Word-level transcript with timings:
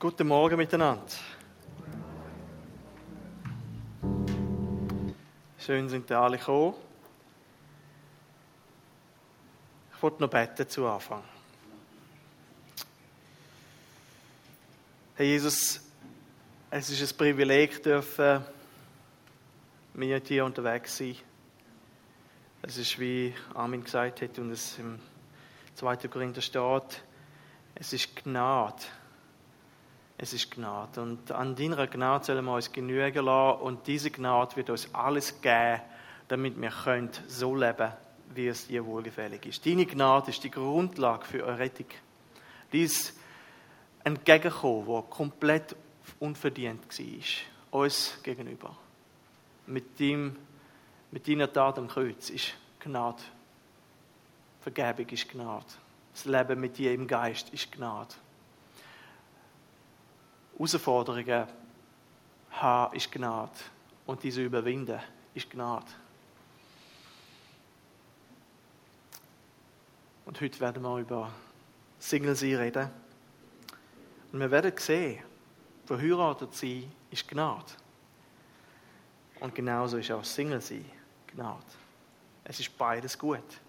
Guten 0.00 0.28
Morgen 0.28 0.56
miteinander. 0.56 1.02
Schön 5.58 5.88
sind 5.88 6.08
ihr 6.08 6.20
alle 6.20 6.38
gekommen. 6.38 6.74
Ich 9.92 10.00
wollte 10.00 10.22
noch 10.22 10.30
beten 10.30 10.68
zu 10.68 10.86
Anfang. 10.86 11.24
Herr 15.16 15.26
Jesus, 15.26 15.80
es 16.70 16.90
ist 16.90 17.12
ein 17.12 17.18
Privileg, 17.18 17.82
dürfen 17.82 18.44
mit 19.94 20.28
dir 20.28 20.44
unterwegs 20.44 20.96
sein. 20.96 21.16
Es 22.62 22.76
ist, 22.76 23.00
wie 23.00 23.34
Armin 23.52 23.82
gesagt 23.82 24.22
hat 24.22 24.38
und 24.38 24.52
es 24.52 24.78
im 24.78 25.00
2. 25.74 25.96
Korinther 26.06 26.40
steht, 26.40 27.02
es 27.74 27.92
ist 27.92 28.14
Gnade 28.14 28.84
es 30.18 30.32
ist 30.32 30.50
Gnade. 30.50 31.00
Und 31.00 31.30
an 31.30 31.54
deiner 31.54 31.86
Gnade 31.86 32.24
sollen 32.24 32.44
wir 32.44 32.54
uns 32.54 32.72
genügen 32.72 33.24
lassen. 33.24 33.60
Und 33.60 33.86
diese 33.86 34.10
Gnade 34.10 34.56
wird 34.56 34.70
uns 34.70 34.92
alles 34.92 35.40
geben, 35.40 35.80
damit 36.26 36.60
wir 36.60 36.70
können 36.70 37.10
so 37.28 37.54
leben 37.54 37.92
wie 38.34 38.48
es 38.48 38.66
dir 38.66 38.84
wohlgefällig 38.84 39.46
ist. 39.46 39.64
Deine 39.64 39.86
Gnade 39.86 40.30
ist 40.30 40.44
die 40.44 40.50
Grundlage 40.50 41.24
für 41.24 41.44
eure 41.44 41.58
Rettung. 41.58 41.86
Dies 42.72 43.14
entgegenkommen, 44.04 44.86
wo 44.86 45.02
komplett 45.02 45.74
unverdient 46.18 46.82
war, 46.86 47.80
uns 47.80 48.18
gegenüber. 48.22 48.76
Mit, 49.66 49.98
dem, 49.98 50.36
mit 51.10 51.26
deiner 51.28 51.52
Tat 51.52 51.78
am 51.78 51.88
Kreuz 51.88 52.30
ist 52.30 52.54
Gnade. 52.80 53.22
Vergebung 54.60 55.08
ist 55.08 55.28
Gnade. 55.28 55.66
Das 56.12 56.24
Leben 56.24 56.60
mit 56.60 56.76
dir 56.78 56.92
im 56.92 57.06
Geist 57.06 57.50
ist 57.50 57.72
Gnade. 57.72 58.14
Herausforderungen 60.58 61.46
haben, 62.50 62.96
ist 62.96 63.12
Gnade. 63.12 63.52
Und 64.06 64.22
diese 64.22 64.42
überwinden, 64.42 64.98
ist 65.34 65.48
Gnade. 65.50 65.86
Und 70.24 70.40
heute 70.40 70.60
werden 70.60 70.82
wir 70.82 70.98
über 70.98 71.30
Single 71.98 72.34
sein 72.34 72.56
reden. 72.56 72.90
Und 74.32 74.40
wir 74.40 74.50
werden 74.50 74.72
sehen, 74.76 75.22
verheiratet 75.86 76.54
sein 76.54 76.92
ist 77.10 77.28
Gnade. 77.28 77.72
Und 79.40 79.54
genauso 79.54 79.96
ist 79.98 80.10
auch 80.10 80.24
Single 80.24 80.60
sein 80.60 80.84
Gnade. 81.28 81.64
Es 82.44 82.58
ist 82.58 82.76
beides 82.76 83.18
gut. 83.18 83.60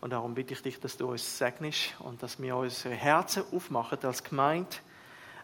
Und 0.00 0.10
darum 0.10 0.34
bitte 0.34 0.54
ich 0.54 0.62
dich, 0.62 0.78
dass 0.78 0.96
du 0.96 1.10
uns 1.10 1.38
segnest 1.38 1.94
und 2.00 2.22
dass 2.22 2.40
wir 2.40 2.56
unsere 2.56 2.94
Herzen 2.94 3.44
aufmachen 3.52 3.98
als 4.02 4.22
Gemeinde 4.22 4.76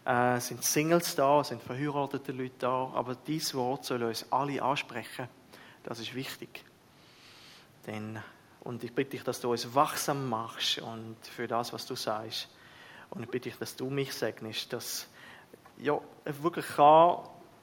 äh, 0.07 0.39
sind 0.39 0.63
Singles 0.63 1.15
da, 1.15 1.43
sind 1.43 1.61
verheiratete 1.61 2.31
Leute 2.31 2.55
da, 2.59 2.91
aber 2.93 3.15
dieses 3.15 3.53
Wort 3.55 3.83
soll 3.83 4.03
uns 4.03 4.25
alle 4.31 4.61
ansprechen. 4.61 5.27
Das 5.83 5.99
ist 5.99 6.15
wichtig. 6.15 6.63
Denn, 7.85 8.17
und 8.61 8.83
ich 8.85 8.93
bitte 8.93 9.11
dich, 9.11 9.23
dass 9.23 9.41
du 9.41 9.51
uns 9.51 9.75
wachsam 9.75 10.29
machst 10.29 10.79
und 10.79 11.17
für 11.23 11.47
das, 11.47 11.73
was 11.73 11.85
du 11.85 11.95
sagst. 11.95 12.47
Und 13.09 13.23
ich 13.23 13.29
bitte 13.29 13.49
dich, 13.49 13.59
dass 13.59 13.75
du 13.75 13.89
mich 13.89 14.13
segnest, 14.13 14.71
dass 14.71 15.07
ja, 15.77 15.99
wirklich 16.23 16.65
kann 16.75 17.19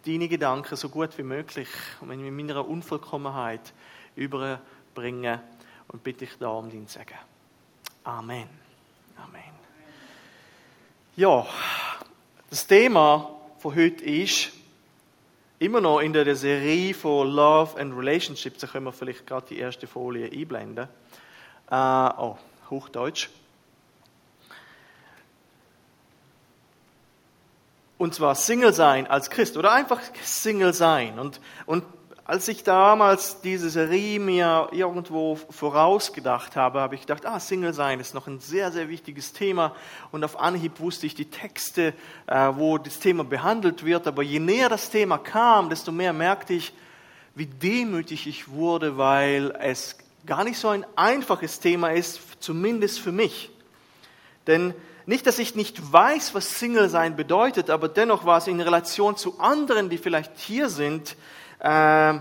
deine 0.06 0.28
Gedanken 0.28 0.76
so 0.76 0.90
gut 0.90 1.16
wie 1.16 1.22
möglich 1.22 1.68
und 2.02 2.10
in 2.10 2.36
meiner 2.36 2.68
Unvollkommenheit 2.68 3.72
überbringen 4.16 5.40
und 5.88 6.04
bitte 6.04 6.24
ich 6.24 6.36
da 6.38 6.48
um 6.48 6.70
dein 6.70 6.86
Segen. 6.86 7.18
Amen. 8.04 8.48
Amen. 9.16 9.54
Ja, 11.16 11.46
das 12.54 12.68
Thema 12.68 13.34
von 13.58 13.74
heute 13.74 14.04
ist 14.04 14.52
immer 15.58 15.80
noch 15.80 15.98
in 15.98 16.12
der 16.12 16.36
Serie 16.36 16.94
von 16.94 17.28
Love 17.28 17.80
and 17.80 17.98
Relationships. 17.98 18.60
Da 18.60 18.68
können 18.68 18.86
wir 18.86 18.92
vielleicht 18.92 19.26
gerade 19.26 19.48
die 19.48 19.58
erste 19.58 19.88
Folie 19.88 20.30
einblenden. 20.30 20.86
Äh, 21.68 21.74
oh, 21.74 22.38
Hochdeutsch. 22.70 23.28
Und 27.98 28.14
zwar 28.14 28.36
Single 28.36 28.72
sein 28.72 29.08
als 29.08 29.30
Christ 29.30 29.56
oder 29.56 29.72
einfach 29.72 30.00
Single 30.22 30.74
sein. 30.74 31.18
Und, 31.18 31.40
und 31.66 31.82
als 32.26 32.48
ich 32.48 32.64
damals 32.64 33.42
diese 33.42 33.68
Serie 33.68 34.18
mir 34.18 34.68
irgendwo 34.72 35.36
vorausgedacht 35.36 36.56
habe, 36.56 36.80
habe 36.80 36.94
ich 36.94 37.02
gedacht, 37.02 37.26
ah, 37.26 37.38
Single 37.38 37.74
sein 37.74 38.00
ist 38.00 38.14
noch 38.14 38.26
ein 38.26 38.40
sehr, 38.40 38.72
sehr 38.72 38.88
wichtiges 38.88 39.34
Thema. 39.34 39.74
Und 40.10 40.24
auf 40.24 40.40
Anhieb 40.40 40.80
wusste 40.80 41.06
ich 41.06 41.14
die 41.14 41.28
Texte, 41.28 41.92
äh, 42.26 42.50
wo 42.54 42.78
das 42.78 42.98
Thema 42.98 43.24
behandelt 43.24 43.84
wird. 43.84 44.06
Aber 44.06 44.22
je 44.22 44.38
näher 44.38 44.70
das 44.70 44.88
Thema 44.88 45.18
kam, 45.18 45.68
desto 45.68 45.92
mehr 45.92 46.14
merkte 46.14 46.54
ich, 46.54 46.72
wie 47.34 47.46
demütig 47.46 48.26
ich 48.26 48.48
wurde, 48.48 48.96
weil 48.96 49.54
es 49.60 49.98
gar 50.24 50.44
nicht 50.44 50.58
so 50.58 50.68
ein 50.68 50.86
einfaches 50.96 51.60
Thema 51.60 51.90
ist, 51.90 52.20
zumindest 52.40 53.00
für 53.00 53.12
mich. 53.12 53.50
Denn 54.46 54.72
nicht, 55.06 55.26
dass 55.26 55.38
ich 55.38 55.54
nicht 55.54 55.92
weiß, 55.92 56.34
was 56.34 56.58
Single 56.58 56.88
sein 56.88 57.16
bedeutet, 57.16 57.70
aber 57.70 57.88
dennoch 57.88 58.24
war 58.24 58.38
es 58.38 58.46
in 58.46 58.60
Relation 58.60 59.16
zu 59.16 59.38
anderen, 59.38 59.90
die 59.90 59.98
vielleicht 59.98 60.38
hier 60.38 60.68
sind, 60.68 61.16
äh, 61.58 62.14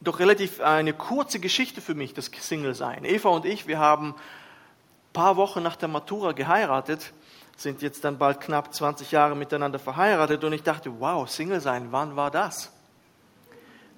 doch 0.00 0.18
relativ 0.18 0.60
eine 0.60 0.94
kurze 0.94 1.40
Geschichte 1.40 1.80
für 1.80 1.94
mich, 1.94 2.14
das 2.14 2.26
Single-Sein. 2.26 3.04
Eva 3.04 3.28
und 3.28 3.44
ich, 3.44 3.66
wir 3.66 3.78
haben 3.78 4.10
ein 4.10 5.12
paar 5.12 5.36
Wochen 5.36 5.62
nach 5.62 5.76
der 5.76 5.88
Matura 5.88 6.32
geheiratet, 6.32 7.12
sind 7.56 7.82
jetzt 7.82 8.04
dann 8.04 8.16
bald 8.16 8.40
knapp 8.40 8.72
20 8.72 9.10
Jahre 9.10 9.36
miteinander 9.36 9.78
verheiratet 9.78 10.42
und 10.42 10.52
ich 10.54 10.62
dachte, 10.62 11.00
wow, 11.00 11.28
Single-Sein, 11.28 11.88
wann 11.90 12.16
war 12.16 12.30
das? 12.30 12.72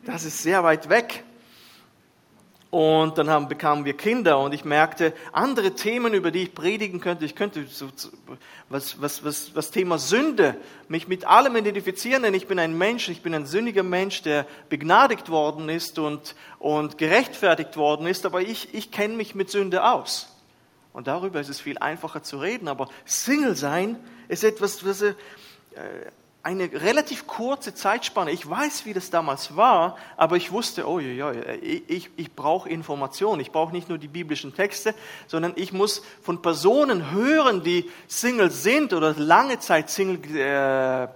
Das 0.04 0.24
ist 0.24 0.42
sehr 0.42 0.64
weit 0.64 0.88
weg. 0.88 1.22
Und 2.72 3.18
dann 3.18 3.28
haben, 3.28 3.48
bekamen 3.48 3.84
wir 3.84 3.94
Kinder 3.94 4.38
und 4.38 4.54
ich 4.54 4.64
merkte, 4.64 5.12
andere 5.32 5.72
Themen, 5.74 6.14
über 6.14 6.30
die 6.30 6.44
ich 6.44 6.54
predigen 6.54 7.02
könnte, 7.02 7.26
ich 7.26 7.34
könnte 7.34 7.66
so, 7.66 7.88
was, 8.70 8.98
was, 8.98 9.22
was, 9.22 9.54
was 9.54 9.70
Thema 9.70 9.98
Sünde, 9.98 10.56
mich 10.88 11.06
mit 11.06 11.26
allem 11.26 11.54
identifizieren, 11.54 12.22
denn 12.22 12.32
ich 12.32 12.46
bin 12.46 12.58
ein 12.58 12.78
Mensch, 12.78 13.10
ich 13.10 13.20
bin 13.20 13.34
ein 13.34 13.44
sündiger 13.44 13.82
Mensch, 13.82 14.22
der 14.22 14.46
begnadigt 14.70 15.28
worden 15.28 15.68
ist 15.68 15.98
und, 15.98 16.34
und 16.58 16.96
gerechtfertigt 16.96 17.76
worden 17.76 18.06
ist, 18.06 18.24
aber 18.24 18.40
ich, 18.40 18.72
ich 18.72 18.90
kenne 18.90 19.16
mich 19.16 19.34
mit 19.34 19.50
Sünde 19.50 19.84
aus. 19.84 20.34
Und 20.94 21.08
darüber 21.08 21.40
ist 21.40 21.50
es 21.50 21.60
viel 21.60 21.76
einfacher 21.76 22.22
zu 22.22 22.38
reden, 22.38 22.68
aber 22.68 22.88
Single 23.04 23.54
sein 23.54 23.98
ist 24.28 24.44
etwas, 24.44 24.82
was 24.86 25.02
äh, 25.02 25.14
eine 26.42 26.72
relativ 26.72 27.26
kurze 27.26 27.74
Zeitspanne. 27.74 28.32
Ich 28.32 28.48
weiß, 28.48 28.84
wie 28.84 28.92
das 28.92 29.10
damals 29.10 29.56
war, 29.56 29.96
aber 30.16 30.36
ich 30.36 30.50
wusste, 30.50 30.88
oh 30.88 30.98
ja, 30.98 31.32
ich, 31.60 32.10
ich 32.16 32.32
brauche 32.32 32.68
Informationen. 32.68 33.40
Ich 33.40 33.52
brauche 33.52 33.72
nicht 33.72 33.88
nur 33.88 33.98
die 33.98 34.08
biblischen 34.08 34.54
Texte, 34.54 34.94
sondern 35.28 35.52
ich 35.54 35.72
muss 35.72 36.02
von 36.20 36.42
Personen 36.42 37.12
hören, 37.12 37.62
die 37.62 37.88
Single 38.08 38.50
sind 38.50 38.92
oder 38.92 39.14
lange 39.14 39.60
Zeit 39.60 39.88
Single 39.88 40.36
äh, 40.36 41.08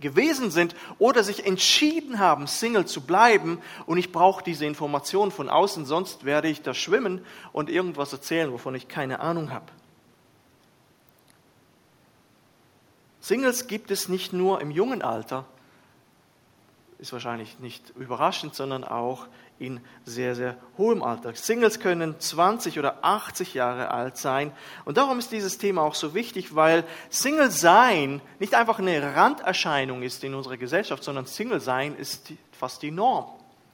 gewesen 0.00 0.50
sind 0.50 0.74
oder 0.98 1.22
sich 1.22 1.46
entschieden 1.46 2.18
haben, 2.18 2.46
Single 2.46 2.86
zu 2.86 3.02
bleiben. 3.02 3.60
Und 3.84 3.98
ich 3.98 4.10
brauche 4.10 4.42
diese 4.42 4.64
Informationen 4.64 5.30
von 5.30 5.50
außen, 5.50 5.84
sonst 5.84 6.24
werde 6.24 6.48
ich 6.48 6.62
da 6.62 6.72
schwimmen 6.72 7.24
und 7.52 7.68
irgendwas 7.68 8.12
erzählen, 8.12 8.52
wovon 8.52 8.74
ich 8.74 8.88
keine 8.88 9.20
Ahnung 9.20 9.52
habe. 9.52 9.66
Singles 13.22 13.68
gibt 13.68 13.92
es 13.92 14.08
nicht 14.08 14.32
nur 14.32 14.60
im 14.60 14.72
jungen 14.72 15.00
Alter, 15.00 15.44
ist 16.98 17.12
wahrscheinlich 17.12 17.60
nicht 17.60 17.90
überraschend, 17.96 18.56
sondern 18.56 18.82
auch 18.82 19.28
in 19.60 19.80
sehr, 20.04 20.34
sehr 20.34 20.56
hohem 20.76 21.04
Alter. 21.04 21.32
Singles 21.36 21.78
können 21.78 22.18
20 22.18 22.80
oder 22.80 23.04
80 23.04 23.54
Jahre 23.54 23.92
alt 23.92 24.16
sein. 24.16 24.50
Und 24.84 24.96
darum 24.96 25.20
ist 25.20 25.30
dieses 25.30 25.56
Thema 25.56 25.82
auch 25.82 25.94
so 25.94 26.14
wichtig, 26.14 26.56
weil 26.56 26.82
Single 27.10 27.52
sein 27.52 28.20
nicht 28.40 28.54
einfach 28.54 28.80
eine 28.80 29.14
Randerscheinung 29.14 30.02
ist 30.02 30.24
in 30.24 30.34
unserer 30.34 30.56
Gesellschaft, 30.56 31.04
sondern 31.04 31.26
Single 31.26 31.60
sein 31.60 31.94
ist 31.94 32.32
fast 32.50 32.82
die 32.82 32.90
Norm. 32.90 33.26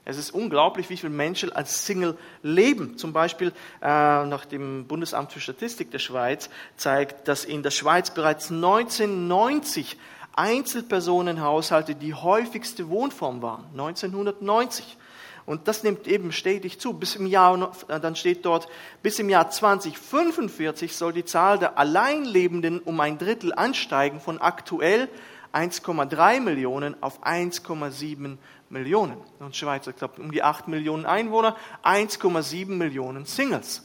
Es 0.09 0.17
ist 0.17 0.31
unglaublich, 0.31 0.89
wie 0.89 0.97
viele 0.97 1.13
Menschen 1.13 1.53
als 1.53 1.85
Single 1.85 2.17
leben. 2.43 2.97
Zum 2.97 3.13
Beispiel 3.13 3.53
äh, 3.83 3.85
nach 4.25 4.47
dem 4.47 4.87
Bundesamt 4.87 5.33
für 5.33 5.41
Statistik 5.41 5.91
der 5.91 5.99
Schweiz 5.99 6.49
zeigt, 6.79 7.29
dass 7.29 7.45
in 7.45 7.63
der 7.63 7.71
Schweiz 7.71 8.11
bereits 8.11 8.51
1990 8.51 9.99
Einzelpersonenhaushalte 10.35 11.95
die 11.95 12.15
häufigste 12.15 12.89
Wohnform 12.89 13.43
waren. 13.43 13.67
1990. 13.73 14.97
Und 15.45 15.69
das 15.69 15.83
nimmt 15.83 16.07
eben 16.07 16.33
stetig 16.33 16.81
zu. 16.81 16.95
Bis 16.95 17.15
im 17.15 17.27
Jahr, 17.27 17.71
dann 17.89 18.17
steht 18.17 18.47
dort, 18.47 18.67
bis 19.03 19.19
im 19.19 19.29
Jahr 19.29 19.51
2045 19.51 20.97
soll 20.97 21.13
die 21.13 21.27
Zahl 21.27 21.59
der 21.59 21.77
Alleinlebenden 21.77 22.81
um 22.81 22.99
ein 23.01 23.19
Drittel 23.19 23.53
ansteigen 23.53 24.21
von 24.21 24.39
aktuell 24.39 25.11
1,3 25.53 26.41
Millionen 26.41 27.03
auf 27.03 27.25
1,7 27.25 28.37
Millionen. 28.71 29.17
Und 29.39 29.57
Schweiz 29.57 29.87
hat 29.87 30.19
um 30.19 30.31
die 30.31 30.43
8 30.43 30.69
Millionen 30.69 31.07
Einwohner, 31.07 31.57
1,7 31.85 32.69
Millionen 32.69 33.25
Singles. 33.25 33.83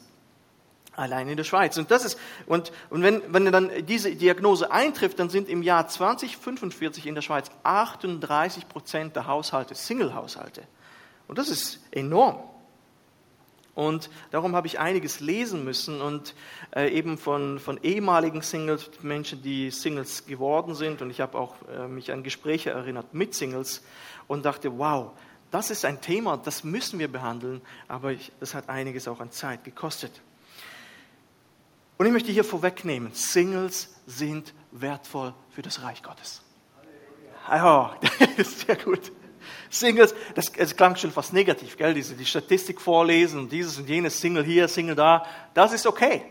Allein 0.95 1.27
in 1.27 1.37
der 1.37 1.43
Schweiz. 1.43 1.77
Und, 1.77 1.89
das 1.89 2.05
ist, 2.05 2.19
und, 2.45 2.71
und 2.91 3.01
wenn, 3.01 3.21
wenn 3.33 3.51
dann 3.51 3.71
diese 3.85 4.15
Diagnose 4.15 4.71
eintrifft, 4.71 5.19
dann 5.19 5.29
sind 5.29 5.49
im 5.49 5.63
Jahr 5.63 5.87
2045 5.87 7.07
in 7.07 7.15
der 7.15 7.23
Schweiz 7.23 7.49
38 7.63 8.69
Prozent 8.69 9.15
der 9.15 9.25
Haushalte 9.25 9.73
Single-Haushalte. 9.73 10.61
Und 11.27 11.39
das 11.39 11.49
ist 11.49 11.79
enorm. 11.91 12.43
Und 13.75 14.09
darum 14.29 14.55
habe 14.55 14.67
ich 14.67 14.79
einiges 14.79 15.19
lesen 15.19 15.63
müssen 15.63 15.99
und 15.99 16.35
äh, 16.75 16.89
eben 16.89 17.17
von, 17.17 17.59
von 17.59 17.79
ehemaligen 17.81 18.41
Singles, 18.41 18.89
Menschen, 19.01 19.41
die 19.41 19.71
Singles 19.71 20.27
geworden 20.27 20.75
sind. 20.75 21.01
Und 21.01 21.09
ich 21.09 21.21
habe 21.21 21.37
auch 21.37 21.55
äh, 21.67 21.87
mich 21.87 22.11
an 22.11 22.21
Gespräche 22.21 22.69
erinnert 22.69 23.13
mit 23.13 23.33
Singles 23.33 23.83
und 24.27 24.45
dachte, 24.45 24.77
wow, 24.77 25.11
das 25.49 25.71
ist 25.71 25.85
ein 25.85 26.01
Thema, 26.01 26.37
das 26.37 26.63
müssen 26.63 26.99
wir 26.99 27.11
behandeln, 27.11 27.61
aber 27.87 28.11
ich, 28.11 28.31
das 28.39 28.55
hat 28.55 28.69
einiges 28.69 29.07
auch 29.07 29.19
an 29.19 29.31
Zeit 29.31 29.63
gekostet. 29.63 30.11
Und 31.97 32.07
ich 32.07 32.11
möchte 32.11 32.31
hier 32.31 32.43
vorwegnehmen, 32.43 33.11
Singles 33.13 33.95
sind 34.07 34.53
wertvoll 34.71 35.33
für 35.51 35.61
das 35.61 35.83
Reich 35.83 36.01
Gottes. 36.01 36.41
Ja, 37.47 37.95
das 38.19 38.37
ist 38.37 38.59
sehr 38.61 38.75
gut. 38.75 39.11
Singles, 39.69 40.13
das, 40.35 40.51
das 40.51 40.75
klang 40.75 40.95
schon 40.95 41.11
fast 41.11 41.33
negativ, 41.33 41.77
gell? 41.77 41.93
Diese, 41.93 42.15
die 42.15 42.25
Statistik 42.25 42.81
vorlesen 42.81 43.39
und 43.39 43.51
dieses 43.51 43.77
und 43.77 43.87
jenes, 43.89 44.19
Single 44.19 44.43
hier, 44.43 44.67
Single 44.67 44.95
da, 44.95 45.25
das 45.53 45.73
ist 45.73 45.85
okay. 45.85 46.23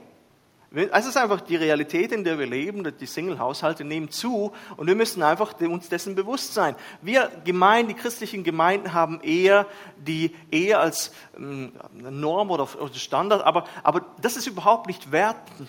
Es 0.75 1.05
ist 1.05 1.19
einfach 1.19 1.43
die 1.43 1.57
Realität, 1.57 2.13
in 2.13 2.25
der 2.25 2.39
wir 2.39 2.47
leben. 2.47 2.91
Die 2.99 3.07
Single-Haushalte 3.07 3.85
nehmen 3.85 4.11
zu 4.11 4.53
und 4.79 4.87
wir 4.87 4.95
müssen 4.95 5.23
einfach 5.23 5.53
uns 5.61 5.91
dessen 5.91 6.15
bewusst 6.15 6.55
sein. 6.55 6.77
Wir 7.03 7.31
Gemeinden, 7.45 7.95
die 7.95 8.01
christlichen 8.01 8.43
Gemeinden 8.43 8.95
haben 8.95 9.21
eher 9.21 9.67
die 9.99 10.35
Ehe 10.51 10.79
als 10.79 11.13
ähm, 11.37 11.73
Norm 11.93 12.51
oder, 12.51 12.67
Standard, 12.95 13.45
aber, 13.45 13.67
aber 13.83 14.07
das 14.23 14.37
ist 14.37 14.47
überhaupt 14.47 14.87
nicht 14.87 15.13
wertend. 15.13 15.69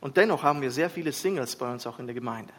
Und 0.00 0.16
dennoch 0.16 0.42
haben 0.42 0.62
wir 0.62 0.70
sehr 0.70 0.88
viele 0.88 1.12
Singles 1.12 1.56
bei 1.56 1.70
uns 1.70 1.86
auch 1.86 1.98
in 1.98 2.06
der 2.06 2.14
Gemeinde. 2.14 2.52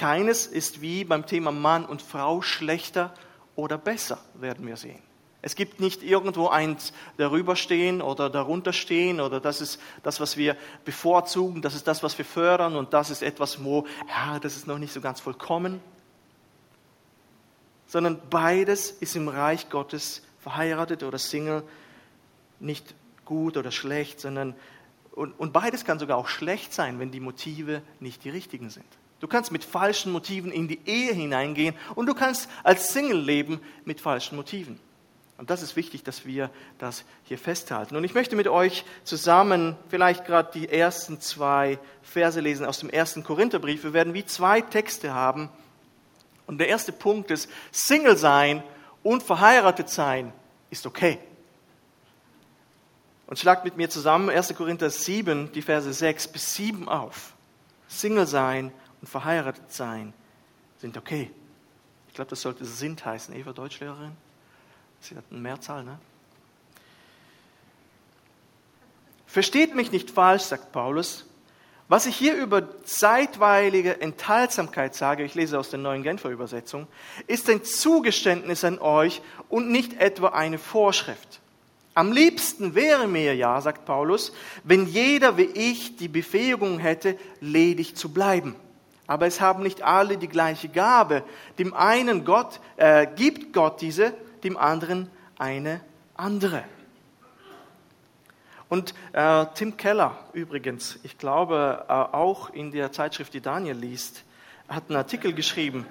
Keines 0.00 0.46
ist 0.46 0.80
wie 0.80 1.04
beim 1.04 1.26
Thema 1.26 1.52
Mann 1.52 1.84
und 1.84 2.00
Frau 2.00 2.40
schlechter 2.40 3.12
oder 3.54 3.76
besser, 3.76 4.18
werden 4.32 4.66
wir 4.66 4.78
sehen. 4.78 5.02
Es 5.42 5.54
gibt 5.54 5.78
nicht 5.78 6.02
irgendwo 6.02 6.48
eins 6.48 6.94
darüber 7.18 7.54
stehen 7.54 8.00
oder 8.00 8.30
darunter 8.30 8.72
stehen 8.72 9.20
oder 9.20 9.40
das 9.40 9.60
ist 9.60 9.78
das, 10.02 10.18
was 10.18 10.38
wir 10.38 10.56
bevorzugen, 10.86 11.60
das 11.60 11.74
ist 11.74 11.86
das, 11.86 12.02
was 12.02 12.16
wir 12.16 12.24
fördern 12.24 12.76
und 12.76 12.94
das 12.94 13.10
ist 13.10 13.22
etwas, 13.22 13.62
wo, 13.62 13.86
ja, 14.08 14.38
das 14.38 14.56
ist 14.56 14.66
noch 14.66 14.78
nicht 14.78 14.94
so 14.94 15.02
ganz 15.02 15.20
vollkommen. 15.20 15.82
Sondern 17.86 18.22
beides 18.30 18.90
ist 18.90 19.16
im 19.16 19.28
Reich 19.28 19.68
Gottes 19.68 20.22
verheiratet 20.38 21.02
oder 21.02 21.18
Single 21.18 21.62
nicht 22.58 22.94
gut 23.26 23.58
oder 23.58 23.70
schlecht, 23.70 24.18
sondern 24.18 24.54
und, 25.12 25.38
und 25.38 25.52
beides 25.52 25.84
kann 25.84 25.98
sogar 25.98 26.16
auch 26.16 26.28
schlecht 26.28 26.72
sein, 26.72 26.98
wenn 27.00 27.10
die 27.10 27.20
Motive 27.20 27.82
nicht 28.00 28.24
die 28.24 28.30
richtigen 28.30 28.70
sind. 28.70 28.86
Du 29.20 29.28
kannst 29.28 29.52
mit 29.52 29.64
falschen 29.64 30.12
Motiven 30.12 30.50
in 30.50 30.66
die 30.66 30.80
Ehe 30.86 31.12
hineingehen 31.12 31.74
und 31.94 32.06
du 32.06 32.14
kannst 32.14 32.48
als 32.64 32.92
Single 32.92 33.20
leben 33.20 33.60
mit 33.84 34.00
falschen 34.00 34.36
Motiven. 34.36 34.80
Und 35.36 35.48
das 35.48 35.62
ist 35.62 35.76
wichtig, 35.76 36.02
dass 36.02 36.26
wir 36.26 36.50
das 36.78 37.04
hier 37.24 37.38
festhalten. 37.38 37.96
Und 37.96 38.04
ich 38.04 38.12
möchte 38.12 38.36
mit 38.36 38.48
euch 38.48 38.84
zusammen 39.04 39.76
vielleicht 39.88 40.26
gerade 40.26 40.50
die 40.52 40.68
ersten 40.68 41.20
zwei 41.20 41.78
Verse 42.02 42.40
lesen 42.40 42.66
aus 42.66 42.80
dem 42.80 42.90
ersten 42.90 43.24
Korintherbrief. 43.24 43.84
Wir 43.84 43.94
werden 43.94 44.12
wie 44.12 44.26
zwei 44.26 44.60
Texte 44.60 45.14
haben. 45.14 45.48
Und 46.46 46.58
der 46.58 46.68
erste 46.68 46.92
Punkt 46.92 47.30
ist, 47.30 47.48
Single 47.72 48.18
sein 48.18 48.62
und 49.02 49.22
verheiratet 49.22 49.88
sein 49.88 50.32
ist 50.70 50.86
okay. 50.86 51.18
Und 53.26 53.38
schlagt 53.38 53.64
mit 53.64 53.76
mir 53.76 53.88
zusammen 53.88 54.28
1. 54.28 54.54
Korinther 54.56 54.90
7, 54.90 55.52
die 55.52 55.62
Verse 55.62 55.92
6 55.92 56.28
bis 56.28 56.54
7 56.54 56.88
auf. 56.88 57.34
Single 57.88 58.26
sein 58.26 58.72
und 59.00 59.08
verheiratet 59.08 59.72
sein 59.72 60.12
sind 60.78 60.96
okay. 60.96 61.30
Ich 62.08 62.14
glaube, 62.14 62.30
das 62.30 62.40
sollte 62.40 62.64
sind 62.64 63.04
heißen. 63.04 63.34
Eva, 63.34 63.52
Deutschlehrerin? 63.52 64.12
Sie 65.00 65.16
hat 65.16 65.24
eine 65.30 65.40
Mehrzahl, 65.40 65.84
ne? 65.84 65.98
Versteht 69.26 69.76
mich 69.76 69.92
nicht 69.92 70.10
falsch, 70.10 70.42
sagt 70.42 70.72
Paulus. 70.72 71.24
Was 71.86 72.06
ich 72.06 72.16
hier 72.16 72.34
über 72.34 72.82
zeitweilige 72.84 74.00
Enthaltsamkeit 74.00 74.94
sage, 74.94 75.24
ich 75.24 75.34
lese 75.34 75.58
aus 75.58 75.70
der 75.70 75.78
neuen 75.78 76.02
Genfer 76.02 76.30
Übersetzung, 76.30 76.86
ist 77.26 77.48
ein 77.48 77.64
Zugeständnis 77.64 78.64
an 78.64 78.78
euch 78.78 79.22
und 79.48 79.70
nicht 79.70 80.00
etwa 80.00 80.28
eine 80.28 80.58
Vorschrift. 80.58 81.40
Am 81.94 82.12
liebsten 82.12 82.74
wäre 82.74 83.08
mir 83.08 83.34
ja, 83.34 83.60
sagt 83.60 83.84
Paulus, 83.84 84.32
wenn 84.62 84.86
jeder 84.86 85.36
wie 85.36 85.42
ich 85.42 85.96
die 85.96 86.08
Befähigung 86.08 86.78
hätte, 86.78 87.18
ledig 87.40 87.96
zu 87.96 88.12
bleiben. 88.12 88.56
Aber 89.10 89.26
es 89.26 89.40
haben 89.40 89.64
nicht 89.64 89.82
alle 89.82 90.18
die 90.18 90.28
gleiche 90.28 90.68
Gabe. 90.68 91.24
Dem 91.58 91.74
einen 91.74 92.24
Gott 92.24 92.60
äh, 92.76 93.08
gibt 93.16 93.52
Gott 93.52 93.80
diese, 93.80 94.14
dem 94.44 94.56
anderen 94.56 95.10
eine 95.36 95.80
andere. 96.14 96.62
Und 98.68 98.94
äh, 99.12 99.46
Tim 99.56 99.76
Keller 99.76 100.16
übrigens, 100.32 101.00
ich 101.02 101.18
glaube 101.18 101.86
äh, 101.88 101.92
auch 101.92 102.50
in 102.50 102.70
der 102.70 102.92
Zeitschrift, 102.92 103.34
die 103.34 103.40
Daniel 103.40 103.74
liest, 103.74 104.22
hat 104.68 104.84
einen 104.86 104.98
Artikel 104.98 105.32
geschrieben. 105.32 105.88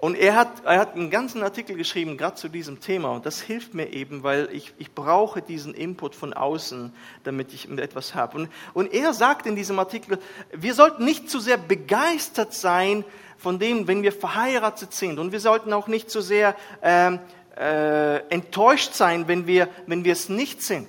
Und 0.00 0.14
er 0.16 0.34
hat, 0.34 0.64
er 0.64 0.78
hat 0.78 0.94
einen 0.94 1.10
ganzen 1.10 1.42
Artikel 1.42 1.76
geschrieben, 1.76 2.16
gerade 2.16 2.34
zu 2.34 2.48
diesem 2.48 2.80
Thema. 2.80 3.10
Und 3.10 3.26
das 3.26 3.42
hilft 3.42 3.74
mir 3.74 3.92
eben, 3.92 4.22
weil 4.22 4.48
ich, 4.50 4.72
ich 4.78 4.94
brauche 4.94 5.42
diesen 5.42 5.74
Input 5.74 6.14
von 6.14 6.32
außen, 6.32 6.94
damit 7.22 7.52
ich 7.52 7.70
etwas 7.70 8.14
habe. 8.14 8.38
Und, 8.38 8.48
und 8.72 8.94
er 8.94 9.12
sagt 9.12 9.44
in 9.44 9.56
diesem 9.56 9.78
Artikel, 9.78 10.18
wir 10.52 10.72
sollten 10.72 11.04
nicht 11.04 11.28
zu 11.28 11.38
sehr 11.38 11.58
begeistert 11.58 12.54
sein 12.54 13.04
von 13.36 13.58
dem, 13.58 13.88
wenn 13.88 14.02
wir 14.02 14.12
verheiratet 14.12 14.94
sind. 14.94 15.18
Und 15.18 15.32
wir 15.32 15.40
sollten 15.40 15.70
auch 15.74 15.86
nicht 15.86 16.10
so 16.10 16.22
sehr 16.22 16.56
äh, 16.80 17.18
äh, 17.58 18.16
enttäuscht 18.30 18.94
sein, 18.94 19.28
wenn 19.28 19.46
wir, 19.46 19.68
wenn 19.86 20.04
wir 20.04 20.14
es 20.14 20.30
nicht 20.30 20.62
sind. 20.62 20.88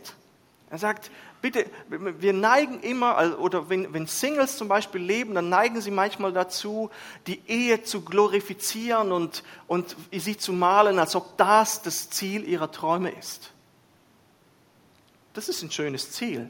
Er 0.70 0.78
sagt, 0.78 1.12
bitte, 1.42 1.66
wir 1.90 2.34
neigen 2.34 2.80
immer, 2.82 3.40
oder 3.40 3.70
wenn, 3.70 3.94
wenn 3.94 4.08
Singles 4.08 4.58
zum 4.58 4.68
Beispiel 4.68 5.02
leben, 5.02 5.34
dann 5.36 5.50
neigen 5.50 5.82
sie 5.82 5.92
manchmal 5.92 6.32
dazu, 6.32 6.90
die 7.28 7.42
Ehe 7.48 7.84
zu 7.84 8.02
glorifizieren 8.06 9.12
und, 9.12 9.44
und 9.68 9.96
sie 10.12 10.38
zu 10.38 10.54
malen, 10.54 11.00
als 11.00 11.16
ob 11.16 11.38
das 11.38 11.82
das 11.82 12.10
Ziel 12.10 12.48
ihrer 12.48 12.72
Träume 12.72 13.12
ist. 13.12 13.52
Das 15.34 15.50
ist 15.50 15.62
ein 15.64 15.72
schönes 15.72 16.12
Ziel. 16.12 16.50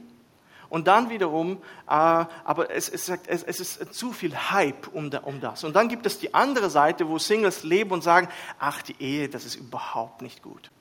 Und 0.69 0.87
dann 0.87 1.09
wiederum, 1.09 1.57
äh, 1.87 1.89
aber 1.89 2.71
es, 2.71 2.87
es, 2.87 3.09
es, 3.09 3.43
es 3.43 3.59
ist 3.59 3.93
zu 3.93 4.13
viel 4.13 4.33
Hype 4.35 4.87
um, 4.87 5.09
da, 5.11 5.19
um 5.19 5.41
das. 5.41 5.65
Und 5.65 5.75
dann 5.75 5.89
gibt 5.89 6.05
es 6.05 6.17
die 6.17 6.33
andere 6.33 6.69
Seite, 6.69 7.09
wo 7.09 7.19
Singles 7.19 7.63
leben 7.63 7.91
und 7.91 8.03
sagen, 8.03 8.29
ach, 8.57 8.81
die 8.81 8.95
Ehe, 8.99 9.27
das 9.27 9.43
ist 9.43 9.55
überhaupt 9.55 10.21
nicht 10.21 10.41
gut. 10.41 10.71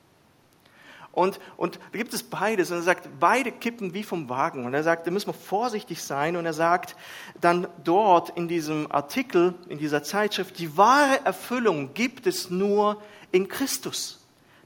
Und, 1.11 1.39
und 1.57 1.79
da 1.91 1.97
gibt 1.97 2.13
es 2.13 2.23
beides. 2.23 2.71
Und 2.71 2.77
er 2.77 2.83
sagt, 2.83 3.09
beide 3.19 3.51
kippen 3.51 3.93
wie 3.93 4.03
vom 4.03 4.29
Wagen. 4.29 4.65
Und 4.65 4.73
er 4.73 4.83
sagt, 4.83 5.07
da 5.07 5.11
müssen 5.11 5.27
wir 5.27 5.33
vorsichtig 5.33 6.01
sein. 6.01 6.35
Und 6.35 6.45
er 6.45 6.53
sagt 6.53 6.95
dann 7.39 7.67
dort 7.83 8.29
in 8.37 8.47
diesem 8.47 8.91
Artikel, 8.91 9.55
in 9.67 9.77
dieser 9.77 10.03
Zeitschrift, 10.03 10.57
die 10.59 10.77
wahre 10.77 11.25
Erfüllung 11.25 11.93
gibt 11.93 12.27
es 12.27 12.49
nur 12.49 13.01
in 13.31 13.47
Christus 13.47 14.21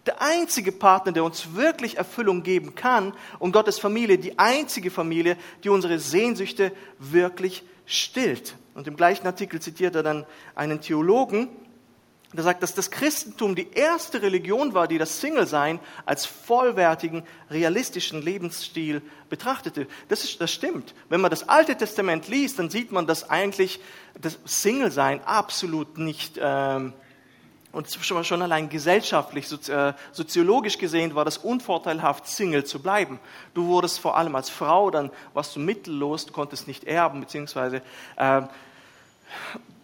der 0.06 0.22
einzige 0.22 0.72
Partner, 0.72 1.12
der 1.12 1.24
uns 1.24 1.56
wirklich 1.56 1.98
Erfüllung 1.98 2.44
geben 2.44 2.76
kann 2.76 3.14
und 3.40 3.52
Gottes 3.52 3.80
Familie, 3.80 4.18
die 4.18 4.38
einzige 4.38 4.92
Familie, 4.92 5.38
die 5.64 5.70
unsere 5.70 6.00
Sehnsüchte 6.00 6.72
wirklich 7.00 7.64
stillt. 7.86 8.56
Und 8.76 8.88
im 8.88 8.96
gleichen 8.96 9.26
Artikel 9.26 9.62
zitiert 9.62 9.96
er 9.96 10.04
dann 10.04 10.26
einen 10.54 10.82
Theologen, 10.82 11.50
der 12.36 12.44
sagt, 12.44 12.64
dass 12.64 12.74
das 12.74 12.92
Christentum 12.92 13.56
die 13.56 13.72
erste 13.72 14.22
Religion 14.22 14.74
war, 14.74 14.88
die 14.88 14.98
das 14.98 15.22
Single-Sein 15.22 15.80
als 16.06 16.26
vollwertigen, 16.26 17.24
realistischen 17.50 18.22
Lebensstil 18.22 19.02
betrachtete. 19.30 19.88
Das, 20.08 20.24
ist, 20.24 20.42
das 20.42 20.52
stimmt. 20.52 20.94
Wenn 21.10 21.22
man 21.22 21.32
das 21.32 21.48
Alte 21.48 21.76
Testament 21.76 22.28
liest, 22.28 22.60
dann 22.60 22.70
sieht 22.70 22.92
man, 22.92 23.08
dass 23.08 23.30
eigentlich 23.30 23.80
das 24.20 24.40
Single-Sein 24.46 25.24
absolut 25.24 25.98
nicht 25.98 26.40
ähm, 26.42 26.94
und 27.76 27.90
schon 27.92 28.42
allein 28.42 28.70
gesellschaftlich, 28.70 29.52
äh, 29.68 29.94
soziologisch 30.14 30.78
gesehen 30.78 31.14
war 31.14 31.26
das 31.26 31.38
unvorteilhaft, 31.38 32.26
Single 32.26 32.64
zu 32.64 32.82
bleiben. 32.82 33.20
Du 33.54 33.68
wurdest 33.68 34.00
vor 34.00 34.16
allem 34.16 34.34
als 34.36 34.50
Frau, 34.50 34.92
dann 34.92 35.12
warst 35.34 35.58
du 35.58 35.60
mittellos, 35.60 36.26
du 36.26 36.32
konntest 36.32 36.70
nicht 36.70 36.86
erben, 36.86 37.20
beziehungsweise 37.20 37.82
äh, 38.16 38.44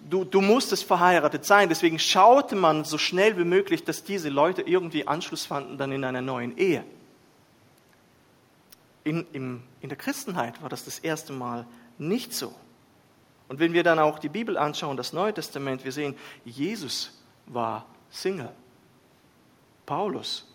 du, 0.10 0.24
du 0.24 0.42
musstest 0.42 0.84
verheiratet 0.84 1.46
sein. 1.46 1.70
Deswegen 1.70 2.00
schaute 2.00 2.56
man 2.56 2.84
so 2.84 2.98
schnell 2.98 3.38
wie 3.38 3.44
möglich, 3.44 3.84
dass 3.84 4.04
diese 4.04 4.30
Leute 4.30 4.62
irgendwie 4.62 5.08
Anschluss 5.08 5.46
fanden 5.46 5.78
dann 5.78 5.92
in 5.92 6.04
einer 6.04 6.22
neuen 6.22 6.58
Ehe. 6.58 6.84
In, 9.04 9.26
im, 9.34 9.64
in 9.82 9.90
der 9.90 9.98
Christenheit 9.98 10.62
war 10.62 10.70
das 10.70 10.86
das 10.86 11.00
erste 11.00 11.34
Mal 11.34 11.66
nicht 11.98 12.34
so. 12.34 12.54
Und 13.48 13.60
wenn 13.60 13.74
wir 13.74 13.84
dann 13.84 14.00
auch 14.00 14.20
die 14.20 14.30
Bibel 14.30 14.58
anschauen, 14.58 14.96
das 14.96 15.12
Neue 15.12 15.34
Testament, 15.34 15.84
wir 15.84 15.92
sehen, 15.92 16.16
Jesus 16.46 17.22
war 17.48 17.86
Single. 18.10 18.52
Paulus 19.86 20.48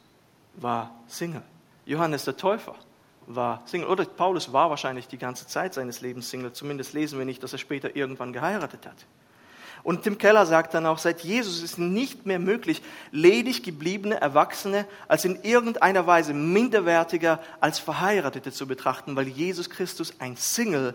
war 0.54 0.94
Single. 1.06 1.42
Johannes 1.84 2.24
der 2.24 2.36
Täufer 2.36 2.74
war 3.26 3.62
Single. 3.66 3.88
Oder 3.88 4.04
Paulus 4.04 4.52
war 4.52 4.70
wahrscheinlich 4.70 5.08
die 5.08 5.18
ganze 5.18 5.46
Zeit 5.46 5.74
seines 5.74 6.00
Lebens 6.00 6.30
Single. 6.30 6.52
Zumindest 6.52 6.94
lesen 6.94 7.18
wir 7.18 7.26
nicht, 7.26 7.42
dass 7.42 7.52
er 7.52 7.58
später 7.58 7.96
irgendwann 7.96 8.32
geheiratet 8.32 8.86
hat. 8.86 9.06
Und 9.86 10.02
Tim 10.02 10.18
Keller 10.18 10.46
sagt 10.46 10.74
dann 10.74 10.84
auch, 10.84 10.98
seit 10.98 11.20
Jesus 11.20 11.62
ist 11.62 11.78
nicht 11.78 12.26
mehr 12.26 12.40
möglich, 12.40 12.82
ledig 13.12 13.62
gebliebene 13.62 14.20
Erwachsene 14.20 14.84
als 15.06 15.24
in 15.24 15.44
irgendeiner 15.44 16.08
Weise 16.08 16.34
minderwertiger 16.34 17.38
als 17.60 17.78
Verheiratete 17.78 18.50
zu 18.50 18.66
betrachten, 18.66 19.14
weil 19.14 19.28
Jesus 19.28 19.70
Christus 19.70 20.14
ein 20.18 20.36
Single, 20.36 20.92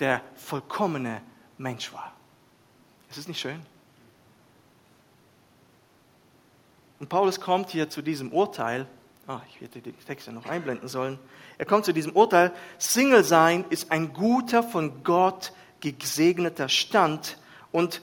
der 0.00 0.20
vollkommene 0.34 1.22
Mensch 1.56 1.94
war. 1.94 2.12
Ist 3.08 3.16
es 3.16 3.26
nicht 3.26 3.40
schön? 3.40 3.58
Und 7.00 7.08
Paulus 7.08 7.40
kommt 7.40 7.70
hier 7.70 7.88
zu 7.88 8.02
diesem 8.02 8.34
Urteil, 8.34 8.86
ah, 9.26 9.40
ich 9.48 9.62
hätte 9.62 9.80
die 9.80 9.92
Texte 9.92 10.30
noch 10.30 10.44
einblenden 10.44 10.88
sollen, 10.88 11.18
er 11.56 11.64
kommt 11.64 11.86
zu 11.86 11.94
diesem 11.94 12.12
Urteil, 12.12 12.52
Single 12.76 13.24
sein 13.24 13.64
ist 13.70 13.90
ein 13.90 14.12
guter, 14.12 14.62
von 14.62 15.02
Gott 15.04 15.54
gesegneter 15.80 16.68
Stand 16.68 17.38
und 17.72 18.02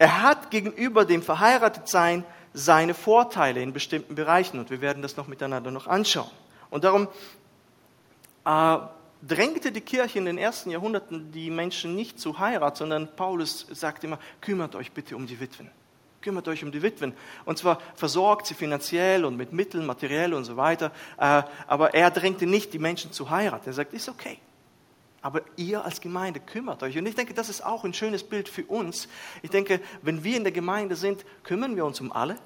er 0.00 0.22
hat 0.22 0.50
gegenüber 0.50 1.04
dem 1.04 1.22
Verheiratetsein 1.22 2.24
seine 2.54 2.94
Vorteile 2.94 3.60
in 3.60 3.74
bestimmten 3.74 4.14
Bereichen 4.14 4.58
und 4.58 4.70
wir 4.70 4.80
werden 4.80 5.02
das 5.02 5.18
noch 5.18 5.28
miteinander 5.28 5.70
noch 5.70 5.86
anschauen. 5.86 6.30
Und 6.70 6.84
darum 6.84 7.06
äh, 8.46 8.78
drängte 9.20 9.70
die 9.72 9.82
Kirche 9.82 10.18
in 10.18 10.24
den 10.24 10.38
ersten 10.38 10.70
Jahrhunderten 10.70 11.30
die 11.32 11.50
Menschen 11.50 11.94
nicht 11.96 12.18
zu 12.18 12.38
Heirat, 12.38 12.78
sondern 12.78 13.14
Paulus 13.14 13.66
sagt 13.72 14.02
immer, 14.02 14.18
kümmert 14.40 14.74
euch 14.74 14.90
bitte 14.92 15.16
um 15.16 15.26
die 15.26 15.38
Witwen. 15.38 15.70
Kümmert 16.22 16.48
euch 16.48 16.64
um 16.64 16.72
die 16.72 16.80
Witwen. 16.80 17.12
Und 17.44 17.58
zwar 17.58 17.78
versorgt 17.94 18.46
sie 18.46 18.54
finanziell 18.54 19.26
und 19.26 19.36
mit 19.36 19.52
Mitteln, 19.52 19.84
materiell 19.84 20.32
und 20.32 20.44
so 20.44 20.56
weiter. 20.56 20.92
Äh, 21.18 21.42
aber 21.66 21.92
er 21.92 22.10
drängte 22.10 22.46
nicht 22.46 22.72
die 22.72 22.78
Menschen 22.78 23.12
zu 23.12 23.28
heiraten. 23.28 23.68
Er 23.68 23.74
sagt, 23.74 23.92
ist 23.92 24.08
okay. 24.08 24.38
Aber 25.22 25.42
ihr 25.56 25.84
als 25.84 26.00
Gemeinde 26.00 26.40
kümmert 26.40 26.82
euch. 26.82 26.96
Und 26.96 27.06
ich 27.06 27.14
denke, 27.14 27.34
das 27.34 27.48
ist 27.48 27.64
auch 27.64 27.84
ein 27.84 27.92
schönes 27.92 28.24
Bild 28.24 28.48
für 28.48 28.64
uns. 28.64 29.08
Ich 29.42 29.50
denke, 29.50 29.80
wenn 30.02 30.24
wir 30.24 30.36
in 30.36 30.44
der 30.44 30.52
Gemeinde 30.52 30.96
sind, 30.96 31.24
kümmern 31.42 31.76
wir 31.76 31.84
uns 31.84 32.00
um 32.00 32.10
alle. 32.12 32.36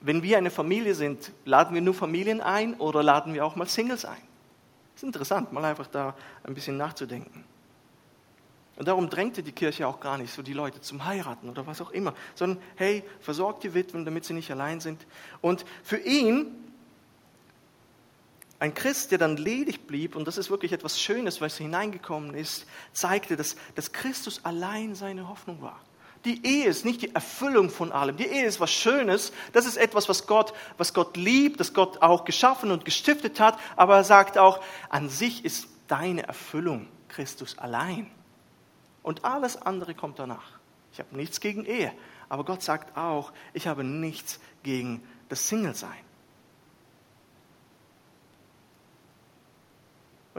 Wenn 0.00 0.22
wir 0.22 0.38
eine 0.38 0.50
Familie 0.50 0.94
sind, 0.94 1.32
laden 1.44 1.74
wir 1.74 1.82
nur 1.82 1.92
Familien 1.92 2.40
ein 2.40 2.74
oder 2.74 3.02
laden 3.02 3.34
wir 3.34 3.44
auch 3.44 3.54
mal 3.54 3.68
Singles 3.68 4.06
ein? 4.06 4.22
Das 4.94 5.02
ist 5.02 5.06
interessant, 5.06 5.52
mal 5.52 5.64
einfach 5.64 5.86
da 5.86 6.14
ein 6.42 6.54
bisschen 6.54 6.78
nachzudenken. 6.78 7.44
Und 8.76 8.88
darum 8.88 9.10
drängte 9.10 9.42
die 9.42 9.52
Kirche 9.52 9.86
auch 9.86 10.00
gar 10.00 10.16
nicht 10.16 10.32
so 10.32 10.40
die 10.40 10.54
Leute 10.54 10.80
zum 10.80 11.04
Heiraten 11.04 11.50
oder 11.50 11.66
was 11.66 11.82
auch 11.82 11.90
immer, 11.90 12.14
sondern 12.34 12.62
hey, 12.76 13.04
versorgt 13.20 13.62
die 13.62 13.74
Witwen, 13.74 14.06
damit 14.06 14.24
sie 14.24 14.32
nicht 14.32 14.50
allein 14.50 14.80
sind. 14.80 15.06
Und 15.42 15.66
für 15.82 15.98
ihn 15.98 16.69
ein 18.60 18.74
Christ, 18.74 19.10
der 19.10 19.18
dann 19.18 19.38
ledig 19.38 19.86
blieb, 19.86 20.14
und 20.14 20.28
das 20.28 20.38
ist 20.38 20.50
wirklich 20.50 20.72
etwas 20.72 21.00
Schönes, 21.00 21.40
was 21.40 21.56
hineingekommen 21.56 22.34
ist, 22.34 22.66
zeigte, 22.92 23.36
dass, 23.36 23.56
dass 23.74 23.92
Christus 23.92 24.44
allein 24.44 24.94
seine 24.94 25.28
Hoffnung 25.28 25.62
war. 25.62 25.80
Die 26.26 26.46
Ehe 26.46 26.66
ist 26.66 26.84
nicht 26.84 27.00
die 27.00 27.14
Erfüllung 27.14 27.70
von 27.70 27.90
allem. 27.90 28.18
Die 28.18 28.26
Ehe 28.26 28.44
ist 28.44 28.60
was 28.60 28.70
Schönes. 28.70 29.32
Das 29.54 29.64
ist 29.64 29.78
etwas, 29.78 30.10
was 30.10 30.26
Gott, 30.26 30.52
was 30.76 30.92
Gott 30.92 31.16
liebt, 31.16 31.58
das 31.58 31.72
Gott 31.72 32.02
auch 32.02 32.26
geschaffen 32.26 32.70
und 32.70 32.84
gestiftet 32.84 33.40
hat. 33.40 33.58
Aber 33.76 33.96
er 33.96 34.04
sagt 34.04 34.36
auch, 34.36 34.62
an 34.90 35.08
sich 35.08 35.46
ist 35.46 35.68
deine 35.88 36.28
Erfüllung 36.28 36.88
Christus 37.08 37.56
allein. 37.56 38.10
Und 39.02 39.24
alles 39.24 39.56
andere 39.56 39.94
kommt 39.94 40.18
danach. 40.18 40.58
Ich 40.92 40.98
habe 40.98 41.16
nichts 41.16 41.40
gegen 41.40 41.64
Ehe. 41.64 41.92
Aber 42.28 42.44
Gott 42.44 42.62
sagt 42.62 42.98
auch, 42.98 43.32
ich 43.54 43.66
habe 43.66 43.82
nichts 43.82 44.40
gegen 44.62 45.02
das 45.30 45.48
Single-Sein. 45.48 46.09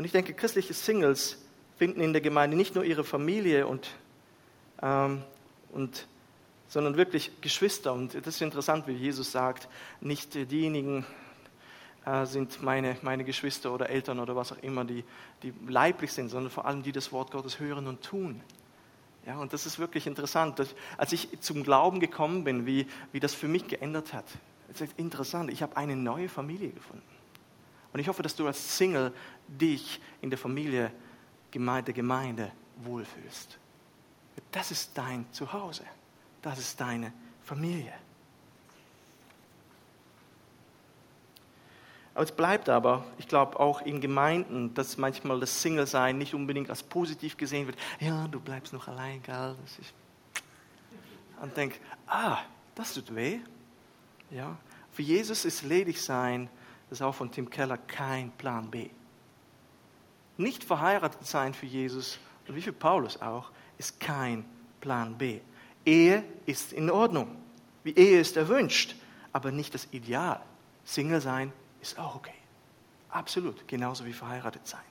Und 0.01 0.05
ich 0.05 0.13
denke, 0.13 0.34
christliche 0.34 0.74
Singles 0.74 1.38
finden 1.77 2.01
in 2.01 2.12
der 2.12 2.24
Gemeinde 2.24 2.58
nicht 2.58 2.74
nur 2.74 2.84
ihre 2.84 3.03
Familie 3.03 3.67
und, 3.67 3.88
ähm, 4.81 5.22
und 5.74 6.08
sondern 6.67 6.98
wirklich 6.98 7.39
Geschwister. 7.39 7.93
Und 7.93 8.15
das 8.15 8.34
ist 8.34 8.41
interessant, 8.41 8.88
wie 8.88 8.93
Jesus 8.93 9.31
sagt, 9.31 9.70
nicht 10.00 10.34
diejenigen 10.34 11.05
äh, 12.03 12.25
sind 12.25 12.63
meine, 12.63 12.98
meine 13.03 13.24
Geschwister 13.24 13.72
oder 13.72 13.91
Eltern 13.91 14.20
oder 14.20 14.36
was 14.36 14.51
auch 14.51 14.63
immer, 14.63 14.86
die, 14.86 15.03
die 15.43 15.53
leiblich 15.67 16.12
sind, 16.13 16.29
sondern 16.29 16.50
vor 16.50 16.65
allem 16.65 16.81
die 16.81 16.93
das 16.93 17.12
Wort 17.12 17.29
Gottes 17.29 17.60
hören 17.60 17.86
und 17.86 18.01
tun. 18.01 18.41
Ja, 19.27 19.38
und 19.38 19.53
das 19.53 19.67
ist 19.67 19.77
wirklich 19.77 20.08
interessant. 20.08 20.58
Dass, 20.58 20.74
als 20.98 21.13
ich 21.13 21.41
zum 21.41 21.62
Glauben 21.62 22.00
gekommen 22.00 22.43
bin, 22.43 22.65
wie, 22.65 22.88
wie 23.12 23.20
das 23.20 23.36
für 23.36 23.48
mich 23.48 23.67
geändert 23.67 24.13
hat. 24.13 24.25
Es 24.74 24.81
ist 24.81 24.98
interessant, 24.98 25.51
ich 25.51 25.62
habe 25.62 25.77
eine 25.77 25.96
neue 25.96 26.27
Familie 26.27 26.72
gefunden. 26.72 27.03
Und 27.93 28.00
ich 28.00 28.08
hoffe, 28.08 28.24
dass 28.24 28.36
du 28.36 28.48
als 28.48 28.77
Single 28.77 29.12
dich 29.60 30.00
in 30.22 30.29
der 30.29 30.39
Familie 30.39 30.91
der 31.53 31.93
Gemeinde 31.93 32.51
wohlfühlst. 32.77 33.58
Das 34.51 34.72
ist 34.72 34.98
dein 34.98 35.25
Zuhause. 35.31 35.84
Das 36.41 36.58
ist 36.58 36.79
deine 36.79 37.13
Familie. 37.43 37.93
Es 42.13 42.31
bleibt 42.31 42.67
aber, 42.67 43.05
ich 43.17 43.27
glaube 43.27 43.60
auch 43.60 43.81
in 43.81 44.01
Gemeinden, 44.01 44.74
dass 44.74 44.98
manchmal 44.98 45.39
das 45.39 45.62
Single-Sein 45.62 46.17
nicht 46.17 46.34
unbedingt 46.34 46.70
als 46.70 46.84
positiv 46.84 47.38
gesehen 47.38 47.67
wird. 47.67 47.77
Ja, 48.00 48.27
du 48.27 48.39
bleibst 48.39 48.74
noch 48.74 48.88
allein, 48.88 49.22
gell? 49.24 49.55
Das 49.62 49.79
ist 49.79 49.93
und 51.41 51.58
denk, 51.58 51.79
ah, 52.05 52.38
das 52.75 52.93
tut 52.93 53.15
weh. 53.15 53.39
Ja, 54.29 54.58
für 54.91 55.01
Jesus 55.01 55.43
ist 55.43 55.63
ledig 55.63 56.00
sein 56.01 56.50
das 56.91 57.00
ist 57.00 57.03
auch 57.03 57.15
von 57.15 57.31
Tim 57.31 57.50
Keller 57.50 57.77
kein 57.77 58.31
Plan 58.31 58.70
B. 58.70 58.89
Nicht 60.38 60.63
verheiratet 60.63 61.25
sein 61.25 61.53
für 61.53 61.65
Jesus, 61.65 62.19
und 62.47 62.55
wie 62.55 62.61
für 62.61 62.73
Paulus 62.73 63.21
auch, 63.21 63.51
ist 63.77 64.00
kein 64.00 64.45
Plan 64.79 65.17
B. 65.17 65.39
Ehe 65.85 66.23
ist 66.45 66.73
in 66.73 66.89
Ordnung. 66.89 67.38
Wie 67.83 67.93
Ehe 67.93 68.19
ist 68.19 68.38
erwünscht, 68.38 68.95
aber 69.33 69.51
nicht 69.51 69.73
das 69.73 69.88
Ideal. 69.91 70.41
Single 70.83 71.21
sein 71.21 71.53
ist 71.81 71.97
auch 71.97 72.15
okay. 72.15 72.33
Absolut, 73.09 73.67
genauso 73.67 74.05
wie 74.05 74.13
verheiratet 74.13 74.67
sein. 74.67 74.81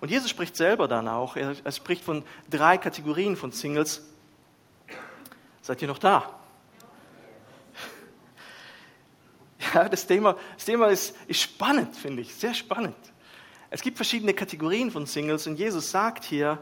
Und 0.00 0.10
Jesus 0.10 0.30
spricht 0.30 0.56
selber 0.56 0.88
dann 0.88 1.08
auch, 1.08 1.36
er, 1.36 1.54
er 1.62 1.72
spricht 1.72 2.02
von 2.02 2.24
drei 2.48 2.78
Kategorien 2.78 3.36
von 3.36 3.52
Singles. 3.52 4.02
Seid 5.60 5.82
ihr 5.82 5.88
noch 5.88 5.98
da? 5.98 6.40
Ja, 9.74 9.88
das 9.88 10.06
Thema, 10.06 10.36
das 10.56 10.64
Thema 10.64 10.86
ist, 10.88 11.14
ist 11.28 11.42
spannend, 11.42 11.94
finde 11.94 12.22
ich, 12.22 12.34
sehr 12.34 12.54
spannend. 12.54 12.96
Es 13.70 13.82
gibt 13.82 13.96
verschiedene 13.96 14.34
Kategorien 14.34 14.90
von 14.90 15.06
Singles 15.06 15.46
und 15.46 15.58
Jesus 15.58 15.90
sagt 15.90 16.24
hier, 16.24 16.58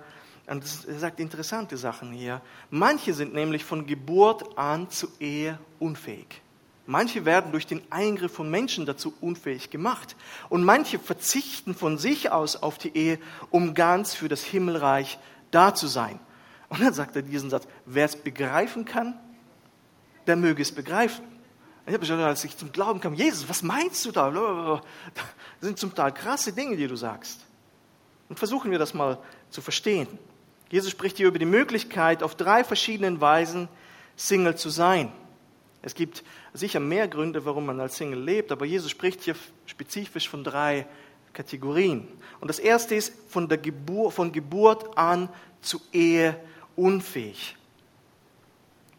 und 0.46 0.64
er 0.86 0.98
sagt 0.98 1.20
interessante 1.20 1.76
Sachen 1.76 2.12
hier, 2.12 2.40
manche 2.70 3.12
sind 3.12 3.34
nämlich 3.34 3.64
von 3.64 3.86
Geburt 3.86 4.58
an 4.58 4.90
zu 4.90 5.08
Ehe 5.18 5.58
unfähig. 5.78 6.42
Manche 6.86 7.26
werden 7.26 7.52
durch 7.52 7.66
den 7.66 7.82
Eingriff 7.90 8.32
von 8.32 8.50
Menschen 8.50 8.86
dazu 8.86 9.12
unfähig 9.20 9.68
gemacht. 9.68 10.16
Und 10.48 10.64
manche 10.64 10.98
verzichten 10.98 11.74
von 11.74 11.98
sich 11.98 12.30
aus 12.30 12.56
auf 12.56 12.78
die 12.78 12.96
Ehe, 12.96 13.18
um 13.50 13.74
ganz 13.74 14.14
für 14.14 14.28
das 14.28 14.42
Himmelreich 14.42 15.18
da 15.50 15.74
zu 15.74 15.86
sein. 15.86 16.18
Und 16.70 16.80
dann 16.80 16.94
sagt 16.94 17.14
er 17.14 17.20
diesen 17.20 17.50
Satz, 17.50 17.68
wer 17.84 18.06
es 18.06 18.16
begreifen 18.16 18.86
kann, 18.86 19.20
der 20.26 20.36
möge 20.36 20.62
es 20.62 20.72
begreifen. 20.72 21.24
Ich 21.88 21.95
habe 21.95 22.04
schon, 22.04 22.21
als 22.21 22.45
ich 22.45 22.57
zum 22.57 22.71
Glauben 22.71 23.00
kam, 23.00 23.14
Jesus, 23.14 23.49
was 23.49 23.62
meinst 23.62 24.04
du 24.04 24.12
da? 24.12 24.30
Das 24.30 24.83
sind 25.61 25.78
zum 25.78 25.95
Teil 25.95 26.12
krasse 26.12 26.52
Dinge, 26.52 26.76
die 26.76 26.87
du 26.87 26.97
sagst. 26.97 27.40
Und 28.28 28.38
versuchen 28.38 28.71
wir 28.71 28.78
das 28.78 28.92
mal 28.92 29.18
zu 29.49 29.62
verstehen. 29.62 30.07
Jesus 30.71 30.90
spricht 30.90 31.16
hier 31.16 31.28
über 31.28 31.38
die 31.38 31.47
Möglichkeit, 31.47 32.23
auf 32.23 32.35
drei 32.35 32.62
verschiedenen 32.62 33.23
Weisen 33.23 33.68
Single 34.16 34.57
zu 34.57 34.68
sein. 34.68 35.11
Es 35.80 35.95
gibt 35.95 36.25
sicher 36.52 36.80
mehr 36.80 37.09
Gründe, 37.09 37.47
warum 37.47 37.64
man 37.64 37.80
als 37.80 37.97
Single 37.97 38.21
lebt, 38.21 38.52
aber 38.52 38.66
Jesus 38.66 38.90
spricht 38.90 39.23
hier 39.23 39.37
spezifisch 39.64 40.28
von 40.28 40.45
drei 40.45 40.87
Kategorien. 41.33 42.07
Und 42.40 42.49
das 42.49 42.59
erste 42.59 42.97
ist 42.97 43.14
von, 43.28 43.49
der 43.49 43.59
Geburt, 43.59 44.12
von 44.12 44.33
Geburt 44.33 44.99
an 44.99 45.30
zu 45.62 45.80
Ehe 45.92 46.38
unfähig. 46.76 47.57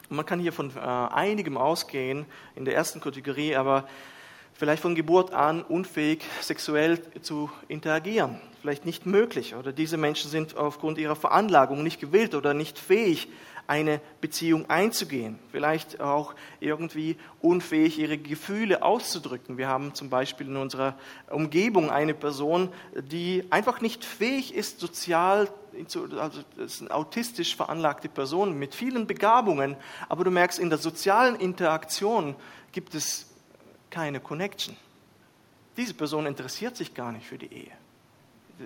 Man 0.09 0.25
kann 0.25 0.39
hier 0.39 0.53
von 0.53 0.71
äh, 0.75 0.79
einigem 0.79 1.57
ausgehen 1.57 2.25
in 2.55 2.65
der 2.65 2.75
ersten 2.75 2.99
Kategorie, 2.99 3.55
aber 3.55 3.87
vielleicht 4.59 4.81
von 4.81 4.93
Geburt 4.93 5.33
an 5.33 5.63
unfähig, 5.63 6.21
sexuell 6.41 7.01
zu 7.21 7.49
interagieren, 7.69 8.41
vielleicht 8.61 8.85
nicht 8.85 9.05
möglich. 9.05 9.55
Oder 9.55 9.71
diese 9.71 9.95
Menschen 9.95 10.29
sind 10.29 10.57
aufgrund 10.57 10.97
ihrer 10.97 11.15
Veranlagung 11.15 11.81
nicht 11.81 12.01
gewillt 12.01 12.35
oder 12.35 12.53
nicht 12.53 12.77
fähig, 12.77 13.29
eine 13.67 14.01
Beziehung 14.19 14.69
einzugehen. 14.69 15.39
Vielleicht 15.51 16.01
auch 16.01 16.33
irgendwie 16.59 17.15
unfähig, 17.39 17.99
ihre 17.99 18.17
Gefühle 18.17 18.83
auszudrücken. 18.83 19.57
Wir 19.57 19.69
haben 19.69 19.93
zum 19.93 20.09
Beispiel 20.09 20.47
in 20.47 20.57
unserer 20.57 20.95
Umgebung 21.29 21.89
eine 21.89 22.13
Person, 22.13 22.69
die 22.95 23.45
einfach 23.51 23.79
nicht 23.79 24.03
fähig 24.03 24.55
ist, 24.55 24.79
sozial, 24.79 25.47
also 26.17 26.41
das 26.57 26.73
ist 26.73 26.81
eine 26.81 26.91
autistisch 26.91 27.55
veranlagte 27.55 28.09
Person 28.09 28.57
mit 28.57 28.75
vielen 28.75 29.07
Begabungen, 29.07 29.77
aber 30.09 30.25
du 30.25 30.31
merkst, 30.31 30.59
in 30.59 30.69
der 30.69 30.79
sozialen 30.79 31.35
Interaktion 31.35 32.35
gibt 32.71 32.95
es 32.95 33.28
keine 33.89 34.19
Connection. 34.19 34.75
diese 35.77 35.93
Person 35.93 36.25
interessiert 36.25 36.75
sich 36.75 36.93
gar 36.93 37.11
nicht 37.11 37.25
für 37.25 37.37
die 37.37 37.51
Ehe. 37.53 37.71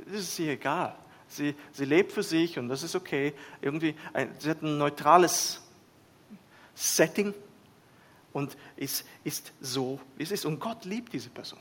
Das 0.08 0.22
ist 0.22 0.39
ihr 0.39 0.53
egal. 0.53 0.96
Sie, 1.27 1.56
sie 1.72 1.86
lebt 1.86 2.12
für 2.12 2.24
sich 2.24 2.58
und 2.58 2.70
das 2.70 2.84
ist 2.84 2.96
okay. 2.96 3.34
Irgendwie, 3.62 3.96
ein, 4.13 4.34
sie 4.39 4.50
hat 4.50 4.62
ein 4.62 4.77
neutrales 4.77 5.62
Setting 6.75 7.34
und 8.34 8.58
ist, 8.75 9.06
ist 9.24 9.53
so, 9.62 10.00
wie 10.18 10.24
es 10.24 10.32
ist. 10.32 10.46
Und 10.46 10.60
Gott 10.60 10.86
liebt 10.86 11.13
diese 11.13 11.30
Person. 11.30 11.60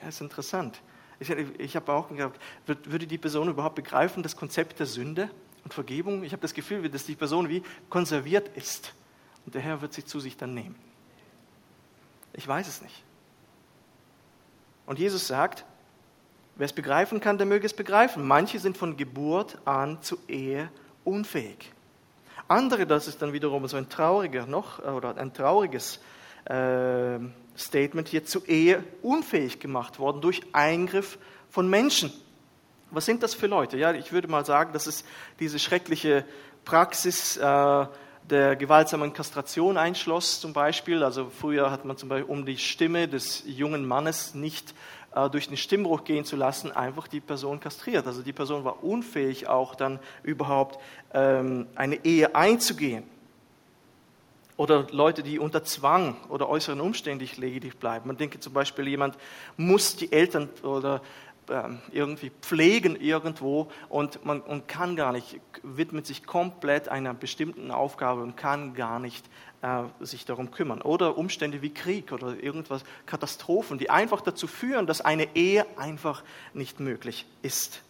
Ja, 0.00 0.08
ist 0.08 0.20
interessant. 0.20 0.80
Ich, 1.20 1.30
ich 1.30 1.76
habe 1.76 1.92
auch 1.92 2.08
gedacht, 2.08 2.40
würde 2.66 3.06
die 3.06 3.18
Person 3.18 3.48
überhaupt 3.48 3.76
begreifen, 3.76 4.22
das 4.22 4.36
Konzept 4.36 4.80
der 4.80 4.86
Sünde 4.86 5.30
und 5.62 5.72
Vergebung? 5.72 6.24
Ich 6.24 6.32
habe 6.32 6.42
das 6.42 6.54
Gefühl, 6.54 6.88
dass 6.88 7.06
die 7.06 7.14
Person 7.14 7.48
wie 7.48 7.62
konserviert 7.88 8.50
ist. 8.56 8.92
Und 9.46 9.54
der 9.54 9.62
Herr 9.62 9.80
wird 9.80 9.92
sie 9.92 10.04
zu 10.04 10.18
sich 10.18 10.36
dann 10.36 10.54
nehmen. 10.54 10.91
Ich 12.34 12.46
weiß 12.46 12.66
es 12.68 12.82
nicht. 12.82 13.02
Und 14.86 14.98
Jesus 14.98 15.26
sagt, 15.26 15.64
wer 16.56 16.66
es 16.66 16.72
begreifen 16.72 17.20
kann, 17.20 17.38
der 17.38 17.46
möge 17.46 17.66
es 17.66 17.74
begreifen. 17.74 18.26
Manche 18.26 18.58
sind 18.58 18.76
von 18.76 18.96
Geburt 18.96 19.58
an 19.64 20.02
zur 20.02 20.18
Ehe 20.28 20.70
unfähig. 21.04 21.72
Andere, 22.48 22.86
das 22.86 23.08
ist 23.08 23.22
dann 23.22 23.32
wiederum 23.32 23.66
so 23.68 23.76
ein 23.76 23.88
trauriger 23.88 24.46
noch 24.46 24.80
oder 24.80 25.16
ein 25.16 25.32
trauriges 25.32 26.00
äh, 26.44 27.18
Statement 27.56 28.08
hier 28.08 28.24
zur 28.24 28.46
Ehe 28.48 28.84
unfähig 29.02 29.60
gemacht 29.60 29.98
worden 29.98 30.20
durch 30.20 30.42
Eingriff 30.52 31.18
von 31.50 31.68
Menschen. 31.68 32.12
Was 32.90 33.06
sind 33.06 33.22
das 33.22 33.34
für 33.34 33.46
Leute? 33.46 33.78
Ja, 33.78 33.92
ich 33.92 34.12
würde 34.12 34.28
mal 34.28 34.44
sagen, 34.44 34.72
das 34.72 34.86
ist 34.86 35.06
diese 35.38 35.58
schreckliche 35.58 36.26
Praxis 36.64 37.36
äh, 37.36 37.86
der 38.30 38.56
gewaltsamen 38.56 39.12
Kastration 39.12 39.76
einschloss 39.76 40.40
zum 40.40 40.52
Beispiel. 40.52 41.02
Also 41.02 41.30
früher 41.30 41.70
hat 41.70 41.84
man 41.84 41.96
zum 41.96 42.08
Beispiel, 42.08 42.30
um 42.30 42.46
die 42.46 42.58
Stimme 42.58 43.08
des 43.08 43.42
jungen 43.46 43.86
Mannes 43.86 44.34
nicht 44.34 44.74
äh, 45.14 45.28
durch 45.28 45.48
den 45.48 45.56
Stimmbruch 45.56 46.04
gehen 46.04 46.24
zu 46.24 46.36
lassen, 46.36 46.72
einfach 46.72 47.08
die 47.08 47.20
Person 47.20 47.60
kastriert. 47.60 48.06
Also 48.06 48.22
die 48.22 48.32
Person 48.32 48.64
war 48.64 48.82
unfähig, 48.82 49.48
auch 49.48 49.74
dann 49.74 49.98
überhaupt 50.22 50.78
ähm, 51.12 51.66
eine 51.74 52.04
Ehe 52.04 52.34
einzugehen. 52.34 53.04
Oder 54.56 54.86
Leute, 54.90 55.22
die 55.22 55.38
unter 55.38 55.64
Zwang 55.64 56.16
oder 56.28 56.48
äußeren 56.48 56.80
Umständen 56.80 57.28
ledig 57.36 57.78
bleiben. 57.78 58.06
Man 58.06 58.16
denke 58.16 58.38
zum 58.38 58.52
Beispiel, 58.52 58.86
jemand 58.86 59.16
muss 59.56 59.96
die 59.96 60.12
Eltern 60.12 60.48
oder 60.62 61.00
irgendwie 61.92 62.30
pflegen 62.40 62.96
irgendwo 62.96 63.70
und 63.88 64.24
man 64.24 64.40
und 64.40 64.68
kann 64.68 64.96
gar 64.96 65.12
nicht, 65.12 65.40
widmet 65.62 66.06
sich 66.06 66.24
komplett 66.24 66.88
einer 66.88 67.14
bestimmten 67.14 67.70
Aufgabe 67.70 68.22
und 68.22 68.36
kann 68.36 68.74
gar 68.74 68.98
nicht 68.98 69.24
äh, 69.62 69.84
sich 70.00 70.24
darum 70.24 70.50
kümmern. 70.50 70.82
Oder 70.82 71.18
Umstände 71.18 71.62
wie 71.62 71.74
Krieg 71.74 72.12
oder 72.12 72.42
irgendwas, 72.42 72.84
Katastrophen, 73.06 73.78
die 73.78 73.90
einfach 73.90 74.20
dazu 74.20 74.46
führen, 74.46 74.86
dass 74.86 75.00
eine 75.00 75.34
Ehe 75.34 75.66
einfach 75.76 76.22
nicht 76.54 76.80
möglich 76.80 77.26
ist. 77.42 77.82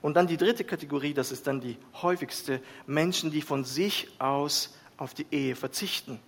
Und 0.00 0.14
dann 0.14 0.26
die 0.26 0.36
dritte 0.36 0.64
Kategorie, 0.64 1.12
das 1.12 1.32
ist 1.32 1.46
dann 1.46 1.60
die 1.60 1.76
häufigste, 2.02 2.60
Menschen, 2.86 3.30
die 3.30 3.42
von 3.42 3.64
sich 3.64 4.08
aus 4.18 4.76
auf 4.96 5.12
die 5.12 5.26
Ehe 5.30 5.56
verzichten. 5.56 6.20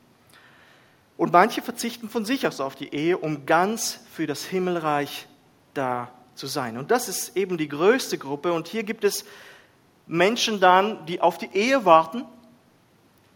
Und 1.16 1.32
manche 1.32 1.60
verzichten 1.60 2.08
von 2.08 2.24
sich 2.24 2.46
aus 2.46 2.60
auf 2.60 2.74
die 2.74 2.94
Ehe, 2.94 3.18
um 3.18 3.44
ganz 3.46 4.00
für 4.10 4.26
das 4.26 4.44
Himmelreich 4.44 5.26
da 5.74 6.10
zu 6.34 6.46
sein. 6.46 6.78
Und 6.78 6.90
das 6.90 7.08
ist 7.08 7.36
eben 7.36 7.58
die 7.58 7.68
größte 7.68 8.18
Gruppe. 8.18 8.52
Und 8.52 8.68
hier 8.68 8.82
gibt 8.82 9.04
es 9.04 9.24
Menschen 10.06 10.60
dann, 10.60 11.06
die 11.06 11.20
auf 11.20 11.38
die 11.38 11.50
Ehe 11.52 11.84
warten. 11.84 12.24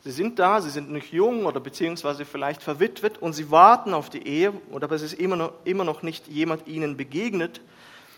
Sie 0.03 0.11
sind 0.11 0.38
da, 0.38 0.61
sie 0.61 0.71
sind 0.71 0.91
nicht 0.91 1.12
jung 1.12 1.47
oder 1.47 1.61
beziehungsweise 1.61 2.26
vielleicht 2.26 2.62
verwitwet 2.62 3.19
und 3.19 3.33
sie 3.33 3.50
warten 3.50 3.95
auf 3.95 4.11
die 4.11 4.26
Ehe, 4.26 4.53
aber 4.71 4.95
es 4.95 5.00
ist 5.00 5.14
immer 5.14 5.37
noch, 5.37 5.53
immer 5.64 5.85
noch 5.85 6.03
nicht 6.03 6.29
jemand 6.29 6.69
ihnen 6.69 6.99
begegnet, 6.99 7.62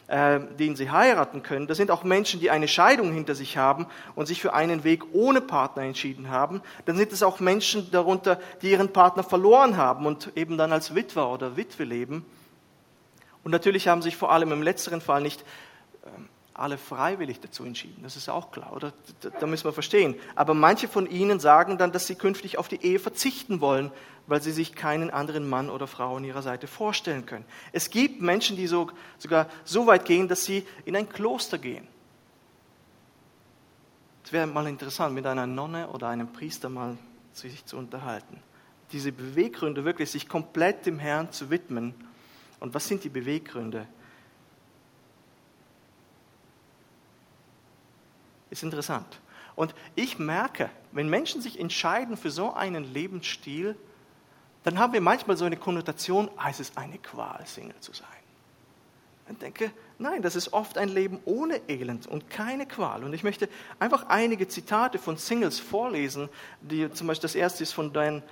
äh, 0.08 0.40
den 0.58 0.74
sie 0.74 0.90
heiraten 0.90 1.44
können. 1.44 1.68
Das 1.68 1.76
sind 1.76 1.92
auch 1.92 2.02
Menschen, 2.02 2.40
die 2.40 2.50
eine 2.50 2.66
Scheidung 2.66 3.12
hinter 3.12 3.36
sich 3.36 3.56
haben 3.56 3.86
und 4.16 4.26
sich 4.26 4.40
für 4.40 4.52
einen 4.52 4.82
Weg 4.82 5.04
ohne 5.12 5.40
Partner 5.40 5.84
entschieden 5.84 6.28
haben. 6.28 6.60
Dann 6.86 6.96
sind 6.96 7.12
es 7.12 7.22
auch 7.22 7.38
Menschen 7.38 7.88
darunter, 7.92 8.40
die 8.62 8.72
ihren 8.72 8.92
Partner 8.92 9.22
verloren 9.22 9.76
haben 9.76 10.06
und 10.06 10.32
eben 10.34 10.58
dann 10.58 10.72
als 10.72 10.94
Witwer 10.94 11.28
oder 11.28 11.56
Witwe 11.56 11.84
leben. 11.84 12.24
Und 13.46 13.52
natürlich 13.52 13.86
haben 13.86 14.02
sich 14.02 14.16
vor 14.16 14.32
allem 14.32 14.50
im 14.50 14.60
letzteren 14.60 15.00
Fall 15.00 15.20
nicht 15.20 15.44
ähm, 16.04 16.28
alle 16.52 16.76
freiwillig 16.76 17.38
dazu 17.38 17.62
entschieden. 17.62 18.02
Das 18.02 18.16
ist 18.16 18.28
auch 18.28 18.50
klar, 18.50 18.72
oder? 18.74 18.92
Da 19.20 19.46
müssen 19.46 19.66
wir 19.66 19.72
verstehen. 19.72 20.16
Aber 20.34 20.52
manche 20.52 20.88
von 20.88 21.06
ihnen 21.08 21.38
sagen 21.38 21.78
dann, 21.78 21.92
dass 21.92 22.08
sie 22.08 22.16
künftig 22.16 22.58
auf 22.58 22.66
die 22.66 22.84
Ehe 22.84 22.98
verzichten 22.98 23.60
wollen, 23.60 23.92
weil 24.26 24.42
sie 24.42 24.50
sich 24.50 24.74
keinen 24.74 25.10
anderen 25.10 25.48
Mann 25.48 25.70
oder 25.70 25.86
Frau 25.86 26.16
an 26.16 26.24
ihrer 26.24 26.42
Seite 26.42 26.66
vorstellen 26.66 27.24
können. 27.24 27.44
Es 27.70 27.88
gibt 27.90 28.20
Menschen, 28.20 28.56
die 28.56 28.66
so, 28.66 28.90
sogar 29.16 29.46
so 29.62 29.86
weit 29.86 30.06
gehen, 30.06 30.26
dass 30.26 30.44
sie 30.44 30.66
in 30.84 30.96
ein 30.96 31.08
Kloster 31.08 31.58
gehen. 31.58 31.86
Es 34.24 34.32
wäre 34.32 34.48
mal 34.48 34.66
interessant, 34.66 35.14
mit 35.14 35.24
einer 35.24 35.46
Nonne 35.46 35.86
oder 35.90 36.08
einem 36.08 36.32
Priester 36.32 36.68
mal 36.68 36.98
sich 37.32 37.64
zu 37.64 37.76
unterhalten. 37.76 38.42
Diese 38.90 39.12
Beweggründe, 39.12 39.84
wirklich 39.84 40.10
sich 40.10 40.28
komplett 40.28 40.84
dem 40.84 40.98
Herrn 40.98 41.30
zu 41.30 41.48
widmen 41.48 41.94
und 42.60 42.74
was 42.74 42.86
sind 42.86 43.04
die 43.04 43.08
Beweggründe? 43.08 43.86
Ist 48.50 48.62
interessant. 48.62 49.20
Und 49.54 49.74
ich 49.94 50.18
merke, 50.18 50.70
wenn 50.92 51.08
Menschen 51.08 51.40
sich 51.40 51.58
entscheiden 51.58 52.16
für 52.16 52.30
so 52.30 52.52
einen 52.52 52.92
Lebensstil, 52.92 53.76
dann 54.64 54.78
haben 54.78 54.92
wir 54.92 55.00
manchmal 55.00 55.36
so 55.36 55.44
eine 55.44 55.56
Konnotation, 55.56 56.30
ah, 56.36 56.50
es 56.50 56.76
eine 56.76 56.98
Qual, 56.98 57.44
Single 57.46 57.78
zu 57.80 57.92
sein. 57.92 58.08
Ich 59.28 59.38
denke, 59.38 59.72
nein, 59.98 60.22
das 60.22 60.36
ist 60.36 60.52
oft 60.52 60.78
ein 60.78 60.88
Leben 60.88 61.20
ohne 61.24 61.60
Elend 61.68 62.06
und 62.06 62.30
keine 62.30 62.66
Qual. 62.66 63.02
Und 63.02 63.12
ich 63.12 63.24
möchte 63.24 63.48
einfach 63.78 64.06
einige 64.08 64.46
Zitate 64.46 64.98
von 64.98 65.16
Singles 65.16 65.58
vorlesen, 65.58 66.28
die 66.60 66.92
zum 66.92 67.06
Beispiel 67.06 67.22
das 67.22 67.34
erste 67.34 67.62
ist 67.62 67.72
von 67.72 67.92
Dan 67.92 68.22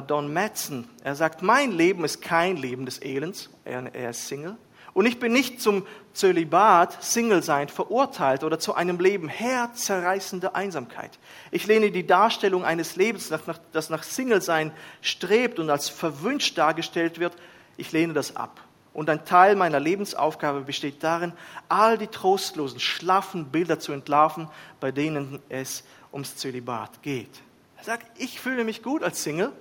Don 0.00 0.32
Madsen. 0.32 0.88
Er 1.04 1.14
sagt, 1.14 1.42
mein 1.42 1.72
Leben 1.72 2.04
ist 2.04 2.22
kein 2.22 2.56
Leben 2.56 2.86
des 2.86 3.02
Elends, 3.02 3.50
er, 3.64 3.94
er 3.94 4.10
ist 4.10 4.28
Single. 4.28 4.56
Und 4.94 5.06
ich 5.06 5.18
bin 5.18 5.32
nicht 5.32 5.60
zum 5.60 5.86
Zölibat, 6.12 7.02
Single-Sein 7.02 7.68
verurteilt 7.68 8.44
oder 8.44 8.58
zu 8.58 8.74
einem 8.74 9.00
Leben 9.00 9.28
herzzerreißender 9.28 10.54
Einsamkeit. 10.54 11.18
Ich 11.50 11.66
lehne 11.66 11.90
die 11.90 12.06
Darstellung 12.06 12.64
eines 12.64 12.96
Lebens, 12.96 13.32
das 13.72 13.90
nach 13.90 14.02
Single-Sein 14.02 14.72
strebt 15.00 15.58
und 15.58 15.70
als 15.70 15.88
verwünscht 15.88 16.58
dargestellt 16.58 17.18
wird, 17.18 17.34
ich 17.78 17.92
lehne 17.92 18.12
das 18.12 18.36
ab. 18.36 18.60
Und 18.92 19.08
ein 19.08 19.24
Teil 19.24 19.56
meiner 19.56 19.80
Lebensaufgabe 19.80 20.60
besteht 20.60 21.02
darin, 21.02 21.32
all 21.70 21.96
die 21.96 22.08
trostlosen, 22.08 22.78
schlaffen 22.78 23.46
Bilder 23.46 23.78
zu 23.78 23.92
entlarven, 23.92 24.48
bei 24.80 24.92
denen 24.92 25.40
es 25.48 25.84
ums 26.12 26.36
Zölibat 26.36 27.02
geht. 27.02 27.30
Er 27.78 27.84
sagt, 27.84 28.20
ich 28.20 28.38
fühle 28.38 28.64
mich 28.64 28.82
gut 28.82 29.02
als 29.02 29.22
Single, 29.22 29.52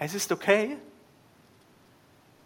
es 0.00 0.14
ist 0.14 0.32
okay. 0.32 0.78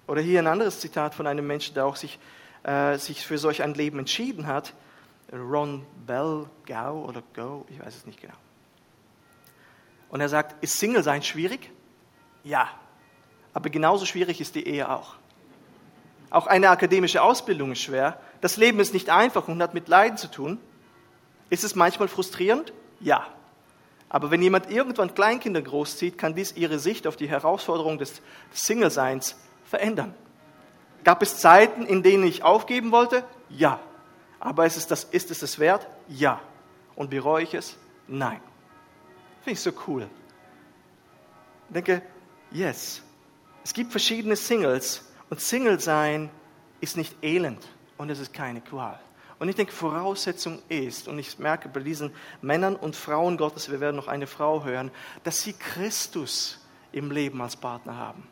Oder 0.07 0.21
hier 0.21 0.41
ein 0.41 0.47
anderes 0.47 0.81
Zitat 0.81 1.15
von 1.15 1.27
einem 1.27 1.47
Menschen, 1.47 1.75
der 1.75 1.87
auch 1.87 1.97
sich, 1.97 2.19
äh, 2.65 2.99
sich 2.99 3.25
für 3.25 3.39
solch 3.39 3.63
ein 3.63 3.75
Leben 3.75 3.99
entschieden 4.01 4.47
hat. 4.47 4.75
Ron 5.33 5.87
Bell, 6.07 6.47
Gau 6.67 7.05
oder 7.05 7.23
Go, 7.35 7.65
ich 7.71 7.81
weiß 7.81 7.97
es 7.97 8.07
nicht 8.07 8.21
genau. 8.21 8.35
Und 10.11 10.21
er 10.21 10.29
sagt, 10.29 10.63
ist 10.63 10.79
Single 10.79 11.03
sein 11.03 11.23
schwierig? 11.23 11.71
Ja. 12.43 12.69
Aber 13.55 13.71
genauso 13.71 14.05
schwierig 14.05 14.41
ist 14.41 14.57
die 14.57 14.67
Ehe 14.67 14.91
auch. 14.91 15.15
Auch 16.31 16.49
eine 16.49 16.69
akademische 16.71 17.23
Ausbildung 17.23 17.73
ist 17.73 17.83
schwer. 17.83 18.21
Das 18.41 18.57
Leben 18.57 18.81
ist 18.81 18.93
nicht 18.93 19.11
einfach 19.11 19.47
und 19.47 19.63
hat 19.63 19.75
mit 19.75 19.89
Leiden 19.89 20.19
zu 20.19 20.29
tun. 20.29 20.59
Ist 21.51 21.63
es 21.63 21.77
manchmal 21.77 22.09
frustrierend? 22.09 22.73
Ja. 22.99 23.27
Aber 24.15 24.31
wenn 24.31 24.43
jemand 24.43 24.71
irgendwann 24.71 25.13
Kleinkinder 25.13 25.61
großzieht, 25.61 26.19
kann 26.19 26.37
dies 26.37 26.53
ihre 26.53 26.79
Sicht 26.79 27.09
auf 27.09 27.17
die 27.17 27.29
Herausforderung 27.29 27.99
des 27.99 28.23
Single-Seins 28.53 29.35
verändern. 29.65 30.15
Gab 31.03 31.21
es 31.21 31.39
Zeiten, 31.39 31.85
in 31.85 32.05
denen 32.05 32.23
ich 32.23 32.45
aufgeben 32.45 32.93
wollte? 32.93 33.25
Ja. 33.49 33.81
Aber 34.39 34.67
ist 34.67 34.77
es, 34.77 34.87
das, 34.87 35.03
ist 35.03 35.33
es 35.33 35.43
es 35.43 35.59
wert? 35.59 35.89
Ja. 36.07 36.41
Und 36.95 37.11
bereue 37.11 37.43
ich 37.43 37.55
es? 37.55 37.77
Nein. 38.07 38.41
Finde 39.43 39.55
ich 39.55 39.61
so 39.61 39.73
cool. 39.89 40.09
Ich 41.67 41.75
denke, 41.75 42.01
yes. 42.53 43.03
Es 43.65 43.75
gibt 43.75 43.91
verschiedene 43.91 44.37
Singles 44.37 45.11
und 45.29 45.41
Single 45.41 45.81
sein 45.81 46.31
ist 46.81 46.97
nicht 46.97 47.17
elend 47.21 47.67
und 47.99 48.11
es 48.11 48.21
ist 48.21 48.33
keine 48.33 48.61
Qual. 48.61 48.97
Und 49.39 49.49
ich 49.49 49.57
denke, 49.57 49.73
Voraussetzung 49.73 50.63
ist, 50.69 51.09
und 51.09 51.19
ich 51.19 51.39
merke 51.39 51.69
bei 51.69 51.81
diesen 51.81 52.13
Männern 52.41 52.77
und 52.77 52.97
Frauen 52.97 53.37
Gottes, 53.37 53.71
wir 53.71 53.81
werden 53.81 53.97
noch 53.97 54.09
eine 54.09 54.27
Frau 54.27 54.65
hören, 54.65 54.91
dass 55.25 55.41
sie 55.41 55.53
Christus 55.53 56.61
im 56.93 57.11
Leben 57.11 57.41
als 57.43 57.57
Partner 57.57 57.97
haben. 57.97 58.27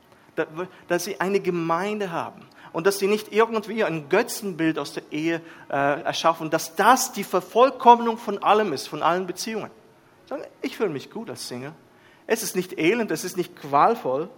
Dass 0.88 1.04
sie 1.04 1.20
eine 1.20 1.40
Gemeinde 1.40 2.10
haben. 2.10 2.46
Und 2.72 2.86
dass 2.86 2.98
sie 2.98 3.06
nicht 3.06 3.32
irgendwie 3.32 3.84
ein 3.84 4.08
Götzenbild 4.08 4.78
aus 4.78 4.94
der 4.94 5.02
Ehe 5.10 5.42
äh, 5.68 6.02
erschaffen. 6.02 6.48
Dass 6.48 6.74
das 6.74 7.12
die 7.12 7.24
Vervollkommnung 7.24 8.16
von 8.16 8.42
allem 8.42 8.72
ist, 8.72 8.88
von 8.88 9.02
allen 9.02 9.26
Beziehungen. 9.26 9.70
Sagen, 10.26 10.44
ich 10.62 10.76
fühle 10.76 10.88
mich 10.88 11.10
gut 11.10 11.28
als 11.28 11.48
Single. 11.48 11.74
Es 12.26 12.42
ist 12.42 12.56
nicht 12.56 12.78
elend, 12.78 13.10
es 13.10 13.24
ist 13.24 13.36
nicht 13.36 13.56
qualvoll. 13.56 14.30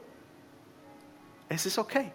Es 1.49 1.67
ist 1.67 1.79
okay. 1.79 2.11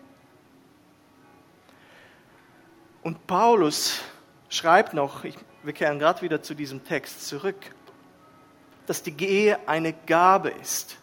Und 3.01 3.25
Paulus 3.27 4.01
schreibt 4.49 4.93
noch, 4.93 5.23
ich, 5.23 5.37
wir 5.63 5.73
kehren 5.73 5.99
gerade 5.99 6.21
wieder 6.21 6.41
zu 6.41 6.55
diesem 6.55 6.83
Text 6.83 7.27
zurück, 7.27 7.73
dass 8.87 9.03
die 9.03 9.15
Ehe 9.23 9.59
eine 9.67 9.93
Gabe 9.93 10.49
ist. 10.49 10.97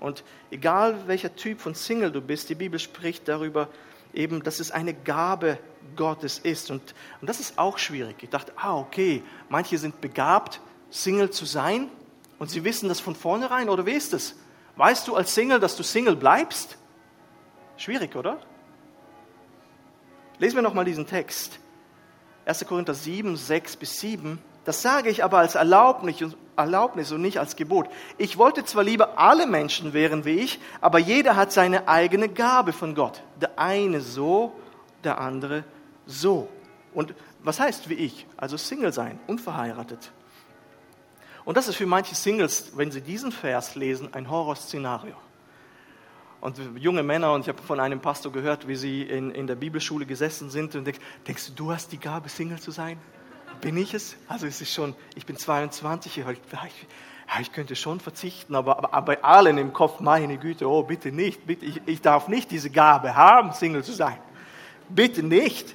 Und 0.00 0.24
egal 0.50 1.06
welcher 1.06 1.34
Typ 1.34 1.60
von 1.60 1.74
Single 1.74 2.12
du 2.12 2.20
bist, 2.20 2.48
die 2.48 2.54
Bibel 2.54 2.78
spricht 2.78 3.28
darüber 3.28 3.68
eben, 4.12 4.42
dass 4.42 4.60
es 4.60 4.70
eine 4.70 4.94
Gabe 4.94 5.58
Gottes 5.96 6.38
ist. 6.38 6.70
Und, 6.70 6.94
und 7.20 7.28
das 7.28 7.40
ist 7.40 7.58
auch 7.58 7.78
schwierig. 7.78 8.16
Ich 8.22 8.30
dachte, 8.30 8.52
ah, 8.56 8.76
okay, 8.76 9.22
manche 9.48 9.78
sind 9.78 10.00
begabt, 10.00 10.60
Single 10.90 11.30
zu 11.30 11.44
sein 11.44 11.90
und 12.38 12.50
sie 12.50 12.64
wissen 12.64 12.88
das 12.88 13.00
von 13.00 13.14
vornherein 13.14 13.68
oder 13.68 13.86
wie 13.86 13.92
ist 13.92 14.14
es? 14.14 14.36
Weißt 14.76 15.06
du 15.08 15.16
als 15.16 15.34
Single, 15.34 15.60
dass 15.60 15.76
du 15.76 15.82
Single 15.82 16.16
bleibst? 16.16 16.78
Schwierig, 17.76 18.16
oder? 18.16 18.40
Lesen 20.38 20.56
wir 20.56 20.62
nochmal 20.62 20.84
diesen 20.84 21.06
Text. 21.06 21.58
1. 22.48 22.64
Korinther 22.66 22.94
7, 22.94 23.36
6 23.36 23.76
bis 23.76 24.00
7. 24.00 24.38
Das 24.64 24.80
sage 24.80 25.10
ich 25.10 25.22
aber 25.22 25.38
als 25.38 25.54
Erlaubnis 25.54 26.22
und 26.22 27.20
nicht 27.20 27.38
als 27.38 27.56
Gebot. 27.56 27.88
Ich 28.16 28.38
wollte 28.38 28.64
zwar 28.64 28.84
lieber 28.84 29.18
alle 29.18 29.46
Menschen 29.46 29.92
wären 29.92 30.24
wie 30.24 30.38
ich, 30.40 30.58
aber 30.80 30.98
jeder 30.98 31.36
hat 31.36 31.52
seine 31.52 31.88
eigene 31.88 32.28
Gabe 32.28 32.72
von 32.72 32.94
Gott. 32.94 33.22
Der 33.40 33.58
eine 33.58 34.00
so, 34.00 34.52
der 35.04 35.20
andere 35.20 35.64
so. 36.06 36.48
Und 36.94 37.14
was 37.42 37.60
heißt 37.60 37.88
wie 37.90 37.94
ich? 37.94 38.26
Also 38.36 38.56
Single 38.56 38.92
sein, 38.92 39.20
unverheiratet. 39.26 40.10
Und 41.44 41.56
das 41.56 41.68
ist 41.68 41.76
für 41.76 41.86
manche 41.86 42.14
Singles, 42.14 42.72
wenn 42.76 42.90
sie 42.90 43.00
diesen 43.00 43.30
Vers 43.30 43.74
lesen, 43.74 44.12
ein 44.12 44.30
Horrorszenario. 44.30 45.14
Und 46.40 46.60
junge 46.76 47.02
Männer, 47.02 47.32
und 47.32 47.40
ich 47.42 47.48
habe 47.48 47.60
von 47.62 47.80
einem 47.80 48.00
Pastor 48.00 48.32
gehört, 48.32 48.68
wie 48.68 48.76
sie 48.76 49.02
in, 49.02 49.32
in 49.32 49.46
der 49.46 49.56
Bibelschule 49.56 50.06
gesessen 50.06 50.50
sind 50.50 50.74
und 50.76 50.84
denkst, 50.84 51.00
denkst 51.26 51.46
du, 51.48 51.52
du 51.52 51.72
hast 51.72 51.90
die 51.90 51.98
Gabe, 51.98 52.28
Single 52.28 52.60
zu 52.60 52.70
sein? 52.70 52.98
bin 53.60 53.76
ich 53.76 53.94
es? 53.94 54.16
Also 54.28 54.46
es 54.46 54.60
ist 54.60 54.72
schon, 54.72 54.94
ich 55.14 55.26
bin 55.26 55.36
22, 55.36 56.18
ich, 56.18 56.24
ich 57.40 57.52
könnte 57.52 57.76
schon 57.76 58.00
verzichten, 58.00 58.54
aber, 58.54 58.78
aber 58.78 59.02
bei 59.02 59.22
allen 59.22 59.58
im 59.58 59.72
Kopf, 59.72 60.00
meine 60.00 60.38
Güte, 60.38 60.68
oh 60.68 60.82
bitte 60.82 61.12
nicht, 61.12 61.46
bitte, 61.46 61.64
ich, 61.64 61.80
ich 61.86 62.00
darf 62.00 62.28
nicht 62.28 62.50
diese 62.50 62.70
Gabe 62.70 63.14
haben, 63.14 63.52
Single 63.52 63.84
zu 63.84 63.92
sein. 63.92 64.18
Bitte 64.88 65.22
nicht. 65.22 65.74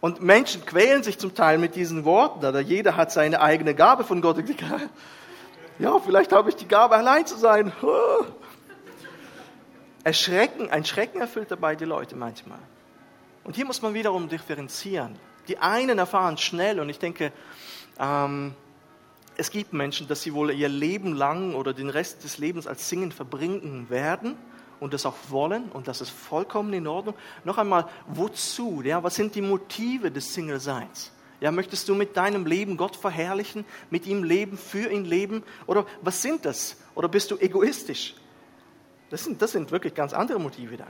Und 0.00 0.22
Menschen 0.22 0.64
quälen 0.64 1.02
sich 1.02 1.18
zum 1.18 1.34
Teil 1.34 1.58
mit 1.58 1.76
diesen 1.76 2.04
Worten, 2.04 2.44
oder 2.44 2.60
jeder 2.60 2.96
hat 2.96 3.12
seine 3.12 3.40
eigene 3.40 3.74
Gabe 3.74 4.04
von 4.04 4.20
Gott. 4.20 4.38
Ja, 5.78 5.98
vielleicht 5.98 6.30
habe 6.32 6.50
ich 6.50 6.56
die 6.56 6.68
Gabe, 6.68 6.94
allein 6.94 7.24
zu 7.24 7.38
sein. 7.38 7.72
Erschrecken, 10.04 10.70
ein 10.70 10.84
Schrecken 10.84 11.20
erfüllt 11.20 11.50
dabei 11.50 11.76
die 11.76 11.84
Leute 11.84 12.16
manchmal. 12.16 12.58
Und 13.44 13.56
hier 13.56 13.66
muss 13.66 13.82
man 13.82 13.94
wiederum 13.94 14.28
differenzieren. 14.28 15.16
Die 15.48 15.58
einen 15.58 15.98
erfahren 15.98 16.38
schnell 16.38 16.80
und 16.80 16.88
ich 16.88 16.98
denke, 16.98 17.32
ähm, 17.98 18.54
es 19.36 19.50
gibt 19.50 19.72
Menschen, 19.72 20.06
dass 20.06 20.22
sie 20.22 20.34
wohl 20.34 20.50
ihr 20.50 20.68
Leben 20.68 21.14
lang 21.14 21.54
oder 21.54 21.72
den 21.72 21.88
Rest 21.88 22.24
des 22.24 22.38
Lebens 22.38 22.66
als 22.66 22.88
Singen 22.88 23.12
verbringen 23.12 23.88
werden 23.88 24.36
und 24.80 24.92
das 24.94 25.06
auch 25.06 25.16
wollen 25.28 25.70
und 25.72 25.88
das 25.88 26.00
ist 26.00 26.10
vollkommen 26.10 26.72
in 26.72 26.86
Ordnung. 26.86 27.14
Noch 27.44 27.58
einmal, 27.58 27.88
wozu? 28.06 28.82
Ja, 28.82 29.02
was 29.02 29.14
sind 29.14 29.34
die 29.34 29.42
Motive 29.42 30.10
des 30.10 30.34
Single-Seins? 30.34 31.12
Ja, 31.40 31.50
möchtest 31.50 31.88
du 31.88 31.94
mit 31.94 32.16
deinem 32.16 32.44
Leben 32.44 32.76
Gott 32.76 32.96
verherrlichen, 32.96 33.64
mit 33.88 34.06
ihm 34.06 34.24
leben, 34.24 34.58
für 34.58 34.90
ihn 34.90 35.06
leben? 35.06 35.42
Oder 35.66 35.86
was 36.02 36.20
sind 36.20 36.44
das? 36.44 36.76
Oder 36.94 37.08
bist 37.08 37.30
du 37.30 37.38
egoistisch? 37.38 38.14
Das 39.10 39.24
sind, 39.24 39.42
das 39.42 39.52
sind 39.52 39.70
wirklich 39.70 39.94
ganz 39.94 40.12
andere 40.12 40.38
Motive 40.38 40.76
dann. 40.76 40.88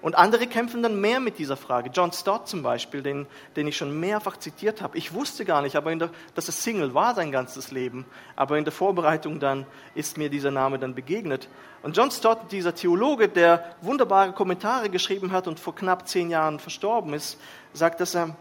Und 0.00 0.14
andere 0.14 0.46
kämpfen 0.46 0.82
dann 0.82 1.00
mehr 1.00 1.18
mit 1.18 1.38
dieser 1.38 1.56
Frage. 1.56 1.90
John 1.92 2.12
Stott 2.12 2.46
zum 2.46 2.62
Beispiel, 2.62 3.02
den, 3.02 3.26
den 3.56 3.66
ich 3.66 3.76
schon 3.76 3.98
mehrfach 3.98 4.36
zitiert 4.36 4.80
habe. 4.80 4.96
Ich 4.96 5.12
wusste 5.12 5.44
gar 5.44 5.60
nicht, 5.60 5.74
aber 5.74 5.94
der, 5.96 6.10
dass 6.36 6.48
er 6.48 6.52
Single 6.52 6.94
war 6.94 7.16
sein 7.16 7.32
ganzes 7.32 7.72
Leben. 7.72 8.06
Aber 8.36 8.58
in 8.58 8.64
der 8.64 8.72
Vorbereitung 8.72 9.40
dann 9.40 9.66
ist 9.96 10.16
mir 10.16 10.30
dieser 10.30 10.52
Name 10.52 10.78
dann 10.78 10.94
begegnet. 10.94 11.48
Und 11.82 11.96
John 11.96 12.12
Stott, 12.12 12.52
dieser 12.52 12.76
Theologe, 12.76 13.28
der 13.28 13.74
wunderbare 13.80 14.32
Kommentare 14.32 14.88
geschrieben 14.88 15.32
hat 15.32 15.48
und 15.48 15.58
vor 15.58 15.74
knapp 15.74 16.08
zehn 16.08 16.30
Jahren 16.30 16.60
verstorben 16.60 17.12
ist, 17.12 17.40
sagt, 17.72 18.00
dass 18.00 18.14
er 18.14 18.36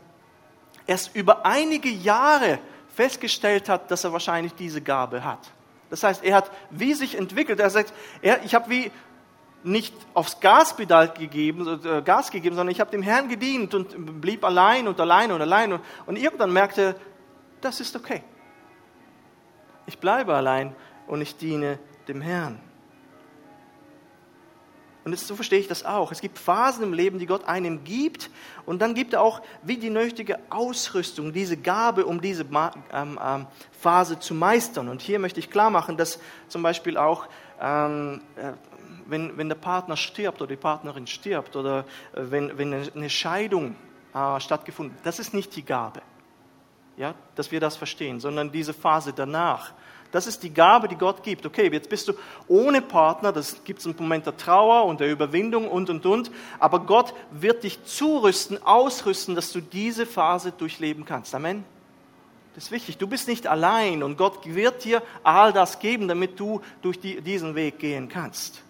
erst 0.85 1.15
über 1.15 1.43
einige 1.43 1.89
Jahre 1.89 2.59
festgestellt 2.93 3.67
hat, 3.67 3.89
dass 3.89 4.03
er 4.03 4.13
wahrscheinlich 4.13 4.53
diese 4.53 4.81
Gabe 4.81 5.23
hat. 5.23 5.51
Das 5.89 6.03
heißt, 6.03 6.23
er 6.23 6.35
hat 6.35 6.51
wie 6.69 6.93
sich 6.93 7.17
entwickelt. 7.17 7.59
Er 7.59 7.69
sagt, 7.69 7.93
er, 8.21 8.43
ich 8.43 8.55
habe 8.55 8.69
wie 8.69 8.91
nicht 9.63 9.93
aufs 10.13 10.39
Gaspedal 10.39 11.09
gegeben, 11.09 11.81
äh, 11.83 12.01
Gas 12.01 12.31
gegeben, 12.31 12.55
sondern 12.55 12.71
ich 12.71 12.79
habe 12.79 12.91
dem 12.91 13.01
Herrn 13.01 13.27
gedient 13.27 13.73
und 13.73 14.21
blieb 14.21 14.43
allein 14.43 14.87
und 14.87 14.99
allein 14.99 15.31
und 15.31 15.41
allein. 15.41 15.73
Und, 15.73 15.81
und 16.05 16.15
irgendwann 16.17 16.51
merkte, 16.51 16.95
das 17.61 17.79
ist 17.79 17.95
okay. 17.95 18.23
Ich 19.85 19.99
bleibe 19.99 20.35
allein 20.35 20.75
und 21.07 21.21
ich 21.21 21.37
diene 21.37 21.79
dem 22.07 22.21
Herrn. 22.21 22.59
Und 25.07 25.17
so 25.17 25.35
verstehe 25.35 25.59
ich 25.59 25.69
das 25.69 25.85
auch. 25.85 26.11
Es 26.11 26.19
gibt 26.19 26.37
Phasen 26.37 26.83
im 26.83 26.91
Leben, 26.91 27.17
die 27.17 27.27
Gott 27.27 27.45
einem 27.45 27.85
gibt. 27.85 28.29
Und 28.65 28.81
dann 28.81 28.93
gibt 28.93 29.13
er 29.13 29.21
auch 29.21 29.41
wie 29.63 29.77
die 29.77 29.89
nötige 29.89 30.37
Ausrüstung, 30.49 31.31
diese 31.31 31.55
Gabe, 31.55 32.05
um 32.05 32.19
diese 32.19 32.43
ähm, 32.43 33.17
ähm, 33.23 33.47
Phase 33.79 34.19
zu 34.19 34.33
meistern. 34.33 34.89
Und 34.89 35.01
hier 35.01 35.17
möchte 35.19 35.39
ich 35.39 35.49
klar 35.49 35.69
machen, 35.69 35.95
dass 35.95 36.19
zum 36.49 36.61
Beispiel 36.61 36.97
auch 36.97 37.29
ähm, 37.61 38.19
äh, 38.35 38.51
wenn, 39.05 39.47
der 39.47 39.55
Partner 39.55 39.95
stirbt 39.95 40.41
oder 40.41 40.49
die 40.49 40.57
Partnerin 40.57 41.07
stirbt 41.07 41.55
oder 41.55 41.85
äh, 42.13 42.23
wenn, 42.29 42.73
eine 42.73 43.09
Scheidung 43.09 43.77
äh, 44.13 44.41
stattgefunden 44.41 44.97
das 45.05 45.19
ist 45.19 45.33
nicht 45.33 45.55
die 45.55 45.63
Gabe, 45.63 46.01
ja, 46.97 47.15
dass 47.35 47.49
wir 47.53 47.61
das 47.61 47.77
verstehen, 47.77 48.19
sondern 48.19 48.51
diese 48.51 48.73
Phase 48.73 49.13
danach. 49.15 49.71
Das 50.11 50.27
ist 50.27 50.43
die 50.43 50.53
Gabe, 50.53 50.87
die 50.87 50.95
Gott 50.95 51.23
gibt. 51.23 51.45
Okay, 51.45 51.69
jetzt 51.71 51.89
bist 51.89 52.07
du 52.07 52.13
ohne 52.47 52.81
Partner, 52.81 53.31
das 53.31 53.63
gibt 53.63 53.79
es 53.79 53.85
einen 53.85 53.95
Moment 53.97 54.25
der 54.25 54.37
Trauer 54.37 54.85
und 54.85 54.99
der 54.99 55.11
Überwindung 55.11 55.67
und, 55.67 55.89
und, 55.89 56.05
und. 56.05 56.31
Aber 56.59 56.79
Gott 56.79 57.13
wird 57.31 57.63
dich 57.63 57.83
zurüsten, 57.83 58.61
ausrüsten, 58.63 59.35
dass 59.35 59.51
du 59.51 59.61
diese 59.61 60.05
Phase 60.05 60.51
durchleben 60.51 61.05
kannst. 61.05 61.35
Amen. 61.35 61.65
Das 62.55 62.65
ist 62.65 62.71
wichtig. 62.71 62.97
Du 62.97 63.05
bist 63.05 63.27
nicht 63.27 63.45
allein 63.45 64.01
und 64.01 64.17
Gott 64.17 64.39
wird 64.45 64.83
dir 64.83 65.03
all 65.23 65.53
das 65.53 65.79
geben, 65.79 66.07
damit 66.07 66.39
du 66.39 66.61
durch 66.81 66.99
die, 66.99 67.21
diesen 67.21 67.53
Weg 67.53 67.77
gehen 67.77 68.09
kannst. 68.09 68.63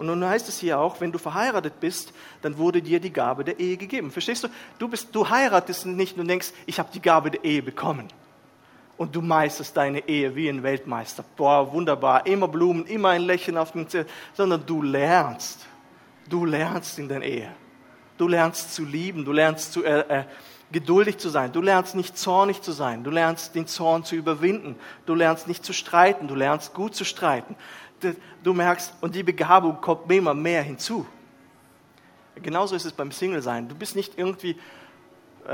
Und 0.00 0.06
nun 0.06 0.24
heißt 0.24 0.48
es 0.48 0.58
hier 0.58 0.80
auch, 0.80 1.02
wenn 1.02 1.12
du 1.12 1.18
verheiratet 1.18 1.78
bist, 1.78 2.14
dann 2.40 2.56
wurde 2.56 2.80
dir 2.80 3.00
die 3.00 3.12
Gabe 3.12 3.44
der 3.44 3.60
Ehe 3.60 3.76
gegeben. 3.76 4.10
Verstehst 4.10 4.42
du? 4.42 4.48
Du, 4.78 4.88
bist, 4.88 5.14
du 5.14 5.28
heiratest 5.28 5.84
nicht 5.84 6.16
und 6.16 6.26
denkst, 6.26 6.54
ich 6.64 6.78
habe 6.78 6.88
die 6.90 7.02
Gabe 7.02 7.30
der 7.30 7.44
Ehe 7.44 7.60
bekommen. 7.62 8.08
Und 8.96 9.14
du 9.14 9.20
meisterst 9.20 9.76
deine 9.76 10.08
Ehe 10.08 10.34
wie 10.34 10.48
ein 10.48 10.62
Weltmeister. 10.62 11.22
Boah, 11.36 11.70
wunderbar. 11.70 12.26
Immer 12.26 12.48
Blumen, 12.48 12.86
immer 12.86 13.10
ein 13.10 13.20
Lächeln 13.20 13.58
auf 13.58 13.72
dem 13.72 13.90
Zelt. 13.90 14.08
Sondern 14.32 14.64
du 14.64 14.80
lernst. 14.80 15.66
Du 16.30 16.46
lernst 16.46 16.98
in 16.98 17.06
der 17.06 17.20
Ehe. 17.20 17.54
Du 18.16 18.26
lernst 18.26 18.74
zu 18.74 18.86
lieben. 18.86 19.26
Du 19.26 19.32
lernst 19.32 19.74
zu, 19.74 19.84
äh, 19.84 20.20
äh, 20.20 20.24
geduldig 20.72 21.18
zu 21.18 21.28
sein. 21.28 21.52
Du 21.52 21.60
lernst 21.60 21.94
nicht 21.94 22.16
zornig 22.16 22.62
zu 22.62 22.72
sein. 22.72 23.04
Du 23.04 23.10
lernst 23.10 23.54
den 23.54 23.66
Zorn 23.66 24.02
zu 24.04 24.16
überwinden. 24.16 24.76
Du 25.04 25.14
lernst 25.14 25.46
nicht 25.46 25.62
zu 25.62 25.74
streiten. 25.74 26.26
Du 26.26 26.34
lernst 26.34 26.72
gut 26.72 26.94
zu 26.94 27.04
streiten 27.04 27.54
du 28.42 28.52
merkst, 28.52 28.94
und 29.00 29.14
die 29.14 29.22
Begabung 29.22 29.80
kommt 29.80 30.10
immer 30.10 30.34
mehr 30.34 30.62
hinzu. 30.62 31.06
Genauso 32.36 32.74
ist 32.74 32.84
es 32.84 32.92
beim 32.92 33.12
Single-Sein. 33.12 33.68
Du 33.68 33.74
bist 33.74 33.96
nicht 33.96 34.18
irgendwie, 34.18 34.56
äh, 35.46 35.52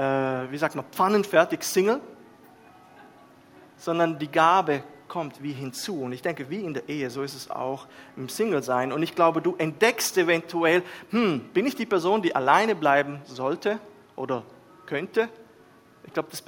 wie 0.51 0.59
sagt 0.59 0.75
man, 0.75 0.85
pfannenfertig 0.85 1.63
Single, 1.63 2.01
sondern 3.77 4.19
die 4.19 4.31
Gabe 4.31 4.83
kommt 5.09 5.43
wie 5.43 5.53
hinzu. 5.53 6.03
Und 6.03 6.13
ich 6.13 6.23
denke, 6.23 6.51
wie 6.51 6.61
in 6.61 6.75
der 6.75 6.89
Ehe, 6.89 7.11
so 7.11 7.23
ist 7.23 7.35
es 7.35 7.51
auch 7.51 7.87
im 8.17 8.29
Single-Sein. 8.29 8.93
Und 8.93 9.03
ich 9.03 9.15
glaube, 9.15 9.41
du 9.41 9.55
entdeckst 9.57 10.17
eventuell, 10.19 10.83
hm, 11.11 11.41
bin 11.53 11.67
ich 11.67 11.75
die 11.75 11.87
Person, 11.87 12.23
die 12.23 12.35
alleine 12.35 12.75
bleiben 12.75 13.21
sollte 13.25 13.79
oder 14.15 14.43
könnte? 14.87 15.29
Ich 16.05 16.13
glaube, 16.13 16.29
das 16.31 16.45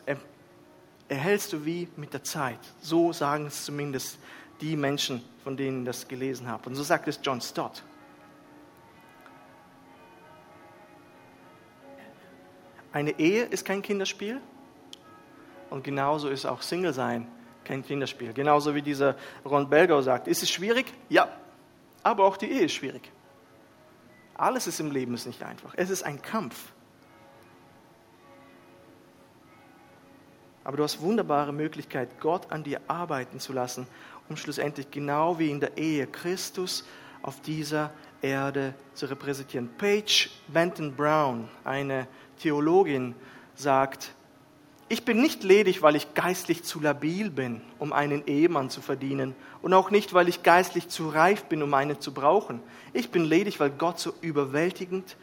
erhältst 1.08 1.52
du 1.52 1.64
wie 1.64 1.88
mit 1.96 2.12
der 2.12 2.22
Zeit. 2.22 2.58
So 2.80 3.12
sagen 3.12 3.46
es 3.46 3.64
zumindest 3.64 4.18
die 4.60 4.76
Menschen, 4.76 5.22
von 5.44 5.56
denen 5.56 5.80
ich 5.80 5.86
das 5.86 6.08
gelesen 6.08 6.48
habe. 6.48 6.68
Und 6.68 6.74
so 6.74 6.82
sagt 6.82 7.08
es 7.08 7.20
John 7.22 7.40
Stott. 7.40 7.82
Eine 12.92 13.18
Ehe 13.18 13.44
ist 13.44 13.64
kein 13.64 13.82
Kinderspiel 13.82 14.40
und 15.70 15.84
genauso 15.84 16.28
ist 16.28 16.46
auch 16.46 16.62
Single 16.62 16.92
sein 16.92 17.28
kein 17.68 17.84
Kinderspiel. 17.84 18.32
Genauso 18.32 18.74
wie 18.74 18.82
dieser 18.82 19.14
Ron 19.44 19.68
Belgau 19.68 20.00
sagt, 20.00 20.26
ist 20.26 20.42
es 20.42 20.50
schwierig? 20.50 20.86
Ja, 21.10 21.28
aber 22.02 22.24
auch 22.24 22.38
die 22.38 22.50
Ehe 22.50 22.64
ist 22.64 22.72
schwierig. 22.72 23.12
Alles 24.34 24.66
ist 24.66 24.80
im 24.80 24.90
Leben 24.90 25.14
ist 25.14 25.26
nicht 25.26 25.42
einfach. 25.42 25.74
Es 25.76 25.90
ist 25.90 26.02
ein 26.02 26.22
Kampf. 26.22 26.72
Aber 30.64 30.76
du 30.78 30.82
hast 30.82 31.00
wunderbare 31.00 31.52
Möglichkeit, 31.52 32.20
Gott 32.20 32.50
an 32.50 32.64
dir 32.64 32.80
arbeiten 32.88 33.38
zu 33.38 33.52
lassen 33.52 33.86
um 34.28 34.36
schlussendlich 34.36 34.90
genau 34.90 35.38
wie 35.38 35.50
in 35.50 35.60
der 35.60 35.76
Ehe 35.76 36.06
Christus 36.06 36.84
auf 37.22 37.40
dieser 37.40 37.92
Erde 38.20 38.74
zu 38.94 39.06
repräsentieren. 39.06 39.68
Paige 39.78 40.28
Benton 40.48 40.94
Brown, 40.94 41.48
eine 41.64 42.06
Theologin, 42.40 43.14
sagt, 43.54 44.12
ich 44.90 45.04
bin 45.04 45.20
nicht 45.20 45.44
ledig, 45.44 45.82
weil 45.82 45.96
ich 45.96 46.14
geistlich 46.14 46.64
zu 46.64 46.80
labil 46.80 47.30
bin, 47.30 47.60
um 47.78 47.92
einen 47.92 48.26
Ehemann 48.26 48.70
zu 48.70 48.80
verdienen, 48.80 49.34
und 49.60 49.74
auch 49.74 49.90
nicht, 49.90 50.14
weil 50.14 50.28
ich 50.28 50.42
geistlich 50.42 50.88
zu 50.88 51.08
reif 51.08 51.44
bin, 51.44 51.62
um 51.62 51.74
einen 51.74 52.00
zu 52.00 52.14
brauchen. 52.14 52.60
Ich 52.92 53.10
bin 53.10 53.24
ledig, 53.24 53.60
weil 53.60 53.70
Gott 53.70 53.98
so 53.98 54.14
überwältigend 54.20 55.16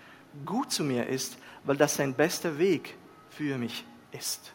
gut 0.45 0.71
zu 0.71 0.83
mir 0.83 1.07
ist, 1.07 1.37
weil 1.63 1.77
das 1.77 1.95
sein 1.95 2.13
bester 2.13 2.57
Weg 2.57 2.95
für 3.29 3.57
mich 3.57 3.85
ist. 4.11 4.51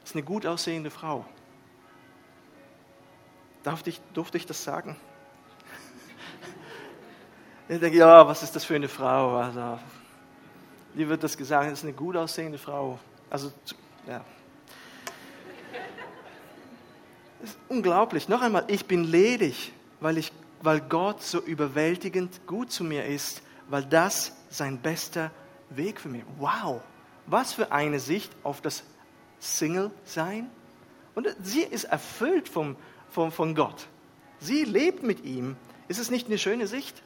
Das 0.00 0.10
ist 0.10 0.16
eine 0.16 0.24
gut 0.24 0.44
aussehende 0.44 0.90
Frau. 0.90 1.24
Darf 3.64 3.84
ich, 3.86 4.00
durfte 4.12 4.38
ich 4.38 4.46
das 4.46 4.62
sagen? 4.62 4.96
Ich 7.66 7.80
denke, 7.80 7.96
ja, 7.96 8.28
was 8.28 8.42
ist 8.42 8.54
das 8.54 8.62
für 8.62 8.74
eine 8.74 8.88
Frau? 8.88 9.38
Also, 9.38 9.78
wie 10.92 11.08
wird 11.08 11.22
das 11.24 11.34
gesagt? 11.34 11.70
Das 11.70 11.78
ist 11.78 11.84
eine 11.84 11.94
gut 11.94 12.14
aussehende 12.14 12.58
Frau. 12.58 12.98
Also, 13.30 13.50
ja. 14.06 14.22
Das 17.40 17.50
ist 17.50 17.58
unglaublich. 17.70 18.28
Noch 18.28 18.42
einmal, 18.42 18.64
ich 18.66 18.84
bin 18.84 19.04
ledig, 19.04 19.72
weil, 20.00 20.18
ich, 20.18 20.30
weil 20.60 20.82
Gott 20.82 21.22
so 21.22 21.40
überwältigend 21.40 22.46
gut 22.46 22.70
zu 22.70 22.84
mir 22.84 23.06
ist, 23.06 23.40
weil 23.68 23.86
das 23.86 24.36
sein 24.50 24.78
bester 24.78 25.30
Weg 25.70 26.00
für 26.00 26.10
mich. 26.10 26.24
Wow, 26.38 26.82
was 27.26 27.54
für 27.54 27.72
eine 27.72 27.98
Sicht 27.98 28.30
auf 28.42 28.60
das 28.60 28.84
Single-Sein. 29.40 30.50
Und 31.14 31.34
sie 31.42 31.62
ist 31.62 31.84
erfüllt 31.84 32.48
vom, 32.48 32.76
vom, 33.14 33.32
von 33.32 33.54
Gott. 33.54 33.86
Sie 34.40 34.64
lebt 34.64 35.02
mit 35.02 35.24
ihm. 35.24 35.56
Ist 35.88 36.00
es 36.00 36.10
nicht 36.10 36.26
eine 36.26 36.38
schöne 36.38 36.66
Sicht? 36.66 37.02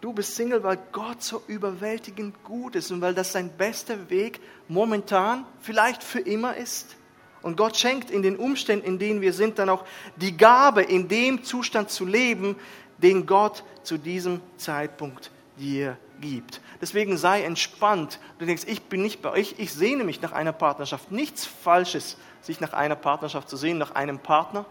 Du 0.00 0.12
bist 0.12 0.34
Single, 0.34 0.64
weil 0.64 0.78
Gott 0.90 1.22
so 1.22 1.42
überwältigend 1.46 2.42
gut 2.42 2.74
ist 2.74 2.90
und 2.90 3.00
weil 3.00 3.14
das 3.14 3.30
sein 3.30 3.50
bester 3.56 4.10
Weg 4.10 4.40
momentan, 4.66 5.44
vielleicht 5.60 6.02
für 6.02 6.18
immer 6.18 6.56
ist. 6.56 6.96
Und 7.42 7.56
Gott 7.56 7.76
schenkt 7.76 8.10
in 8.10 8.22
den 8.22 8.36
Umständen, 8.36 8.84
in 8.86 8.98
denen 8.98 9.20
wir 9.20 9.32
sind, 9.32 9.58
dann 9.58 9.68
auch 9.68 9.84
die 10.16 10.36
Gabe, 10.36 10.82
in 10.82 11.08
dem 11.08 11.44
Zustand 11.44 11.90
zu 11.90 12.04
leben, 12.04 12.56
den 12.98 13.26
Gott 13.26 13.62
zu 13.82 13.98
diesem 13.98 14.40
Zeitpunkt 14.56 15.30
dir 15.58 15.98
gibt. 16.20 16.60
Deswegen 16.80 17.16
sei 17.16 17.42
entspannt. 17.42 18.18
Du 18.38 18.46
denkst, 18.46 18.64
ich 18.66 18.82
bin 18.82 19.02
nicht 19.02 19.22
bei 19.22 19.30
euch, 19.30 19.56
ich 19.58 19.72
sehne 19.72 20.04
mich 20.04 20.22
nach 20.22 20.32
einer 20.32 20.52
Partnerschaft. 20.52 21.12
Nichts 21.12 21.46
Falsches, 21.46 22.16
sich 22.42 22.60
nach 22.60 22.72
einer 22.72 22.96
Partnerschaft 22.96 23.48
zu 23.48 23.56
sehen, 23.56 23.78
nach 23.78 23.94
einem 23.94 24.18
Partner. 24.18 24.66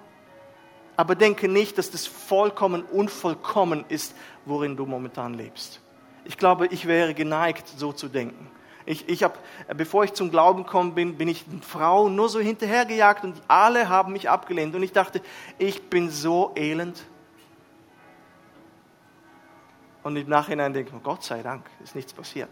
Aber 0.97 1.15
denke 1.15 1.47
nicht, 1.47 1.77
dass 1.77 1.89
das 1.89 2.05
vollkommen 2.05 2.83
unvollkommen 2.83 3.85
ist, 3.87 4.15
worin 4.45 4.75
du 4.75 4.85
momentan 4.85 5.33
lebst. 5.33 5.81
Ich 6.25 6.37
glaube, 6.37 6.67
ich 6.67 6.85
wäre 6.85 7.13
geneigt, 7.13 7.67
so 7.67 7.91
zu 7.91 8.07
denken. 8.07 8.47
Ich, 8.85 9.07
ich 9.07 9.23
hab, 9.23 9.39
bevor 9.75 10.03
ich 10.03 10.13
zum 10.13 10.31
Glauben 10.31 10.63
gekommen 10.63 10.93
bin, 10.93 11.17
bin 11.17 11.27
ich 11.27 11.45
Frauen 11.61 12.15
nur 12.15 12.29
so 12.29 12.39
hinterhergejagt 12.39 13.23
und 13.23 13.41
alle 13.47 13.89
haben 13.89 14.13
mich 14.13 14.29
abgelehnt. 14.29 14.75
Und 14.75 14.83
ich 14.83 14.91
dachte, 14.91 15.21
ich 15.57 15.89
bin 15.89 16.09
so 16.09 16.51
elend. 16.55 17.01
Und 20.03 20.15
im 20.15 20.27
Nachhinein 20.27 20.73
denke 20.73 20.91
ich, 20.95 21.03
Gott 21.03 21.23
sei 21.23 21.43
Dank, 21.43 21.65
ist 21.83 21.95
nichts 21.95 22.11
passiert. 22.11 22.49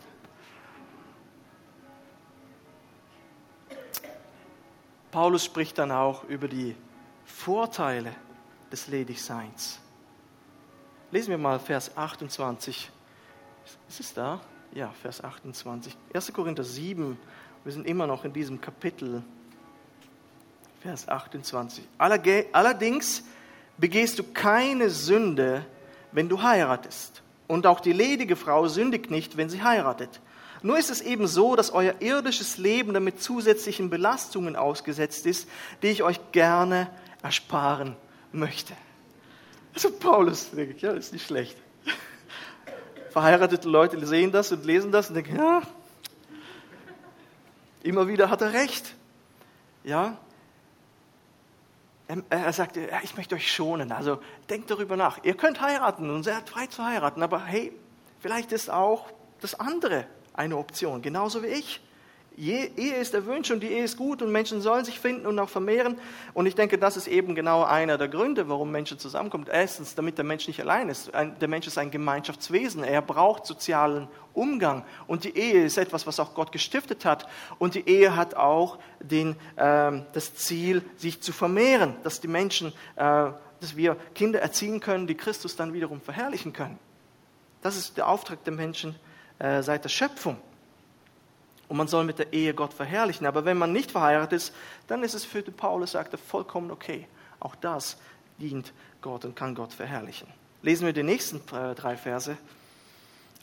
Paulus 5.12 5.44
spricht 5.44 5.78
dann 5.78 5.92
auch 5.92 6.24
über 6.26 6.48
die 6.48 6.76
Vorteile 7.26 8.14
des 8.72 8.88
Ledigseins. 8.88 9.80
Lesen 11.12 11.32
wir 11.32 11.38
mal 11.38 11.60
Vers 11.60 11.96
28. 11.98 12.92
Ist 13.88 14.00
es 14.00 14.14
da? 14.14 14.40
Ja, 14.74 14.92
Vers 15.02 15.24
28. 15.24 15.96
1. 16.14 16.34
Korinther 16.34 16.64
7. 16.64 17.18
Wir 17.64 17.74
sind 17.74 17.88
immer 17.88 18.06
noch 18.06 18.24
in 18.26 18.34
diesem 18.34 18.62
Kapitel. 18.62 19.24
Vers 20.82 21.08
28. 21.08 21.84
Allerdings 21.98 23.24
begehst 23.78 24.20
du 24.20 24.24
keine 24.24 24.90
Sünde, 24.90 25.66
wenn 26.12 26.30
du 26.30 26.42
heiratest. 26.42 27.24
Und 27.48 27.66
auch 27.66 27.80
die 27.80 27.94
ledige 27.94 28.36
Frau 28.36 28.68
sündigt 28.68 29.10
nicht, 29.10 29.36
wenn 29.36 29.50
sie 29.50 29.64
heiratet. 29.64 30.22
Nur 30.62 30.78
ist 30.78 30.90
es 30.90 31.02
eben 31.02 31.28
so, 31.28 31.56
dass 31.56 31.72
euer 31.72 32.02
irdisches 32.02 32.58
Leben 32.58 32.94
damit 32.94 33.22
zusätzlichen 33.22 33.90
Belastungen 33.90 34.56
ausgesetzt 34.56 35.26
ist, 35.26 35.48
die 35.82 35.88
ich 35.88 36.04
euch 36.04 36.20
gerne 36.32 36.90
ersparen 37.22 37.96
möchte. 38.32 38.74
Also 39.74 39.92
Paulus, 39.92 40.52
denke 40.52 40.74
ich, 40.76 40.82
ja, 40.82 40.92
ist 40.92 41.14
nicht 41.14 41.26
schlecht. 41.26 41.58
Verheiratete 43.12 43.70
Leute 43.70 44.06
sehen 44.06 44.32
das 44.32 44.52
und 44.52 44.66
lesen 44.66 44.92
das 44.92 45.10
und 45.10 45.16
denken, 45.16 45.38
ja, 45.38 45.62
immer 47.84 48.08
wieder 48.08 48.30
hat 48.30 48.42
er 48.42 48.54
recht. 48.54 48.96
Ja, 49.84 50.18
er 52.30 52.54
sagt, 52.54 52.76
ja, 52.76 53.00
ich 53.04 53.16
möchte 53.16 53.36
euch 53.36 53.52
schonen. 53.52 53.92
Also 53.92 54.20
denkt 54.50 54.72
darüber 54.72 54.98
nach. 54.98 55.24
Ihr 55.24 55.36
könnt 55.38 55.62
heiraten 55.62 56.10
und 56.10 56.24
seid 56.24 56.50
frei 56.50 56.66
zu 56.66 56.84
heiraten, 56.84 57.22
aber 57.22 57.46
hey, 57.46 57.72
vielleicht 58.20 58.52
ist 58.52 58.70
auch 58.72 59.12
das 59.42 59.60
andere 59.60 60.08
eine 60.40 60.58
Option, 60.58 61.02
genauso 61.02 61.44
wie 61.44 61.48
ich. 61.48 61.82
Ehe 62.38 62.96
ist 62.96 63.14
erwünscht 63.14 63.52
und 63.52 63.60
die 63.62 63.68
Ehe 63.68 63.84
ist 63.84 63.98
gut 63.98 64.22
und 64.22 64.32
Menschen 64.32 64.62
sollen 64.62 64.86
sich 64.86 64.98
finden 64.98 65.28
und 65.28 65.38
auch 65.40 65.50
vermehren. 65.50 66.00
Und 66.34 66.46
ich 66.46 66.56
denke, 66.56 66.78
das 66.78 66.96
ist 66.96 67.08
eben 67.08 67.36
genau 67.36 67.66
einer 67.66 67.98
der 67.98 68.08
Gründe, 68.08 68.48
warum 68.48 68.72
Menschen 68.72 68.98
zusammenkommen. 68.98 69.46
Erstens, 69.52 69.96
damit 69.96 70.18
der 70.18 70.24
Mensch 70.24 70.48
nicht 70.48 70.62
allein 70.62 70.88
ist. 70.88 71.12
Der 71.14 71.48
Mensch 71.50 71.68
ist 71.68 71.78
ein 71.78 71.92
Gemeinschaftswesen. 71.92 72.86
Er 72.86 73.02
braucht 73.02 73.46
sozialen 73.46 74.08
Umgang. 74.34 74.86
Und 75.06 75.26
die 75.26 75.38
Ehe 75.38 75.66
ist 75.66 75.78
etwas, 75.78 76.08
was 76.08 76.18
auch 76.22 76.34
Gott 76.34 76.54
gestiftet 76.54 77.04
hat. 77.04 77.28
Und 77.58 77.76
die 77.76 77.86
Ehe 77.90 78.16
hat 78.16 78.36
auch 78.36 78.80
den, 79.02 79.36
äh, 79.58 80.02
das 80.14 80.36
Ziel, 80.36 80.82
sich 80.96 81.20
zu 81.20 81.34
vermehren, 81.34 81.96
dass 82.04 82.22
die 82.22 82.30
Menschen, 82.30 82.70
äh, 82.96 83.32
dass 83.60 83.76
wir 83.76 83.98
Kinder 84.16 84.40
erziehen 84.40 84.80
können, 84.80 85.08
die 85.08 85.16
Christus 85.16 85.58
dann 85.58 85.74
wiederum 85.74 86.00
verherrlichen 86.00 86.54
können. 86.54 86.80
Das 87.62 87.76
ist 87.76 87.98
der 87.98 88.08
Auftrag 88.08 88.46
der 88.46 88.54
Menschen 88.54 88.96
äh, 89.40 89.64
seit 89.64 89.84
der 89.84 89.90
Schöpfung 89.90 90.38
und 91.70 91.78
man 91.78 91.88
soll 91.88 92.04
mit 92.04 92.20
der 92.20 92.34
Ehe 92.34 92.54
Gott 92.54 92.74
verherrlichen. 92.74 93.26
Aber 93.28 93.46
wenn 93.46 93.58
man 93.58 93.72
nicht 93.72 93.92
verheiratet 93.92 94.34
ist, 94.34 94.54
dann 94.88 95.04
ist 95.04 95.14
es 95.14 95.24
für 95.24 95.42
den 95.42 95.54
Paulus, 95.54 95.92
sagt 95.92 96.14
er, 96.14 96.18
vollkommen 96.18 96.72
okay. 96.72 97.08
Auch 97.40 97.56
das 97.56 97.98
dient 98.40 98.74
Gott 99.02 99.24
und 99.24 99.36
kann 99.36 99.56
Gott 99.56 99.72
verherrlichen. 99.72 100.28
Lesen 100.62 100.86
wir 100.86 100.94
die 100.94 101.04
nächsten 101.04 101.38
äh, 101.56 101.76
drei 101.76 101.96
Verse. 101.96 102.36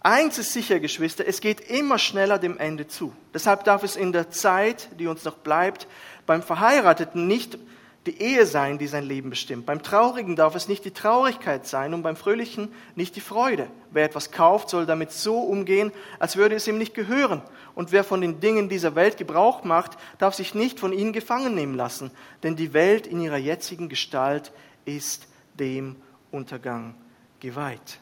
Eins 0.00 0.38
ist 0.38 0.52
sicher, 0.52 0.80
Geschwister, 0.80 1.26
es 1.26 1.40
geht 1.40 1.61
immer 1.61 1.98
schneller 1.98 2.38
dem 2.38 2.59
Ende 2.59 2.87
zu. 2.87 3.12
Deshalb 3.32 3.64
darf 3.64 3.82
es 3.82 3.96
in 3.96 4.12
der 4.12 4.30
Zeit, 4.30 4.88
die 4.98 5.06
uns 5.06 5.24
noch 5.24 5.37
bleibt, 5.37 5.87
beim 6.26 6.42
Verheirateten 6.42 7.26
nicht 7.26 7.59
die 8.06 8.20
Ehe 8.20 8.46
sein, 8.46 8.78
die 8.78 8.86
sein 8.86 9.04
Leben 9.04 9.30
bestimmt. 9.30 9.66
Beim 9.66 9.82
Traurigen 9.82 10.36
darf 10.36 10.54
es 10.54 10.68
nicht 10.68 10.84
die 10.84 10.92
Traurigkeit 10.92 11.66
sein 11.66 11.92
und 11.92 12.02
beim 12.02 12.16
Fröhlichen 12.16 12.72
nicht 12.94 13.16
die 13.16 13.20
Freude. 13.20 13.68
Wer 13.90 14.04
etwas 14.04 14.30
kauft, 14.30 14.70
soll 14.70 14.86
damit 14.86 15.12
so 15.12 15.40
umgehen, 15.40 15.92
als 16.18 16.36
würde 16.36 16.54
es 16.54 16.68
ihm 16.68 16.78
nicht 16.78 16.94
gehören. 16.94 17.42
Und 17.74 17.92
wer 17.92 18.04
von 18.04 18.20
den 18.20 18.40
Dingen 18.40 18.68
dieser 18.68 18.94
Welt 18.94 19.16
Gebrauch 19.16 19.64
macht, 19.64 19.98
darf 20.18 20.34
sich 20.34 20.54
nicht 20.54 20.78
von 20.78 20.92
ihnen 20.92 21.12
gefangen 21.12 21.54
nehmen 21.54 21.74
lassen. 21.74 22.10
Denn 22.42 22.56
die 22.56 22.72
Welt 22.72 23.06
in 23.06 23.20
ihrer 23.20 23.36
jetzigen 23.36 23.88
Gestalt 23.88 24.52
ist 24.84 25.26
dem 25.54 25.96
Untergang 26.30 26.94
geweiht. 27.40 27.98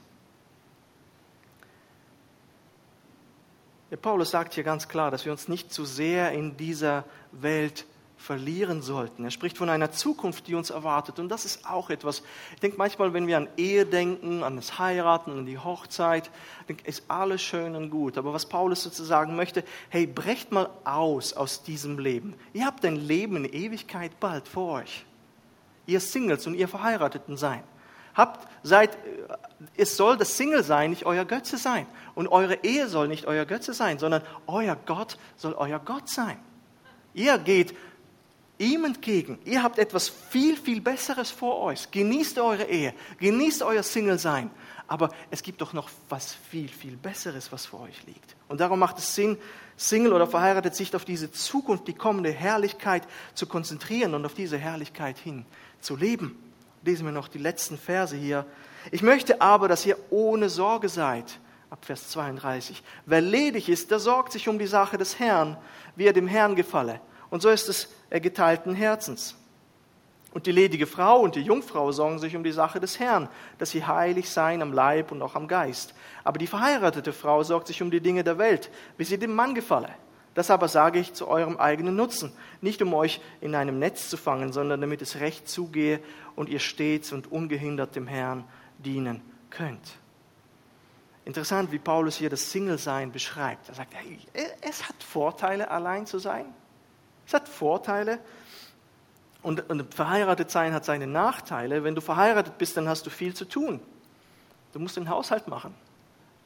Der 3.91 3.97
Paulus 3.97 4.31
sagt 4.31 4.55
hier 4.55 4.65
ganz 4.65 4.89
klar, 4.89 5.11
dass 5.11 5.25
wir 5.25 5.33
uns 5.33 5.49
nicht 5.49 5.73
zu 5.73 5.85
sehr 5.85 6.33
in 6.33 6.57
dieser 6.57 7.05
Welt 7.33 7.87
verlieren 8.25 8.81
sollten. 8.81 9.23
Er 9.25 9.31
spricht 9.31 9.59
von 9.59 9.69
einer 9.69 9.93
Zukunft, 9.93 10.49
die 10.49 10.55
uns 10.55 10.71
erwartet. 10.71 11.19
Und 11.19 11.29
das 11.29 11.45
ist 11.45 11.67
auch 11.69 11.91
etwas, 11.91 12.23
ich 12.55 12.61
denke 12.61 12.79
manchmal, 12.79 13.13
wenn 13.13 13.27
wir 13.27 13.37
an 13.37 13.49
Ehe 13.59 13.85
denken, 13.85 14.43
an 14.43 14.57
das 14.57 14.79
Heiraten, 14.79 15.31
an 15.33 15.47
die 15.47 15.59
Hochzeit, 15.59 16.31
ist 16.85 17.05
alles 17.09 17.43
schön 17.43 17.77
und 17.77 17.91
gut. 17.91 18.17
Aber 18.17 18.33
was 18.33 18.47
Paulus 18.47 18.83
sozusagen 18.83 19.37
möchte, 19.37 19.63
hey, 19.91 20.07
brecht 20.07 20.53
mal 20.53 20.71
aus 20.85 21.35
aus 21.35 21.65
diesem 21.65 21.99
Leben. 21.99 22.35
Ihr 22.55 22.65
habt 22.65 22.85
ein 22.87 22.97
Leben 22.97 23.37
in 23.37 23.45
Ewigkeit 23.45 24.19
bald 24.21 24.49
vor 24.49 24.81
euch. 24.81 25.05
Ihr 25.87 26.01
Singles 26.01 26.47
und 26.47 26.55
ihr 26.55 26.67
Verheirateten 26.67 27.37
sein. 27.37 27.63
Habt, 28.15 28.49
seid, 28.63 28.97
es 29.77 29.99
soll 29.99 30.17
das 30.17 30.39
Single-Sein 30.39 30.89
nicht 30.89 31.05
euer 31.05 31.27
Götze 31.27 31.59
sein. 31.59 31.87
Und 32.15 32.29
eure 32.29 32.65
Ehe 32.65 32.89
soll 32.89 33.07
nicht 33.07 33.27
euer 33.27 33.45
Götze 33.45 33.75
sein, 33.75 33.99
sondern 33.99 34.23
euer 34.47 34.79
Gott 34.87 35.19
soll 35.37 35.53
euer 35.53 35.79
Gott 35.79 36.09
sein. 36.09 36.39
Ihr 37.13 37.37
geht 37.39 37.75
ihm 38.65 38.85
entgegen. 38.85 39.39
Ihr 39.45 39.63
habt 39.63 39.79
etwas 39.79 40.09
viel, 40.09 40.57
viel 40.57 40.81
Besseres 40.81 41.31
vor 41.31 41.61
euch. 41.61 41.91
Genießt 41.91 42.39
eure 42.39 42.65
Ehe, 42.65 42.95
genießt 43.19 43.63
euer 43.63 43.83
Single-Sein. 43.83 44.51
Aber 44.87 45.11
es 45.31 45.43
gibt 45.43 45.61
doch 45.61 45.73
noch 45.73 45.89
was 46.09 46.35
viel, 46.51 46.69
viel 46.69 46.97
Besseres, 46.97 47.51
was 47.53 47.67
vor 47.67 47.81
euch 47.81 48.05
liegt. 48.07 48.37
Und 48.49 48.61
darum 48.61 48.79
macht 48.79 48.99
es 48.99 49.15
Sinn, 49.15 49.39
Single 49.77 50.13
oder 50.13 50.27
verheiratet 50.27 50.75
sich 50.75 50.95
auf 50.95 51.05
diese 51.05 51.33
Zukunft, 51.33 51.89
die 51.89 51.95
kommende 51.95 52.31
Herrlichkeit 52.31 53.03
zu 53.35 53.47
konzentrieren 53.47 54.15
und 54.15 54.25
auf 54.27 54.35
diese 54.35 54.59
Herrlichkeit 54.59 55.19
hin 55.19 55.47
zu 55.81 55.97
leben. 55.97 56.39
Lesen 56.85 57.07
wir 57.07 57.13
noch 57.13 57.29
die 57.29 57.39
letzten 57.39 57.79
Verse 57.79 58.15
hier. 58.15 58.45
Ich 58.93 59.03
möchte 59.03 59.41
aber, 59.41 59.69
dass 59.69 59.87
ihr 59.87 59.97
ohne 60.11 60.49
Sorge 60.49 60.89
seid. 60.89 61.39
Ab 61.71 61.85
Vers 61.87 62.11
32. 62.11 62.83
Wer 63.07 63.21
ledig 63.21 63.69
ist, 63.69 63.91
der 63.91 63.99
sorgt 63.99 64.33
sich 64.33 64.49
um 64.49 64.59
die 64.59 64.67
Sache 64.67 64.99
des 64.99 65.19
Herrn, 65.19 65.57
wie 65.97 66.05
er 66.05 66.13
dem 66.13 66.29
Herrn 66.29 66.55
gefalle. 66.55 67.01
Und 67.35 67.41
so 67.41 67.49
ist 67.49 67.69
es 67.69 67.89
er 68.11 68.21
geteilten 68.21 68.77
Herzens. 68.77 69.35
Und 70.33 70.47
die 70.47 70.53
ledige 70.53 70.87
Frau 70.87 71.19
und 71.19 71.35
die 71.35 71.41
Jungfrau 71.41 71.91
sorgen 71.91 72.21
sich 72.21 72.37
um 72.37 72.45
die 72.45 72.53
Sache 72.53 72.79
des 72.79 73.01
Herrn, 73.01 73.29
dass 73.59 73.73
sie 73.73 73.85
heilig 73.85 74.31
seien 74.31 74.63
am 74.63 74.73
Leib 74.73 75.11
und 75.11 75.21
auch 75.21 75.35
am 75.35 75.49
Geist. 75.49 75.95
Aber 76.23 76.39
die 76.39 76.47
verheiratete 76.47 77.13
Frau 77.13 77.43
sorgt 77.43 77.67
sich 77.67 77.83
um 77.83 77.91
die 77.91 78.01
Dinge 78.01 78.23
der 78.23 78.39
Welt, 78.39 78.71
wie 78.99 79.03
sie 79.03 79.19
dem 79.19 79.35
Mann 79.35 79.57
gefalle. 79.57 79.89
Das 80.35 80.49
aber 80.49 80.69
sage 80.69 81.01
ich 81.01 81.13
zu 81.13 81.27
eurem 81.27 81.57
eigenen 81.57 81.97
Nutzen, 81.97 82.33
nicht 82.61 82.81
um 82.83 82.95
euch 82.95 83.21
in 83.41 83.57
einem 83.57 83.81
Netz 83.81 84.09
zu 84.09 84.17
fangen, 84.17 84.53
sondern 84.53 84.81
damit 84.81 85.03
es 85.03 85.19
recht 85.19 85.49
zugehe 85.49 85.99
und 86.37 86.49
ihr 86.49 86.61
stets 86.61 87.13
und 87.13 87.33
ungehindert 87.33 87.97
dem 87.97 88.07
Herrn 88.07 88.45
dienen 88.79 89.23
könnt. 89.51 89.99
Interessant, 91.25 91.73
wie 91.73 91.81
Paulus 91.81 92.15
hier 92.15 92.31
das 92.31 92.53
Single-Sein 92.53 93.11
beschreibt. 93.11 93.71
Er 93.71 93.75
sagt, 93.75 93.93
es 94.61 94.89
hat 94.89 95.03
Vorteile, 95.03 95.69
allein 95.69 96.07
zu 96.07 96.21
sein. 96.21 96.55
Es 97.27 97.35
hat 97.35 97.49
Vorteile, 97.49 98.19
und, 99.45 99.69
und 99.69 99.95
verheiratet 99.95 100.51
sein 100.51 100.73
hat 100.73 100.87
seine 100.87 101.07
Nachteile. 101.07 101.85
Wenn 101.85 101.95
du 101.95 102.01
verheiratet 102.01 102.57
bist, 102.57 102.79
dann 102.79 102.89
hast 102.89 103.05
du 103.05 103.11
viel 103.11 103.35
zu 103.35 103.45
tun. 103.45 103.79
Du 104.73 104.79
musst 104.79 104.97
den 104.97 105.11
Haushalt 105.11 105.49
machen. 105.49 105.75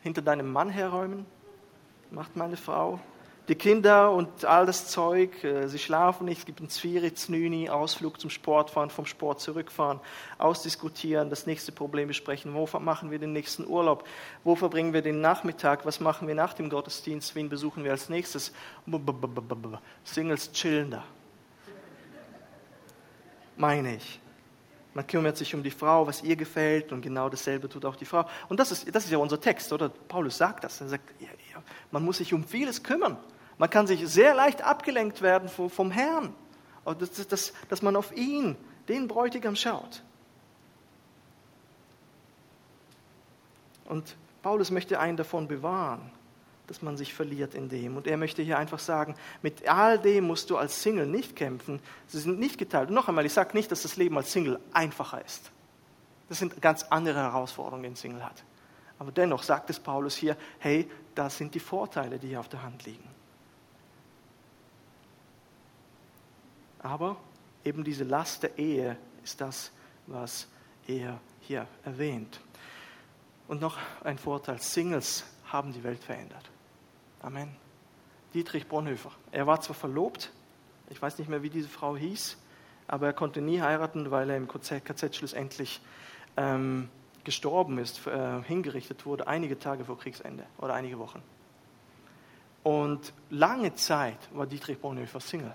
Hinter 0.02 0.20
deinem 0.20 0.52
Mann 0.52 0.68
herräumen, 0.68 1.24
macht 2.10 2.34
meine 2.34 2.56
Frau. 2.56 2.98
Die 3.48 3.54
Kinder 3.54 4.12
und 4.12 4.44
all 4.44 4.66
das 4.66 4.88
Zeug, 4.88 5.42
äh, 5.42 5.68
sie 5.68 5.78
schlafen 5.78 6.26
nicht, 6.26 6.40
es 6.40 6.44
gibt 6.44 6.60
einen 6.60 6.68
Zwiritznüni, 6.68 7.70
Ausflug 7.70 8.20
zum 8.20 8.28
Sport 8.28 8.70
fahren, 8.70 8.90
vom 8.90 9.06
Sport 9.06 9.40
zurückfahren, 9.40 10.00
ausdiskutieren, 10.36 11.30
das 11.30 11.46
nächste 11.46 11.72
Problem 11.72 12.08
besprechen, 12.08 12.52
wo 12.54 12.68
machen 12.78 13.10
wir 13.10 13.18
den 13.18 13.32
nächsten 13.32 13.66
Urlaub, 13.66 14.04
wo 14.44 14.54
verbringen 14.54 14.92
wir 14.92 15.00
den 15.00 15.20
Nachmittag, 15.20 15.86
was 15.86 15.98
machen 15.98 16.28
wir 16.28 16.34
nach 16.34 16.52
dem 16.52 16.68
Gottesdienst, 16.68 17.34
wen 17.34 17.48
besuchen 17.48 17.84
wir 17.84 17.92
als 17.92 18.08
nächstes. 18.08 18.52
Singles 20.04 20.52
chillen 20.52 20.90
da 20.90 21.04
meine 23.58 23.96
ich. 23.96 24.20
Man 24.94 25.06
kümmert 25.06 25.36
sich 25.36 25.54
um 25.54 25.62
die 25.62 25.70
Frau, 25.70 26.06
was 26.06 26.22
ihr 26.22 26.36
gefällt, 26.36 26.92
und 26.92 27.02
genau 27.02 27.28
dasselbe 27.28 27.68
tut 27.68 27.84
auch 27.84 27.96
die 27.96 28.04
Frau. 28.04 28.24
Und 28.48 28.58
das 28.58 28.72
ist, 28.72 28.94
das 28.94 29.04
ist 29.04 29.10
ja 29.10 29.18
unser 29.18 29.40
Text, 29.40 29.72
oder? 29.72 29.90
Paulus 29.90 30.38
sagt 30.38 30.64
das. 30.64 30.80
Er 30.80 30.88
sagt, 30.88 31.04
man 31.90 32.04
muss 32.04 32.18
sich 32.18 32.32
um 32.32 32.42
vieles 32.42 32.82
kümmern. 32.82 33.18
Man 33.58 33.68
kann 33.68 33.86
sich 33.86 34.06
sehr 34.08 34.34
leicht 34.34 34.62
abgelenkt 34.62 35.20
werden 35.20 35.48
vom 35.48 35.90
Herrn. 35.90 36.34
Dass, 36.84 37.26
dass, 37.28 37.52
dass 37.68 37.82
man 37.82 37.96
auf 37.96 38.16
ihn, 38.16 38.56
den 38.88 39.08
Bräutigam, 39.08 39.56
schaut. 39.56 40.02
Und 43.84 44.16
Paulus 44.42 44.70
möchte 44.70 44.98
einen 44.98 45.16
davon 45.16 45.48
bewahren 45.48 46.10
dass 46.68 46.82
man 46.82 46.96
sich 46.96 47.14
verliert 47.14 47.54
in 47.54 47.68
dem. 47.68 47.96
Und 47.96 48.06
er 48.06 48.18
möchte 48.18 48.42
hier 48.42 48.58
einfach 48.58 48.78
sagen, 48.78 49.14
mit 49.42 49.66
all 49.66 49.98
dem 49.98 50.24
musst 50.24 50.50
du 50.50 50.58
als 50.58 50.82
Single 50.82 51.06
nicht 51.06 51.34
kämpfen. 51.34 51.80
Sie 52.06 52.20
sind 52.20 52.38
nicht 52.38 52.58
geteilt. 52.58 52.90
Und 52.90 52.94
noch 52.94 53.08
einmal, 53.08 53.26
ich 53.26 53.32
sage 53.32 53.56
nicht, 53.56 53.72
dass 53.72 53.82
das 53.82 53.96
Leben 53.96 54.16
als 54.16 54.32
Single 54.32 54.60
einfacher 54.72 55.24
ist. 55.24 55.50
Das 56.28 56.38
sind 56.38 56.60
ganz 56.60 56.84
andere 56.84 57.20
Herausforderungen, 57.20 57.82
die 57.84 57.88
ein 57.88 57.96
Single 57.96 58.22
hat. 58.22 58.44
Aber 58.98 59.10
dennoch 59.12 59.42
sagt 59.42 59.70
es 59.70 59.80
Paulus 59.80 60.14
hier, 60.14 60.36
hey, 60.58 60.90
das 61.14 61.38
sind 61.38 61.54
die 61.54 61.60
Vorteile, 61.60 62.18
die 62.18 62.28
hier 62.28 62.40
auf 62.40 62.50
der 62.50 62.62
Hand 62.62 62.84
liegen. 62.84 63.08
Aber 66.80 67.16
eben 67.64 67.84
diese 67.84 68.04
Last 68.04 68.42
der 68.42 68.58
Ehe 68.58 68.96
ist 69.22 69.40
das, 69.40 69.72
was 70.06 70.48
er 70.86 71.20
hier 71.40 71.66
erwähnt. 71.84 72.40
Und 73.46 73.60
noch 73.60 73.78
ein 74.04 74.18
Vorteil, 74.18 74.60
Singles 74.60 75.24
haben 75.46 75.72
die 75.72 75.82
Welt 75.82 76.02
verändert. 76.02 76.50
Amen. 77.22 77.56
Dietrich 78.34 78.66
Bonhoeffer. 78.68 79.10
Er 79.32 79.46
war 79.46 79.60
zwar 79.60 79.74
verlobt, 79.74 80.32
ich 80.90 81.00
weiß 81.00 81.18
nicht 81.18 81.28
mehr, 81.28 81.42
wie 81.42 81.50
diese 81.50 81.68
Frau 81.68 81.96
hieß, 81.96 82.36
aber 82.86 83.06
er 83.06 83.12
konnte 83.12 83.40
nie 83.40 83.60
heiraten, 83.60 84.10
weil 84.10 84.30
er 84.30 84.36
im 84.36 84.48
KZ 84.48 85.14
schlussendlich 85.14 85.80
ähm, 86.36 86.88
gestorben 87.24 87.78
ist, 87.78 88.06
äh, 88.06 88.42
hingerichtet 88.42 89.04
wurde, 89.04 89.26
einige 89.26 89.58
Tage 89.58 89.84
vor 89.84 89.98
Kriegsende 89.98 90.44
oder 90.58 90.74
einige 90.74 90.98
Wochen. 90.98 91.22
Und 92.62 93.12
lange 93.30 93.74
Zeit 93.74 94.18
war 94.32 94.46
Dietrich 94.46 94.78
Bonhoeffer 94.78 95.20
Single. 95.20 95.54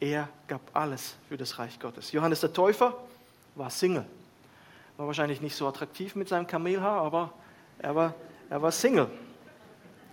Er 0.00 0.28
gab 0.48 0.60
alles 0.74 1.16
für 1.28 1.36
das 1.36 1.58
Reich 1.58 1.78
Gottes. 1.78 2.12
Johannes 2.12 2.40
der 2.40 2.52
Täufer 2.52 2.94
war 3.54 3.70
Single. 3.70 4.06
War 4.96 5.06
wahrscheinlich 5.06 5.40
nicht 5.40 5.56
so 5.56 5.66
attraktiv 5.66 6.14
mit 6.14 6.28
seinem 6.28 6.46
Kamelhaar, 6.46 7.00
aber 7.02 7.32
er 7.78 7.94
war, 7.94 8.14
er 8.50 8.62
war 8.62 8.72
Single 8.72 9.10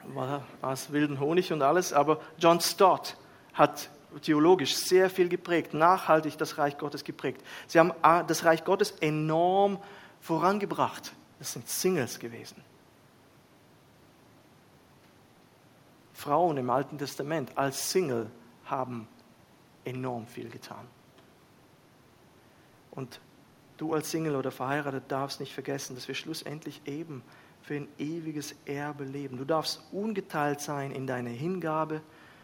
war 0.08 0.44
aus 0.62 0.92
wilden 0.92 1.20
Honig 1.20 1.52
und 1.52 1.62
alles, 1.62 1.94
aber 1.94 2.20
John 2.38 2.60
Stott 2.60 3.18
hat 3.54 3.90
theologisch 4.22 4.76
sehr 4.76 5.10
viel 5.10 5.30
geprägt, 5.30 5.74
nachhaltig 5.74 6.38
das 6.38 6.58
Reich 6.58 6.78
Gottes 6.78 7.04
geprägt. 7.04 7.42
Sie 7.68 7.80
haben 7.80 7.94
ah, 8.02 8.24
das 8.24 8.46
Reich 8.46 8.64
Gottes 8.64 8.92
enorm 9.02 9.80
vorangebracht. 10.22 11.14
Das 11.40 11.54
sind 11.54 11.68
Singles 11.68 12.20
gewesen. 12.20 12.62
Frauen 16.14 16.58
im 16.58 16.70
Alten 16.70 16.98
Testament 16.98 17.58
als 17.58 17.92
Single 17.92 18.30
haben 18.66 19.08
enorm 19.86 20.28
viel 20.28 20.50
getan. 20.50 20.88
Und 22.92 23.20
du 23.78 23.94
als 23.94 24.12
Single 24.12 24.36
oder 24.36 24.52
verheiratet 24.52 25.06
darfst 25.08 25.40
nicht 25.40 25.54
vergessen, 25.54 25.96
dass 25.96 26.08
wir 26.08 26.16
schlussendlich 26.16 26.82
eben 26.86 27.24
für 27.62 27.76
ein 27.76 27.88
ewiges 27.98 28.56
Erbe 28.66 29.04
leben. 29.04 29.38
Du 29.38 29.46
darfst 29.46 29.82
ungeteilt 29.92 30.62
sein 30.62 30.92
in 30.92 31.08
deiner 31.08 31.30
Hingabe 31.30 32.02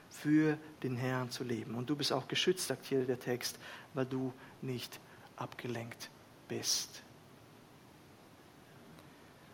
für 0.09 0.57
den 0.81 0.95
Herrn 0.95 1.29
zu 1.29 1.43
leben. 1.43 1.75
Und 1.75 1.89
du 1.89 1.95
bist 1.95 2.11
auch 2.11 2.27
geschützt, 2.27 2.67
sagt 2.67 2.85
hier 2.85 3.05
der 3.05 3.19
Text, 3.19 3.59
weil 3.93 4.05
du 4.05 4.33
nicht 4.61 4.99
abgelenkt 5.35 6.09
bist. 6.47 7.03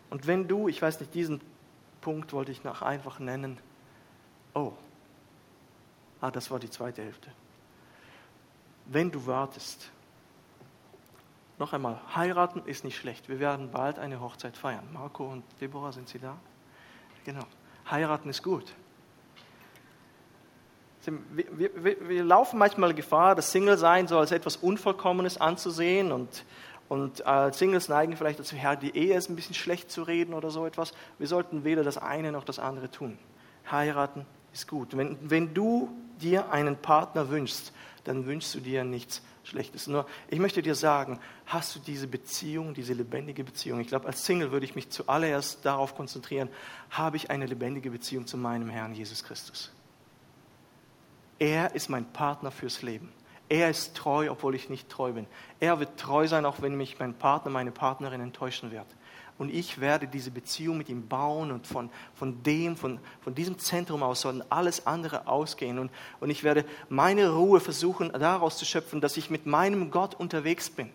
Und 0.08 0.26
wenn 0.26 0.48
du, 0.48 0.68
ich 0.68 0.80
weiß 0.80 1.00
nicht, 1.00 1.14
diesen 1.14 1.40
Punkt 2.00 2.32
wollte 2.32 2.52
ich 2.52 2.64
noch 2.64 2.82
einfach 2.82 3.18
nennen, 3.18 3.58
oh, 4.54 4.72
ah, 6.20 6.30
das 6.30 6.50
war 6.50 6.58
die 6.58 6.70
zweite 6.70 7.02
Hälfte. 7.02 7.30
Wenn 8.88 9.10
du 9.10 9.26
wartest, 9.26 9.90
noch 11.58 11.72
einmal, 11.72 11.98
heiraten 12.14 12.62
ist 12.66 12.84
nicht 12.84 12.96
schlecht. 12.96 13.28
Wir 13.28 13.40
werden 13.40 13.70
bald 13.70 13.98
eine 13.98 14.20
Hochzeit 14.20 14.56
feiern. 14.56 14.86
Marco 14.92 15.24
und 15.24 15.42
Deborah, 15.60 15.92
sind 15.92 16.08
Sie 16.08 16.18
da? 16.18 16.36
Genau. 17.24 17.44
Heiraten 17.90 18.28
ist 18.28 18.42
gut. 18.42 18.74
Wir, 21.30 21.46
wir, 21.56 22.08
wir 22.08 22.24
laufen 22.24 22.58
manchmal 22.58 22.92
Gefahr, 22.92 23.36
das 23.36 23.52
Single-Sein 23.52 24.08
so 24.08 24.18
als 24.18 24.32
etwas 24.32 24.56
Unvollkommenes 24.56 25.40
anzusehen 25.40 26.10
und, 26.10 26.44
und 26.88 27.24
als 27.24 27.58
Singles 27.58 27.88
neigen 27.88 28.16
vielleicht 28.16 28.40
dazu, 28.40 28.56
ja, 28.56 28.74
die 28.74 28.96
Ehe 28.96 29.16
ist 29.16 29.30
ein 29.30 29.36
bisschen 29.36 29.54
schlecht 29.54 29.90
zu 29.90 30.02
reden 30.02 30.34
oder 30.34 30.50
so 30.50 30.66
etwas. 30.66 30.92
Wir 31.18 31.28
sollten 31.28 31.62
weder 31.62 31.84
das 31.84 31.96
eine 31.96 32.32
noch 32.32 32.44
das 32.44 32.58
andere 32.58 32.90
tun. 32.90 33.18
Heiraten 33.70 34.26
ist 34.52 34.66
gut. 34.66 34.96
Wenn, 34.96 35.16
wenn 35.22 35.54
du 35.54 35.90
dir 36.20 36.50
einen 36.50 36.76
Partner 36.76 37.28
wünschst, 37.30 37.72
dann 38.04 38.26
wünschst 38.26 38.54
du 38.54 38.60
dir 38.60 38.84
nichts 38.84 39.22
Schlechtes. 39.44 39.86
Nur, 39.86 40.06
ich 40.28 40.38
möchte 40.38 40.62
dir 40.62 40.74
sagen, 40.74 41.20
hast 41.46 41.74
du 41.76 41.78
diese 41.78 42.06
Beziehung, 42.06 42.74
diese 42.74 42.94
lebendige 42.94 43.44
Beziehung? 43.44 43.80
Ich 43.80 43.88
glaube, 43.88 44.06
als 44.06 44.24
Single 44.24 44.50
würde 44.50 44.66
ich 44.66 44.74
mich 44.74 44.90
zuallererst 44.90 45.64
darauf 45.64 45.94
konzentrieren, 45.94 46.48
habe 46.90 47.16
ich 47.16 47.30
eine 47.30 47.46
lebendige 47.46 47.90
Beziehung 47.90 48.26
zu 48.26 48.36
meinem 48.36 48.68
Herrn 48.68 48.94
Jesus 48.94 49.22
Christus? 49.22 49.72
Er 51.38 51.74
ist 51.74 51.88
mein 51.88 52.12
Partner 52.12 52.50
fürs 52.50 52.82
Leben. 52.82 53.12
Er 53.48 53.70
ist 53.70 53.96
treu, 53.96 54.30
obwohl 54.30 54.54
ich 54.54 54.68
nicht 54.68 54.88
treu 54.88 55.12
bin. 55.12 55.26
Er 55.60 55.78
wird 55.78 55.98
treu 55.98 56.26
sein, 56.26 56.44
auch 56.44 56.62
wenn 56.62 56.76
mich 56.76 56.98
mein 56.98 57.14
Partner, 57.14 57.50
meine 57.50 57.70
Partnerin 57.70 58.20
enttäuschen 58.20 58.72
wird 58.72 58.86
und 59.38 59.50
ich 59.50 59.80
werde 59.80 60.06
diese 60.06 60.30
Beziehung 60.30 60.78
mit 60.78 60.88
ihm 60.88 61.08
bauen 61.08 61.50
und 61.50 61.66
von, 61.66 61.90
von 62.14 62.42
dem, 62.42 62.76
von, 62.76 62.98
von 63.20 63.34
diesem 63.34 63.58
Zentrum 63.58 64.02
aus 64.02 64.22
soll 64.22 64.44
alles 64.48 64.86
andere 64.86 65.26
ausgehen 65.26 65.78
und, 65.78 65.90
und 66.20 66.30
ich 66.30 66.42
werde 66.42 66.64
meine 66.88 67.30
Ruhe 67.30 67.60
versuchen 67.60 68.12
daraus 68.12 68.56
zu 68.56 68.64
schöpfen, 68.64 69.00
dass 69.00 69.16
ich 69.16 69.28
mit 69.28 69.46
meinem 69.46 69.90
Gott 69.90 70.14
unterwegs 70.14 70.70
bin. 70.70 70.90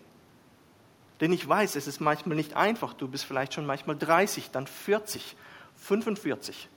Denn 1.20 1.32
ich 1.32 1.48
weiß, 1.48 1.76
es 1.76 1.86
ist 1.86 2.00
manchmal 2.00 2.34
nicht 2.34 2.54
einfach. 2.54 2.94
Du 2.94 3.06
bist 3.06 3.24
vielleicht 3.24 3.54
schon 3.54 3.64
manchmal 3.64 3.96
30, 3.96 4.50
dann 4.50 4.66
40, 4.66 5.36
45. 5.76 6.68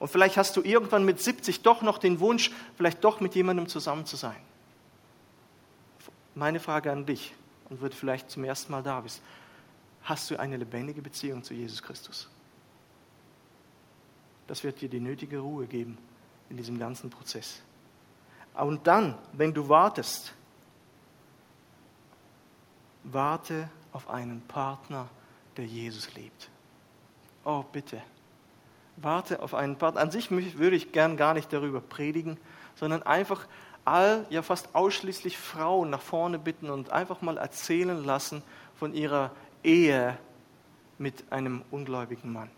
Und 0.00 0.08
vielleicht 0.08 0.36
hast 0.36 0.56
du 0.56 0.62
irgendwann 0.62 1.04
mit 1.04 1.20
70 1.20 1.62
doch 1.62 1.82
noch 1.82 1.98
den 1.98 2.18
Wunsch, 2.18 2.50
vielleicht 2.76 3.04
doch 3.04 3.20
mit 3.20 3.36
jemandem 3.36 3.68
zusammen 3.68 4.04
zu 4.04 4.16
sein. 4.16 4.36
Meine 6.36 6.60
Frage 6.60 6.92
an 6.92 7.06
dich, 7.06 7.34
und 7.70 7.80
wird 7.80 7.94
vielleicht 7.94 8.30
zum 8.30 8.44
ersten 8.44 8.70
Mal 8.70 8.82
da 8.82 9.00
bist, 9.00 9.22
hast 10.02 10.30
du 10.30 10.38
eine 10.38 10.56
lebendige 10.56 11.02
Beziehung 11.02 11.42
zu 11.42 11.54
Jesus 11.54 11.82
Christus. 11.82 12.28
Das 14.46 14.62
wird 14.62 14.80
dir 14.80 14.88
die 14.88 15.00
nötige 15.00 15.40
Ruhe 15.40 15.66
geben 15.66 15.98
in 16.48 16.56
diesem 16.56 16.78
ganzen 16.78 17.10
Prozess. 17.10 17.60
Und 18.54 18.86
dann, 18.86 19.18
wenn 19.32 19.52
du 19.52 19.68
wartest, 19.68 20.32
warte 23.02 23.68
auf 23.92 24.08
einen 24.08 24.40
Partner 24.42 25.08
der 25.56 25.64
Jesus 25.64 26.14
liebt. 26.14 26.50
Oh, 27.44 27.64
bitte. 27.72 28.02
Warte 28.96 29.42
auf 29.42 29.54
einen 29.54 29.76
Partner. 29.76 30.02
An 30.02 30.10
sich 30.10 30.30
würde 30.30 30.76
ich 30.76 30.92
gern 30.92 31.16
gar 31.16 31.34
nicht 31.34 31.52
darüber 31.52 31.80
predigen, 31.80 32.38
sondern 32.76 33.02
einfach 33.02 33.46
all, 33.86 34.26
ja 34.30 34.42
fast 34.42 34.74
ausschließlich 34.74 35.38
Frauen 35.38 35.90
nach 35.90 36.02
vorne 36.02 36.38
bitten 36.38 36.70
und 36.70 36.90
einfach 36.90 37.22
mal 37.22 37.38
erzählen 37.38 38.04
lassen 38.04 38.42
von 38.78 38.94
ihrer 38.94 39.30
Ehe 39.62 40.18
mit 40.98 41.30
einem 41.30 41.62
ungläubigen 41.70 42.32
Mann. 42.32 42.50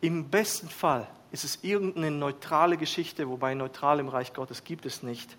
Im 0.00 0.28
besten 0.28 0.68
Fall 0.68 1.06
ist 1.30 1.44
es 1.44 1.62
irgendeine 1.62 2.10
neutrale 2.10 2.76
Geschichte, 2.76 3.28
wobei 3.28 3.54
neutral 3.54 4.00
im 4.00 4.08
Reich 4.08 4.32
Gottes 4.34 4.64
gibt 4.64 4.84
es 4.84 5.02
nicht. 5.02 5.36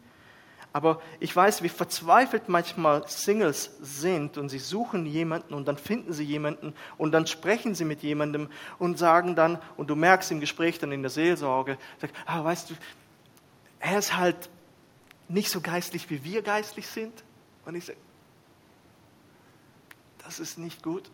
Aber 0.76 1.00
ich 1.20 1.36
weiß, 1.36 1.62
wie 1.62 1.70
verzweifelt 1.70 2.50
manchmal 2.50 3.08
Singles 3.08 3.78
sind 3.80 4.40
und 4.40 4.50
sie 4.50 4.58
suchen 4.58 5.06
jemanden 5.06 5.54
und 5.54 5.68
dann 5.68 5.78
finden 5.78 6.14
sie 6.14 6.24
jemanden 6.24 6.74
und 6.98 7.12
dann 7.12 7.28
sprechen 7.28 7.76
sie 7.76 7.86
mit 7.86 8.02
jemandem 8.02 8.50
und 8.80 8.98
sagen 8.98 9.36
dann, 9.36 9.60
und 9.78 9.92
du 9.92 9.96
merkst 9.96 10.32
im 10.32 10.40
Gespräch 10.40 10.80
dann 10.80 10.92
in 10.92 11.04
der 11.04 11.12
Seelsorge, 11.12 11.78
sag, 12.02 12.10
ah, 12.26 12.44
weißt 12.44 12.72
du, 12.72 12.74
er 13.84 14.00
ist 14.00 14.16
halt 14.16 14.50
nicht 15.28 15.50
so 15.50 15.60
geistlich, 15.60 16.10
wie 16.10 16.24
wir 16.24 16.42
geistlich 16.42 16.88
sind. 16.88 17.14
Und 17.66 17.76
ich 17.76 17.86
sage, 17.86 18.00
das 20.24 20.40
ist 20.40 20.58
nicht 20.58 20.82
gut. 20.82 21.12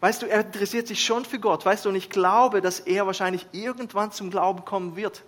Weißt 0.00 0.22
du, 0.22 0.26
er 0.26 0.40
interessiert 0.40 0.88
sich 0.88 1.04
schon 1.04 1.24
für 1.24 1.38
Gott, 1.38 1.64
weißt 1.64 1.84
du, 1.84 1.88
und 1.88 1.94
ich 1.94 2.10
glaube, 2.10 2.60
dass 2.60 2.80
er 2.80 3.06
wahrscheinlich 3.06 3.46
irgendwann 3.52 4.10
zum 4.10 4.30
Glauben 4.30 4.64
kommen 4.64 4.96
wird. 4.96 5.22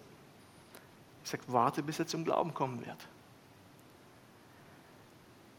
Ich 1.22 1.30
sage, 1.30 1.44
warte, 1.46 1.82
bis 1.84 2.00
er 2.00 2.06
zum 2.06 2.24
Glauben 2.24 2.52
kommen 2.52 2.84
wird. 2.84 2.98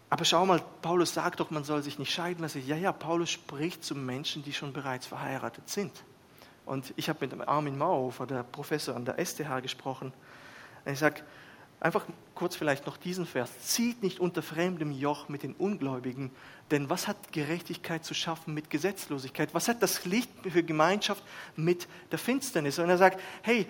Aber 0.10 0.26
schau 0.26 0.46
mal, 0.46 0.62
Paulus 0.82 1.14
sagt 1.14 1.40
doch, 1.40 1.52
man 1.52 1.64
soll 1.64 1.84
sich 1.84 2.00
nicht 2.00 2.12
scheiden 2.12 2.42
lassen. 2.42 2.66
Ja, 2.68 2.76
ja, 2.76 2.92
Paulus 2.92 3.30
spricht 3.30 3.84
zu 3.84 3.96
Menschen, 3.96 4.44
die 4.44 4.52
schon 4.52 4.74
bereits 4.74 5.06
verheiratet 5.06 5.70
sind. 5.70 6.04
Und 6.66 6.94
ich 6.98 7.08
habe 7.08 7.26
mit 7.26 7.48
Armin 7.48 7.78
Mauhofer, 7.78 8.28
der 8.28 8.44
Professor 8.44 8.96
an 8.96 9.06
der 9.06 9.26
STH, 9.26 9.62
gesprochen. 9.62 10.12
Und 10.86 10.94
ich 10.94 11.00
sage, 11.00 11.22
einfach 11.80 12.06
kurz 12.36 12.56
vielleicht 12.56 12.86
noch 12.86 12.98
diesen 12.98 13.26
Vers. 13.26 13.52
Zieht 13.60 14.02
nicht 14.02 14.20
unter 14.20 14.42
fremdem 14.42 14.92
Joch 14.92 15.30
mit 15.30 15.44
den 15.44 15.54
Ungläubigen, 15.54 16.32
denn 16.72 16.90
was 16.90 17.08
hat 17.08 17.32
Gerechtigkeit 17.32 18.06
zu 18.06 18.14
schaffen 18.14 18.54
mit 18.54 18.70
Gesetzlosigkeit? 18.70 19.54
Was 19.54 19.68
hat 19.68 19.84
das 19.84 20.06
Licht 20.06 20.30
für 20.50 20.64
Gemeinschaft 20.64 21.24
mit 21.56 21.88
der 22.12 22.20
Finsternis? 22.20 22.80
Und 22.80 22.90
er 22.90 22.98
sagt, 22.98 23.20
hey, 23.42 23.68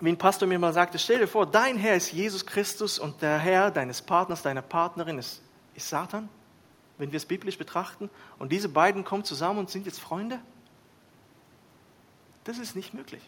wie 0.00 0.10
ein 0.10 0.18
Pastor 0.18 0.48
mir 0.48 0.58
mal 0.58 0.72
sagte, 0.72 0.98
stell 0.98 1.20
dir 1.20 1.28
vor, 1.28 1.46
dein 1.46 1.78
Herr 1.78 1.94
ist 1.94 2.12
Jesus 2.12 2.44
Christus 2.44 2.98
und 2.98 3.22
der 3.22 3.38
Herr 3.38 3.70
deines 3.70 4.02
Partners, 4.02 4.42
deiner 4.42 4.62
Partnerin 4.62 5.18
ist, 5.18 5.40
ist 5.74 5.88
Satan, 5.88 6.28
wenn 6.98 7.12
wir 7.12 7.16
es 7.16 7.24
biblisch 7.24 7.56
betrachten. 7.56 8.10
Und 8.38 8.50
diese 8.50 8.68
beiden 8.68 9.04
kommen 9.04 9.24
zusammen 9.24 9.60
und 9.60 9.70
sind 9.70 9.86
jetzt 9.86 10.00
Freunde. 10.00 10.40
Das 12.44 12.58
ist 12.58 12.74
nicht 12.74 12.94
möglich. 12.94 13.22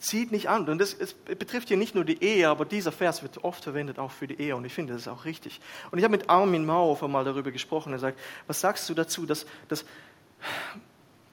Zieht 0.00 0.32
nicht 0.32 0.48
an. 0.48 0.66
Und 0.68 0.78
das 0.78 0.96
betrifft 1.38 1.68
hier 1.68 1.76
nicht 1.76 1.94
nur 1.94 2.04
die 2.04 2.22
Ehe, 2.22 2.48
aber 2.48 2.64
dieser 2.64 2.90
Vers 2.90 3.22
wird 3.22 3.44
oft 3.44 3.62
verwendet 3.62 3.98
auch 3.98 4.10
für 4.10 4.26
die 4.26 4.40
Ehe. 4.40 4.56
Und 4.56 4.64
ich 4.64 4.72
finde, 4.72 4.94
das 4.94 5.02
ist 5.02 5.08
auch 5.08 5.26
richtig. 5.26 5.60
Und 5.90 5.98
ich 5.98 6.04
habe 6.04 6.16
mit 6.16 6.28
Armin 6.28 6.64
Mauhofer 6.64 7.06
mal 7.06 7.24
darüber 7.24 7.50
gesprochen. 7.50 7.92
Er 7.92 7.98
sagt, 7.98 8.18
was 8.46 8.60
sagst 8.60 8.88
du 8.88 8.94
dazu, 8.94 9.26
dass, 9.26 9.44
dass 9.68 9.84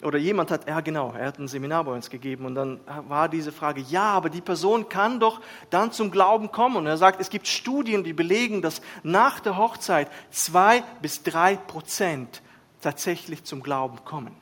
oder 0.03 0.19
jemand 0.19 0.51
hat, 0.51 0.67
ja 0.67 0.79
genau, 0.81 1.13
er 1.17 1.27
hat 1.27 1.39
ein 1.39 1.47
Seminar 1.47 1.83
bei 1.83 1.91
uns 1.91 2.09
gegeben 2.09 2.45
und 2.45 2.55
dann 2.55 2.79
war 3.07 3.29
diese 3.29 3.51
Frage, 3.51 3.81
ja, 3.81 4.11
aber 4.11 4.29
die 4.29 4.41
Person 4.41 4.89
kann 4.89 5.19
doch 5.19 5.41
dann 5.69 5.91
zum 5.91 6.11
Glauben 6.11 6.51
kommen. 6.51 6.75
Und 6.75 6.85
er 6.85 6.97
sagt, 6.97 7.19
es 7.19 7.29
gibt 7.29 7.47
Studien, 7.47 8.03
die 8.03 8.13
belegen, 8.13 8.61
dass 8.61 8.81
nach 9.01 9.39
der 9.39 9.57
Hochzeit 9.57 10.11
zwei 10.29 10.83
bis 11.01 11.23
drei 11.23 11.55
Prozent 11.55 12.41
tatsächlich 12.81 13.43
zum 13.43 13.63
Glauben 13.63 14.03
kommen. 14.05 14.35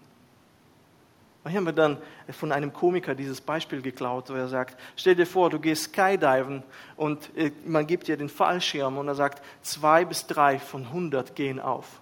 Hier 1.47 1.57
haben 1.57 1.65
wir 1.65 1.73
dann 1.73 1.97
von 2.31 2.51
einem 2.51 2.73
Komiker 2.73 3.13
dieses 3.13 3.39
Beispiel 3.39 3.81
geklaut, 3.81 4.29
wo 4.29 4.33
er 4.33 4.47
sagt, 4.47 4.79
stell 4.95 5.15
dir 5.15 5.27
vor, 5.27 5.49
du 5.49 5.59
gehst 5.59 5.93
Skydiven 5.93 6.63
und 6.95 7.35
äh, 7.37 7.51
man 7.65 7.85
gibt 7.85 8.07
dir 8.07 8.17
den 8.17 8.29
Fallschirm 8.29 8.97
und 8.97 9.07
er 9.07 9.15
sagt, 9.15 9.43
zwei 9.61 10.05
bis 10.05 10.25
drei 10.25 10.57
von 10.57 10.91
hundert 10.91 11.35
gehen 11.35 11.59
auf 11.59 12.01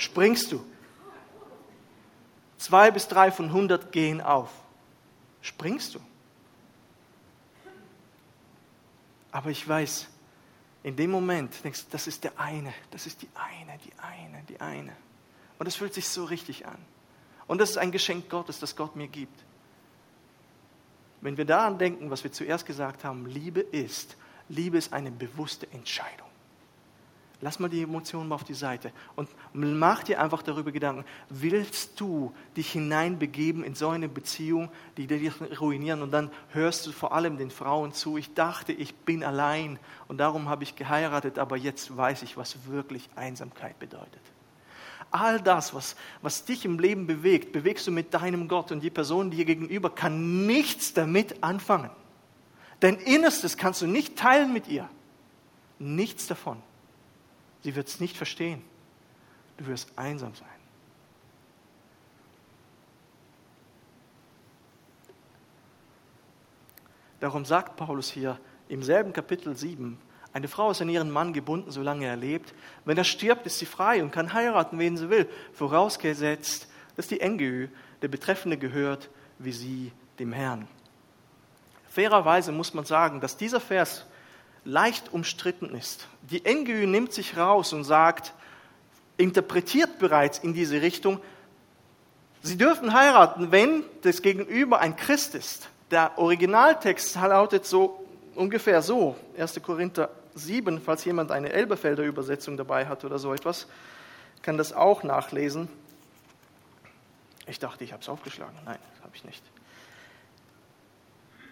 springst 0.00 0.52
du. 0.52 0.64
Zwei 2.56 2.90
bis 2.90 3.08
drei 3.08 3.30
von 3.30 3.52
hundert 3.52 3.92
gehen 3.92 4.20
auf. 4.20 4.50
Springst 5.42 5.94
du. 5.94 6.00
Aber 9.32 9.50
ich 9.50 9.66
weiß, 9.66 10.08
in 10.82 10.96
dem 10.96 11.10
Moment 11.10 11.62
denkst 11.62 11.84
du, 11.84 11.90
das 11.92 12.06
ist 12.06 12.24
der 12.24 12.38
eine, 12.38 12.72
das 12.90 13.06
ist 13.06 13.22
die 13.22 13.28
eine, 13.34 13.78
die 13.78 13.92
eine, 13.98 14.42
die 14.48 14.60
eine. 14.60 14.96
Und 15.60 15.66
es 15.66 15.76
fühlt 15.76 15.92
sich 15.92 16.08
so 16.08 16.24
richtig 16.24 16.66
an. 16.66 16.78
Und 17.46 17.60
das 17.60 17.68
ist 17.68 17.76
ein 17.76 17.92
Geschenk 17.92 18.30
Gottes, 18.30 18.60
das 18.60 18.76
Gott 18.76 18.96
mir 18.96 19.08
gibt. 19.08 19.44
Wenn 21.20 21.36
wir 21.36 21.44
daran 21.44 21.76
denken, 21.76 22.10
was 22.10 22.24
wir 22.24 22.32
zuerst 22.32 22.64
gesagt 22.64 23.04
haben, 23.04 23.26
Liebe 23.26 23.60
ist, 23.60 24.16
Liebe 24.48 24.78
ist 24.78 24.94
eine 24.94 25.10
bewusste 25.10 25.70
Entscheidung. 25.70 26.26
Lass 27.42 27.58
mal 27.58 27.68
die 27.68 27.82
Emotionen 27.82 28.28
mal 28.28 28.36
auf 28.36 28.44
die 28.44 28.54
Seite 28.54 28.90
und 29.16 29.28
mach 29.52 30.02
dir 30.02 30.22
einfach 30.22 30.42
darüber 30.42 30.72
Gedanken. 30.72 31.04
Willst 31.28 32.00
du 32.00 32.34
dich 32.56 32.72
hineinbegeben 32.72 33.62
in 33.62 33.74
so 33.74 33.90
eine 33.90 34.08
Beziehung, 34.08 34.70
die 34.96 35.06
dich 35.06 35.30
ruinieren? 35.60 36.00
Und 36.00 36.10
dann 36.10 36.30
hörst 36.52 36.86
du 36.86 36.92
vor 36.92 37.12
allem 37.12 37.36
den 37.36 37.50
Frauen 37.50 37.92
zu. 37.92 38.16
Ich 38.16 38.32
dachte, 38.32 38.72
ich 38.72 38.94
bin 38.94 39.22
allein 39.22 39.78
und 40.08 40.16
darum 40.18 40.48
habe 40.48 40.62
ich 40.62 40.74
geheiratet, 40.74 41.38
aber 41.38 41.58
jetzt 41.58 41.94
weiß 41.94 42.22
ich, 42.22 42.38
was 42.38 42.64
wirklich 42.66 43.10
Einsamkeit 43.14 43.78
bedeutet. 43.78 44.22
All 45.10 45.40
das, 45.40 45.74
was, 45.74 45.96
was 46.22 46.44
dich 46.44 46.64
im 46.64 46.78
Leben 46.78 47.06
bewegt, 47.06 47.52
bewegst 47.52 47.86
du 47.86 47.90
mit 47.90 48.14
deinem 48.14 48.46
Gott 48.46 48.70
und 48.70 48.80
die 48.80 48.90
Person 48.90 49.30
dir 49.30 49.44
gegenüber 49.44 49.90
kann 49.90 50.46
nichts 50.46 50.92
damit 50.92 51.42
anfangen. 51.42 51.90
Dein 52.78 52.96
Innerstes 52.96 53.56
kannst 53.56 53.82
du 53.82 53.86
nicht 53.86 54.16
teilen 54.16 54.52
mit 54.52 54.68
ihr. 54.68 54.88
Nichts 55.78 56.26
davon. 56.26 56.62
Sie 57.62 57.74
wird 57.74 57.88
es 57.88 58.00
nicht 58.00 58.16
verstehen. 58.16 58.62
Du 59.56 59.66
wirst 59.66 59.90
einsam 59.96 60.34
sein. 60.34 60.48
Darum 67.20 67.44
sagt 67.44 67.76
Paulus 67.76 68.10
hier 68.10 68.40
im 68.68 68.82
selben 68.82 69.12
Kapitel 69.12 69.54
7, 69.54 69.98
eine 70.32 70.48
Frau 70.48 70.70
ist 70.70 70.80
an 70.80 70.88
ihren 70.88 71.10
Mann 71.10 71.32
gebunden, 71.32 71.70
solange 71.70 72.06
er 72.06 72.16
lebt. 72.16 72.54
Wenn 72.84 72.96
er 72.96 73.04
stirbt, 73.04 73.46
ist 73.46 73.58
sie 73.58 73.66
frei 73.66 74.02
und 74.02 74.12
kann 74.12 74.32
heiraten, 74.32 74.78
wen 74.78 74.96
sie 74.96 75.10
will, 75.10 75.28
vorausgesetzt, 75.52 76.68
dass 76.96 77.08
die 77.08 77.20
Engehü, 77.20 77.68
der 78.02 78.08
Betreffende, 78.08 78.56
gehört, 78.56 79.10
wie 79.38 79.52
sie 79.52 79.92
dem 80.18 80.32
Herrn. 80.32 80.68
Fairerweise 81.88 82.52
muss 82.52 82.74
man 82.74 82.84
sagen, 82.84 83.20
dass 83.20 83.36
dieser 83.36 83.60
Vers 83.60 84.06
leicht 84.64 85.12
umstritten 85.12 85.74
ist. 85.74 86.06
Die 86.22 86.42
NGÜ 86.42 86.86
nimmt 86.86 87.12
sich 87.12 87.36
raus 87.36 87.72
und 87.72 87.84
sagt, 87.84 88.32
interpretiert 89.16 89.98
bereits 89.98 90.38
in 90.38 90.54
diese 90.54 90.82
Richtung, 90.82 91.20
sie 92.42 92.56
dürfen 92.56 92.94
heiraten, 92.94 93.50
wenn 93.50 93.82
das 94.02 94.22
Gegenüber 94.22 94.78
ein 94.78 94.96
Christ 94.96 95.34
ist. 95.34 95.68
Der 95.90 96.18
Originaltext 96.18 97.16
lautet 97.16 97.66
so 97.66 97.99
ungefähr 98.34 98.82
so, 98.82 99.16
1. 99.38 99.60
Korinther 99.62 100.10
7, 100.34 100.80
falls 100.80 101.04
jemand 101.04 101.30
eine 101.30 101.52
Elberfelder 101.52 102.04
Übersetzung 102.04 102.56
dabei 102.56 102.86
hat 102.86 103.04
oder 103.04 103.18
so 103.18 103.32
etwas, 103.34 103.66
kann 104.42 104.56
das 104.56 104.72
auch 104.72 105.02
nachlesen. 105.02 105.68
Ich 107.46 107.58
dachte, 107.58 107.84
ich 107.84 107.92
habe 107.92 108.02
es 108.02 108.08
aufgeschlagen. 108.08 108.56
Nein, 108.64 108.78
habe 109.02 109.12
ich 109.14 109.24
nicht. 109.24 109.42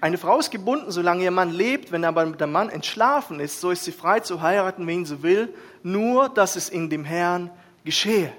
Eine 0.01 0.17
Frau 0.17 0.39
ist 0.39 0.51
gebunden, 0.51 0.93
solange 0.93 1.25
ihr 1.25 1.33
Mann 1.33 1.51
lebt. 1.51 1.91
Wenn 1.91 2.05
aber 2.05 2.25
der 2.27 2.47
Mann 2.47 2.71
entschlafen 2.71 3.41
ist, 3.41 3.61
so 3.61 3.73
ist 3.73 3.85
sie 3.85 3.91
frei 3.91 4.21
zu 4.21 4.41
heiraten, 4.41 4.87
wen 4.87 5.05
sie 5.05 5.23
will, 5.23 5.53
nur 5.83 6.29
dass 6.29 6.55
es 6.55 6.69
in 6.69 6.89
dem 6.89 7.05
Herrn 7.05 7.51
geschehe. 7.85 8.33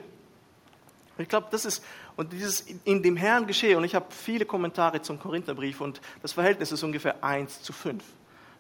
Ich 1.18 1.28
glaube, 1.28 1.48
das 1.52 1.66
ist, 1.66 1.84
und 2.16 2.32
dieses 2.32 2.62
in 2.62 3.04
dem 3.04 3.18
Herrn 3.18 3.46
geschehe, 3.46 3.78
und 3.78 3.84
ich 3.84 3.94
habe 3.94 4.06
viele 4.10 4.46
Kommentare 4.46 5.02
zum 5.02 5.20
Korintherbrief, 5.20 5.82
und 5.82 6.00
das 6.22 6.32
Verhältnis 6.32 6.72
ist 6.72 6.82
ungefähr 6.82 7.22
1 7.22 7.62
zu 7.62 7.74
5. 7.74 8.02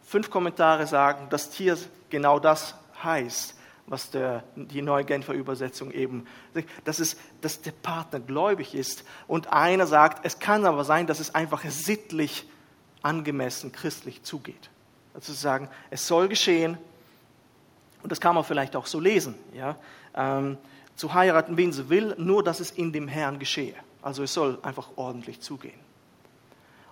Fünf 0.10 0.32
Kommentare 0.32 0.88
sagen, 0.88 1.30
dass 1.30 1.54
hier 1.54 1.78
genau 2.10 2.40
das 2.40 2.74
heißt, 3.04 3.54
was 3.86 4.10
der, 4.10 4.44
die 4.56 4.82
neue 4.82 5.06
Genfer 5.06 5.34
Übersetzung 5.34 5.92
eben, 5.92 6.26
dass, 6.84 6.98
es, 6.98 7.16
dass 7.42 7.62
der 7.62 7.74
Partner 7.74 8.20
gläubig 8.20 8.74
ist. 8.74 9.04
Und 9.28 9.54
einer 9.54 9.86
sagt, 9.86 10.26
es 10.26 10.40
kann 10.40 10.66
aber 10.66 10.84
sein, 10.84 11.06
dass 11.06 11.20
es 11.20 11.36
einfach 11.36 11.64
sittlich 11.70 12.50
angemessen 13.04 13.72
christlich 13.72 14.24
zugeht. 14.24 14.72
Also 15.14 15.32
zu 15.32 15.40
sagen, 15.40 15.70
es 15.92 16.08
soll 16.08 16.28
geschehen, 16.28 16.80
und 18.02 18.12
das 18.12 18.20
kann 18.20 18.34
man 18.34 18.44
vielleicht 18.44 18.76
auch 18.76 18.88
so 18.88 19.00
lesen, 19.00 19.36
ja, 19.54 19.76
ähm, 20.16 20.58
zu 20.96 21.14
heiraten, 21.14 21.56
wen 21.56 21.72
sie 21.72 21.88
will, 21.88 22.16
nur 22.18 22.44
dass 22.44 22.62
es 22.62 22.72
in 22.72 22.92
dem 22.92 23.08
Herrn 23.08 23.38
geschehe. 23.38 23.76
Also 24.02 24.24
es 24.24 24.34
soll 24.34 24.58
einfach 24.64 24.88
ordentlich 24.96 25.42
zugehen. 25.42 25.80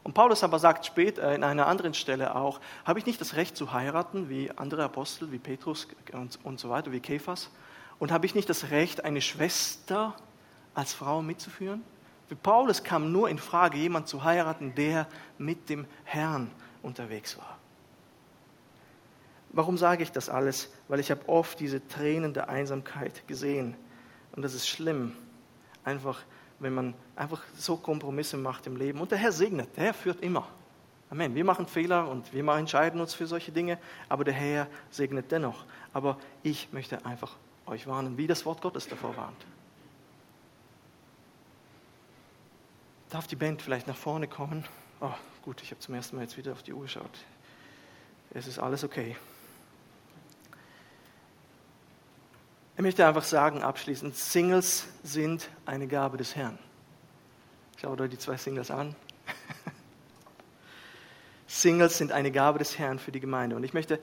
Und 0.07 0.13
Paulus 0.13 0.41
aber 0.41 0.57
sagt 0.57 0.85
später 0.85 1.35
in 1.35 1.43
einer 1.43 1.67
anderen 1.67 1.93
Stelle 1.93 2.33
auch, 2.33 2.61
habe 2.85 2.97
ich 2.97 3.05
nicht 3.05 3.19
das 3.19 3.35
Recht 3.35 3.57
zu 3.57 3.73
heiraten 3.73 4.29
wie 4.29 4.49
andere 4.51 4.85
Apostel, 4.85 5.33
wie 5.33 5.37
Petrus 5.37 5.85
und, 6.13 6.39
und 6.45 6.61
so 6.61 6.69
weiter, 6.69 6.93
wie 6.93 7.01
Kephas? 7.01 7.49
Und 7.99 8.13
habe 8.13 8.25
ich 8.25 8.33
nicht 8.33 8.47
das 8.47 8.69
Recht, 8.71 9.03
eine 9.03 9.19
Schwester 9.19 10.15
als 10.73 10.93
Frau 10.93 11.21
mitzuführen? 11.21 11.83
Für 12.29 12.37
Paulus 12.37 12.85
kam 12.85 13.11
nur 13.11 13.27
in 13.27 13.37
Frage, 13.37 13.77
jemand 13.79 14.07
zu 14.07 14.23
heiraten, 14.23 14.73
der 14.75 15.07
mit 15.37 15.67
dem 15.67 15.85
Herrn 16.05 16.51
unterwegs 16.83 17.37
war. 17.37 17.57
Warum 19.49 19.77
sage 19.77 20.03
ich 20.03 20.13
das 20.13 20.29
alles? 20.29 20.71
Weil 20.87 21.01
ich 21.01 21.11
habe 21.11 21.27
oft 21.27 21.59
diese 21.59 21.85
Tränen 21.85 22.33
der 22.33 22.47
Einsamkeit 22.47 23.27
gesehen. 23.27 23.75
Und 24.31 24.43
das 24.43 24.53
ist 24.53 24.69
schlimm. 24.69 25.17
Einfach, 25.83 26.21
wenn 26.59 26.73
man 26.73 26.93
einfach 27.15 27.43
so 27.55 27.77
Kompromisse 27.77 28.37
macht 28.37 28.67
im 28.67 28.75
Leben. 28.75 28.99
Und 28.99 29.11
der 29.11 29.17
Herr 29.17 29.31
segnet, 29.31 29.75
der 29.77 29.85
Herr 29.85 29.93
führt 29.93 30.21
immer. 30.21 30.47
Amen. 31.09 31.35
Wir 31.35 31.45
machen 31.45 31.67
Fehler 31.67 32.09
und 32.09 32.33
wir 32.33 32.45
entscheiden 32.47 32.99
uns 32.99 33.13
für 33.13 33.27
solche 33.27 33.51
Dinge, 33.51 33.77
aber 34.09 34.23
der 34.23 34.33
Herr 34.33 34.67
segnet 34.89 35.31
dennoch. 35.31 35.65
Aber 35.93 36.17
ich 36.43 36.71
möchte 36.73 37.05
einfach 37.05 37.35
euch 37.65 37.87
warnen, 37.87 38.17
wie 38.17 38.27
das 38.27 38.45
Wort 38.45 38.61
Gottes 38.61 38.87
davor 38.87 39.15
warnt. 39.15 39.45
Darf 43.09 43.27
die 43.27 43.37
Band 43.37 43.61
vielleicht 43.61 43.87
nach 43.87 43.95
vorne 43.95 44.27
kommen? 44.27 44.65
Oh, 44.99 45.13
gut, 45.43 45.61
ich 45.61 45.71
habe 45.71 45.79
zum 45.79 45.95
ersten 45.95 46.17
Mal 46.17 46.23
jetzt 46.23 46.37
wieder 46.37 46.51
auf 46.51 46.63
die 46.63 46.73
Uhr 46.73 46.81
geschaut. 46.81 47.19
Es 48.31 48.47
ist 48.47 48.59
alles 48.59 48.83
okay. 48.83 49.15
Ich 52.77 52.83
möchte 52.83 53.07
einfach 53.07 53.23
sagen, 53.23 53.63
abschließend, 53.63 54.15
Singles 54.15 54.85
sind 55.01 55.49
eine 55.65 55.87
Gabe 55.87 56.17
des 56.17 56.35
Herrn. 56.35 56.59
Schaut 57.81 57.99
euch 57.99 58.11
die 58.11 58.19
zwei 58.19 58.37
Singles 58.37 58.69
an. 58.69 58.95
Singles 61.47 61.97
sind 61.97 62.11
eine 62.11 62.31
Gabe 62.31 62.59
des 62.59 62.77
Herrn 62.77 62.99
für 62.99 63.11
die 63.11 63.19
Gemeinde. 63.19 63.55
Und 63.55 63.63
ich 63.63 63.73
möchte 63.73 63.99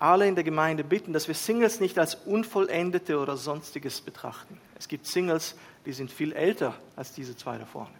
alle 0.00 0.26
in 0.26 0.34
der 0.34 0.42
Gemeinde 0.42 0.82
bitten, 0.82 1.12
dass 1.12 1.28
wir 1.28 1.36
Singles 1.36 1.78
nicht 1.78 2.00
als 2.00 2.16
unvollendete 2.16 3.20
oder 3.20 3.36
sonstiges 3.36 4.00
betrachten. 4.00 4.60
Es 4.76 4.88
gibt 4.88 5.06
Singles, 5.06 5.54
die 5.84 5.92
sind 5.92 6.10
viel 6.10 6.32
älter 6.32 6.74
als 6.96 7.12
diese 7.12 7.36
zwei 7.36 7.58
da 7.58 7.64
vorne. 7.64 7.94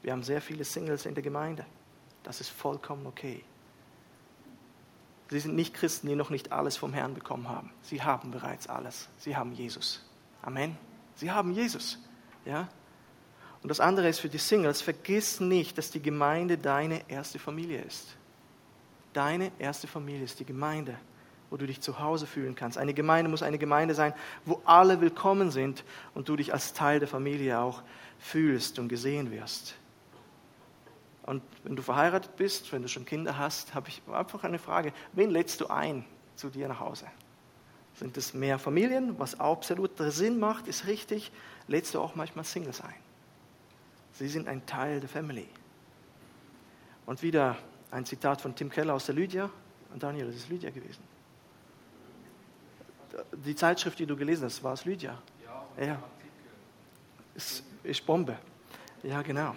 Wir 0.00 0.12
haben 0.12 0.22
sehr 0.22 0.40
viele 0.40 0.64
Singles 0.64 1.04
in 1.04 1.12
der 1.12 1.22
Gemeinde. 1.22 1.66
Das 2.22 2.40
ist 2.40 2.48
vollkommen 2.48 3.06
okay. 3.06 3.44
Sie 5.30 5.38
sind 5.38 5.54
nicht 5.54 5.74
Christen, 5.74 6.08
die 6.08 6.16
noch 6.16 6.30
nicht 6.30 6.50
alles 6.50 6.76
vom 6.76 6.92
Herrn 6.92 7.14
bekommen 7.14 7.48
haben. 7.48 7.70
Sie 7.82 8.02
haben 8.02 8.32
bereits 8.32 8.66
alles. 8.68 9.08
Sie 9.18 9.36
haben 9.36 9.52
Jesus. 9.52 10.04
Amen. 10.42 10.76
Sie 11.14 11.30
haben 11.30 11.52
Jesus. 11.52 11.98
Ja? 12.44 12.68
Und 13.62 13.68
das 13.68 13.78
andere 13.78 14.08
ist 14.08 14.18
für 14.18 14.28
die 14.28 14.38
Singles, 14.38 14.82
vergiss 14.82 15.38
nicht, 15.38 15.78
dass 15.78 15.90
die 15.90 16.02
Gemeinde 16.02 16.58
deine 16.58 17.08
erste 17.08 17.38
Familie 17.38 17.82
ist. 17.82 18.16
Deine 19.12 19.52
erste 19.58 19.86
Familie 19.86 20.24
ist 20.24 20.40
die 20.40 20.44
Gemeinde, 20.44 20.96
wo 21.48 21.56
du 21.56 21.66
dich 21.66 21.80
zu 21.80 22.00
Hause 22.00 22.26
fühlen 22.26 22.56
kannst. 22.56 22.78
Eine 22.78 22.94
Gemeinde 22.94 23.30
muss 23.30 23.42
eine 23.42 23.58
Gemeinde 23.58 23.94
sein, 23.94 24.14
wo 24.44 24.62
alle 24.64 25.00
willkommen 25.00 25.50
sind 25.50 25.84
und 26.14 26.28
du 26.28 26.36
dich 26.36 26.52
als 26.52 26.72
Teil 26.72 26.98
der 26.98 27.08
Familie 27.08 27.60
auch 27.60 27.82
fühlst 28.18 28.78
und 28.78 28.88
gesehen 28.88 29.30
wirst. 29.30 29.76
Und 31.24 31.42
wenn 31.64 31.76
du 31.76 31.82
verheiratet 31.82 32.36
bist, 32.36 32.72
wenn 32.72 32.82
du 32.82 32.88
schon 32.88 33.04
Kinder 33.04 33.38
hast, 33.38 33.74
habe 33.74 33.88
ich 33.88 34.02
einfach 34.10 34.42
eine 34.44 34.58
Frage. 34.58 34.92
Wen 35.12 35.30
lädst 35.30 35.60
du 35.60 35.66
ein 35.68 36.04
zu 36.34 36.48
dir 36.48 36.68
nach 36.68 36.80
Hause? 36.80 37.06
Sind 37.94 38.16
es 38.16 38.32
mehr 38.32 38.58
Familien, 38.58 39.18
was 39.18 39.38
absolut 39.38 39.92
Sinn 39.98 40.38
macht, 40.38 40.66
ist 40.66 40.86
richtig. 40.86 41.30
Lädst 41.68 41.94
du 41.94 42.00
auch 42.00 42.14
manchmal 42.14 42.44
Singles 42.44 42.80
ein? 42.80 42.94
Sie 44.12 44.28
sind 44.28 44.48
ein 44.48 44.64
Teil 44.66 45.00
der 45.00 45.08
Family. 45.08 45.46
Und 47.06 47.22
wieder 47.22 47.56
ein 47.90 48.04
Zitat 48.06 48.40
von 48.40 48.54
Tim 48.54 48.70
Keller 48.70 48.94
aus 48.94 49.06
der 49.06 49.14
Lydia. 49.14 49.50
Und 49.92 50.02
Daniel, 50.02 50.26
das 50.26 50.36
ist 50.36 50.48
Lydia 50.48 50.70
gewesen. 50.70 51.02
Die 53.32 53.54
Zeitschrift, 53.54 53.98
die 53.98 54.06
du 54.06 54.16
gelesen 54.16 54.44
hast, 54.44 54.62
war 54.62 54.72
es 54.72 54.84
Lydia? 54.84 55.18
Ja. 55.78 55.84
ja. 55.84 56.02
Ist, 57.34 57.64
ist 57.82 58.06
Bombe. 58.06 58.38
Ja, 59.02 59.22
genau. 59.22 59.54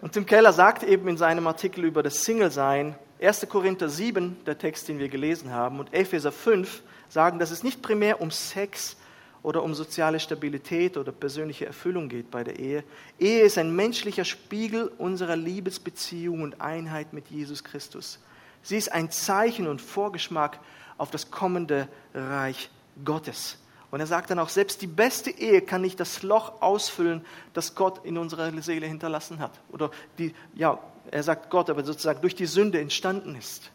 Und 0.00 0.12
Tim 0.12 0.26
Keller 0.26 0.52
sagt 0.52 0.82
eben 0.82 1.08
in 1.08 1.16
seinem 1.16 1.46
Artikel 1.46 1.84
über 1.84 2.02
das 2.02 2.24
Single-Sein, 2.24 2.96
1. 3.20 3.48
Korinther 3.48 3.88
7, 3.88 4.36
der 4.44 4.58
Text, 4.58 4.88
den 4.88 4.98
wir 4.98 5.08
gelesen 5.08 5.52
haben, 5.52 5.78
und 5.78 5.94
Epheser 5.94 6.32
5 6.32 6.82
sagen, 7.08 7.38
dass 7.38 7.50
es 7.50 7.62
nicht 7.62 7.80
primär 7.80 8.20
um 8.20 8.30
Sex 8.30 8.96
oder 9.42 9.62
um 9.62 9.74
soziale 9.74 10.18
Stabilität 10.20 10.96
oder 10.96 11.12
persönliche 11.12 11.66
Erfüllung 11.66 12.08
geht 12.08 12.30
bei 12.30 12.42
der 12.42 12.58
Ehe. 12.58 12.82
Ehe 13.18 13.42
ist 13.42 13.58
ein 13.58 13.74
menschlicher 13.74 14.24
Spiegel 14.24 14.90
unserer 14.98 15.36
Liebesbeziehung 15.36 16.42
und 16.42 16.60
Einheit 16.60 17.12
mit 17.12 17.28
Jesus 17.28 17.62
Christus. 17.62 18.18
Sie 18.62 18.76
ist 18.76 18.90
ein 18.90 19.10
Zeichen 19.10 19.66
und 19.66 19.80
Vorgeschmack 19.80 20.58
auf 20.96 21.10
das 21.10 21.30
kommende 21.30 21.88
Reich 22.14 22.70
Gottes. 23.04 23.58
Und 23.94 24.00
er 24.00 24.08
sagt 24.08 24.30
dann 24.30 24.40
auch, 24.40 24.48
selbst 24.48 24.82
die 24.82 24.88
beste 24.88 25.30
Ehe 25.30 25.62
kann 25.62 25.80
nicht 25.80 26.00
das 26.00 26.24
Loch 26.24 26.60
ausfüllen, 26.60 27.24
das 27.52 27.76
Gott 27.76 28.04
in 28.04 28.18
unserer 28.18 28.50
Seele 28.60 28.88
hinterlassen 28.88 29.38
hat. 29.38 29.52
Oder 29.70 29.92
die, 30.18 30.34
ja, 30.52 30.80
er 31.12 31.22
sagt 31.22 31.48
Gott, 31.48 31.70
aber 31.70 31.84
sozusagen 31.84 32.20
durch 32.20 32.34
die 32.34 32.46
Sünde 32.46 32.80
entstanden 32.80 33.36
ist. 33.36 33.70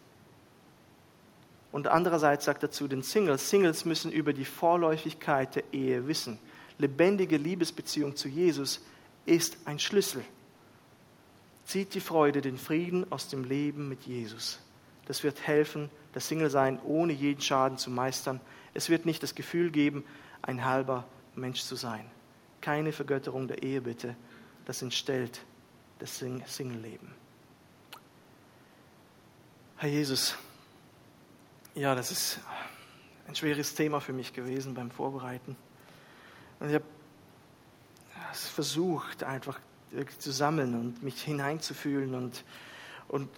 Und 1.72 1.88
andererseits 1.88 2.44
sagt 2.44 2.64
er 2.64 2.70
zu 2.70 2.90
den 2.90 3.02
Singles, 3.02 3.50
Singles 3.50 3.86
müssen 3.86 4.12
über 4.12 4.34
die 4.34 4.44
Vorläufigkeit 4.44 5.56
der 5.56 5.64
Ehe 5.72 6.06
wissen. 6.06 6.38
Lebendige 6.80 7.38
Liebesbeziehung 7.38 8.18
zu 8.18 8.28
Jesus 8.28 8.82
ist 9.26 9.58
ein 9.64 9.80
Schlüssel. 9.80 10.26
Zieht 11.64 11.94
die 11.94 12.02
Freude, 12.02 12.42
den 12.42 12.58
Frieden 12.58 13.10
aus 13.10 13.30
dem 13.30 13.46
Leben 13.46 13.88
mit 13.88 14.02
Jesus. 14.02 14.60
Das 15.06 15.24
wird 15.24 15.48
helfen, 15.48 15.90
das 16.12 16.28
Single-Sein 16.28 16.78
ohne 16.84 17.14
jeden 17.14 17.42
Schaden 17.42 17.78
zu 17.78 17.90
meistern 17.90 18.42
es 18.74 18.90
wird 18.90 19.06
nicht 19.06 19.24
das 19.24 19.36
Gefühl 19.36 19.72
geben, 19.72 20.04
ein 20.42 20.66
halber 20.66 21.06
Mensch 21.36 21.62
zu 21.62 21.76
sein. 21.76 22.10
Keine 22.62 22.92
Vergötterung 22.92 23.48
der 23.48 23.64
Ehe 23.64 23.82
bitte. 23.82 24.16
Das 24.66 24.82
entstellt 24.82 25.42
das 26.00 26.18
Single-Leben. 26.18 27.14
Herr 29.78 29.90
Jesus, 29.90 30.36
ja, 31.74 31.96
das 31.96 32.12
ist 32.12 32.40
ein 33.28 33.36
schweres 33.36 33.76
Thema 33.76 34.00
für 34.02 34.14
mich 34.14 34.34
gewesen 34.34 34.74
beim 34.74 34.92
Vorbereiten. 34.92 35.56
Und 36.60 36.70
ich 36.70 36.76
habe 36.76 36.86
versucht, 38.34 39.24
einfach 39.24 39.60
zu 40.20 40.32
sammeln 40.32 40.76
und 40.76 41.04
mich 41.04 41.22
hineinzufühlen. 41.22 42.14
Und, 42.16 42.44
und 43.08 43.30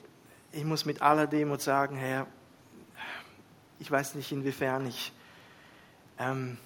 ich 0.51 0.63
muss 0.65 0.85
mit 0.85 1.01
aller 1.01 1.27
Demut 1.27 1.61
sagen, 1.61 1.95
Herr, 1.95 2.27
ich 3.79 3.89
weiß 3.89 4.15
nicht, 4.15 4.31
inwiefern 4.31 4.85
ich 4.87 5.11
ähm, 6.21 6.57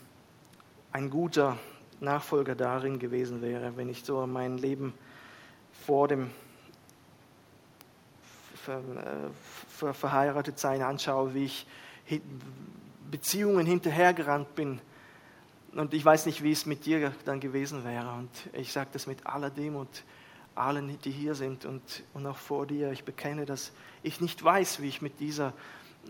ein 0.91 1.09
guter 1.09 1.57
Nachfolger 1.99 2.55
darin 2.55 2.99
gewesen 2.99 3.41
wäre, 3.41 3.77
wenn 3.77 3.89
ich 3.89 4.03
so 4.03 4.25
mein 4.27 4.57
Leben 4.57 4.93
vor 5.85 6.07
dem 6.07 6.29
Ver, 8.55 8.81
Ver, 9.69 9.93
verheiratet 9.93 10.57
sein 10.57 10.81
anschaue, 10.81 11.35
wie 11.35 11.45
ich 11.45 11.67
Beziehungen 13.11 13.65
hinterhergerannt 13.65 14.55
bin. 14.55 14.81
Und 15.73 15.93
ich 15.93 16.03
weiß 16.03 16.25
nicht, 16.25 16.41
wie 16.41 16.51
es 16.51 16.65
mit 16.65 16.85
dir 16.85 17.13
dann 17.25 17.39
gewesen 17.39 17.83
wäre. 17.83 18.11
Und 18.13 18.29
ich 18.53 18.71
sage 18.71 18.89
das 18.93 19.05
mit 19.05 19.27
aller 19.27 19.49
Demut 19.49 20.03
allen, 20.55 20.97
die 21.01 21.11
hier 21.11 21.35
sind 21.35 21.65
und, 21.65 22.03
und 22.13 22.25
auch 22.25 22.37
vor 22.37 22.65
dir. 22.65 22.91
Ich 22.91 23.03
bekenne, 23.03 23.45
dass 23.45 23.71
ich 24.01 24.21
nicht 24.21 24.43
weiß, 24.43 24.81
wie 24.81 24.87
ich 24.87 25.01
mit, 25.01 25.19
dieser, 25.19 25.53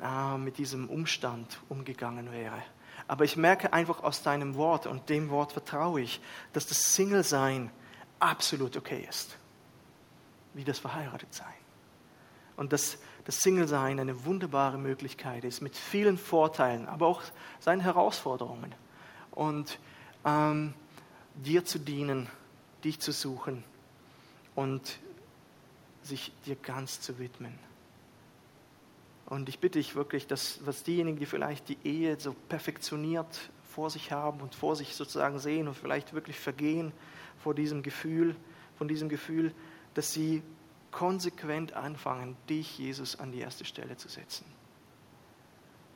äh, 0.01 0.37
mit 0.37 0.57
diesem 0.57 0.87
Umstand 0.87 1.59
umgegangen 1.67 2.31
wäre. 2.31 2.61
Aber 3.07 3.23
ich 3.23 3.37
merke 3.37 3.71
einfach 3.73 4.03
aus 4.03 4.23
deinem 4.23 4.55
Wort 4.55 4.87
und 4.87 5.09
dem 5.09 5.29
Wort 5.29 5.51
vertraue 5.51 6.01
ich, 6.01 6.21
dass 6.53 6.65
das 6.65 6.95
Single-Sein 6.95 7.69
absolut 8.19 8.77
okay 8.77 9.05
ist. 9.07 9.37
Wie 10.53 10.63
das 10.63 10.79
Verheiratet-Sein. 10.79 11.53
Und 12.55 12.73
dass 12.73 12.97
das 13.25 13.41
Single-Sein 13.41 13.99
eine 13.99 14.25
wunderbare 14.25 14.77
Möglichkeit 14.77 15.43
ist 15.43 15.61
mit 15.61 15.75
vielen 15.75 16.17
Vorteilen, 16.17 16.87
aber 16.87 17.07
auch 17.07 17.21
seinen 17.59 17.81
Herausforderungen. 17.81 18.73
Und 19.31 19.79
ähm, 20.23 20.73
dir 21.35 21.65
zu 21.65 21.79
dienen, 21.79 22.29
dich 22.83 22.99
zu 22.99 23.11
suchen 23.11 23.63
und 24.55 24.99
sich 26.01 26.31
dir 26.45 26.55
ganz 26.55 27.01
zu 27.01 27.19
widmen. 27.19 27.57
Und 29.25 29.49
ich 29.49 29.59
bitte 29.59 29.79
dich 29.79 29.95
wirklich, 29.95 30.27
dass 30.27 30.65
was 30.65 30.83
diejenigen, 30.83 31.17
die 31.19 31.25
vielleicht 31.25 31.69
die 31.69 31.77
Ehe 31.83 32.19
so 32.19 32.33
perfektioniert 32.47 33.49
vor 33.63 33.89
sich 33.89 34.11
haben 34.11 34.39
und 34.41 34.53
vor 34.53 34.75
sich 34.75 34.95
sozusagen 34.95 35.39
sehen 35.39 35.67
und 35.67 35.75
vielleicht 35.75 36.13
wirklich 36.13 36.39
vergehen 36.39 36.93
vor 37.39 37.55
diesem 37.55 37.81
Gefühl, 37.81 38.35
von 38.77 38.87
diesem 38.87 39.09
Gefühl, 39.09 39.53
dass 39.95 40.13
sie 40.13 40.43
konsequent 40.91 41.73
anfangen, 41.73 42.37
dich, 42.49 42.77
Jesus, 42.77 43.19
an 43.19 43.31
die 43.31 43.39
erste 43.39 43.65
Stelle 43.65 43.97
zu 43.97 44.07
setzen. 44.07 44.45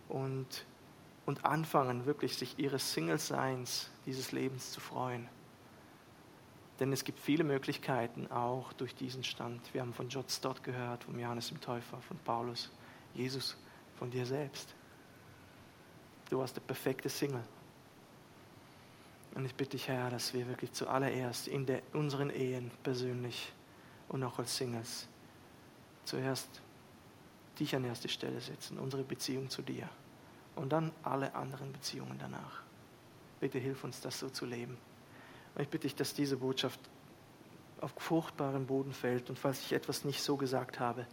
Und, 0.09 0.65
und 1.25 1.45
anfangen, 1.45 2.05
wirklich 2.05 2.35
sich 2.35 2.57
ihres 2.57 2.93
Single-Seins, 2.93 3.91
dieses 4.05 4.31
Lebens 4.31 4.71
zu 4.71 4.81
freuen. 4.81 5.29
Denn 6.79 6.91
es 6.91 7.03
gibt 7.03 7.19
viele 7.19 7.43
Möglichkeiten 7.43 8.27
auch 8.31 8.73
durch 8.73 8.95
diesen 8.95 9.23
Stand. 9.23 9.73
Wir 9.73 9.81
haben 9.81 9.93
von 9.93 10.09
John 10.09 10.27
Stott 10.27 10.63
gehört, 10.63 11.03
von 11.03 11.19
Johannes 11.19 11.49
dem 11.49 11.61
Täufer, 11.61 12.01
von 12.01 12.17
Paulus, 12.19 12.71
Jesus, 13.13 13.57
von 13.97 14.09
dir 14.09 14.25
selbst. 14.25 14.73
Du 16.29 16.39
warst 16.39 16.55
der 16.55 16.61
perfekte 16.61 17.09
Single. 17.09 17.43
Und 19.35 19.45
ich 19.45 19.55
bitte 19.55 19.71
dich, 19.71 19.87
Herr, 19.87 20.09
dass 20.09 20.33
wir 20.33 20.47
wirklich 20.47 20.71
zuallererst 20.71 21.47
in 21.47 21.65
der, 21.65 21.81
unseren 21.93 22.29
Ehen 22.29 22.71
persönlich 22.83 23.51
und 24.07 24.23
auch 24.23 24.39
als 24.39 24.57
Singles 24.57 25.07
zuerst 26.03 26.61
dich 27.59 27.75
an 27.75 27.83
erste 27.83 28.09
Stelle 28.09 28.41
setzen, 28.41 28.79
unsere 28.79 29.03
Beziehung 29.03 29.49
zu 29.49 29.61
dir 29.61 29.87
und 30.55 30.71
dann 30.71 30.91
alle 31.03 31.35
anderen 31.35 31.71
Beziehungen 31.71 32.17
danach. 32.19 32.63
Bitte 33.39 33.59
hilf 33.59 33.83
uns, 33.83 34.01
das 34.01 34.19
so 34.19 34.29
zu 34.29 34.45
leben. 34.45 34.77
Und 35.55 35.61
ich 35.61 35.69
bitte 35.69 35.83
dich, 35.83 35.95
dass 35.95 36.13
diese 36.13 36.37
Botschaft 36.37 36.79
auf 37.81 37.93
fruchtbaren 37.97 38.65
Boden 38.65 38.93
fällt 38.93 39.29
und 39.29 39.37
falls 39.37 39.61
ich 39.61 39.73
etwas 39.73 40.03
nicht 40.03 40.21
so 40.21 40.35
gesagt 40.37 40.79
habe, 40.79 41.05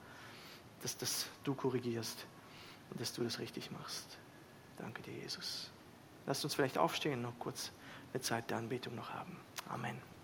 dass 0.83 0.97
das 0.97 1.27
du 1.45 1.55
korrigierst 1.55 2.27
und 2.91 3.01
dass 3.01 3.13
du 3.13 3.25
das 3.25 3.39
richtig 3.39 3.71
machst. 3.71 4.19
Danke 4.79 5.03
dir, 5.03 5.15
Jesus. 5.15 5.71
Lass 6.27 6.45
uns 6.45 6.55
vielleicht 6.55 6.79
aufstehen, 6.79 7.23
noch 7.23 7.39
kurz 7.39 7.71
eine 8.13 8.21
Zeit 8.21 8.51
der 8.51 8.59
Anbetung 8.59 8.95
noch 8.95 9.11
haben. 9.11 9.39
Amen. 9.69 10.16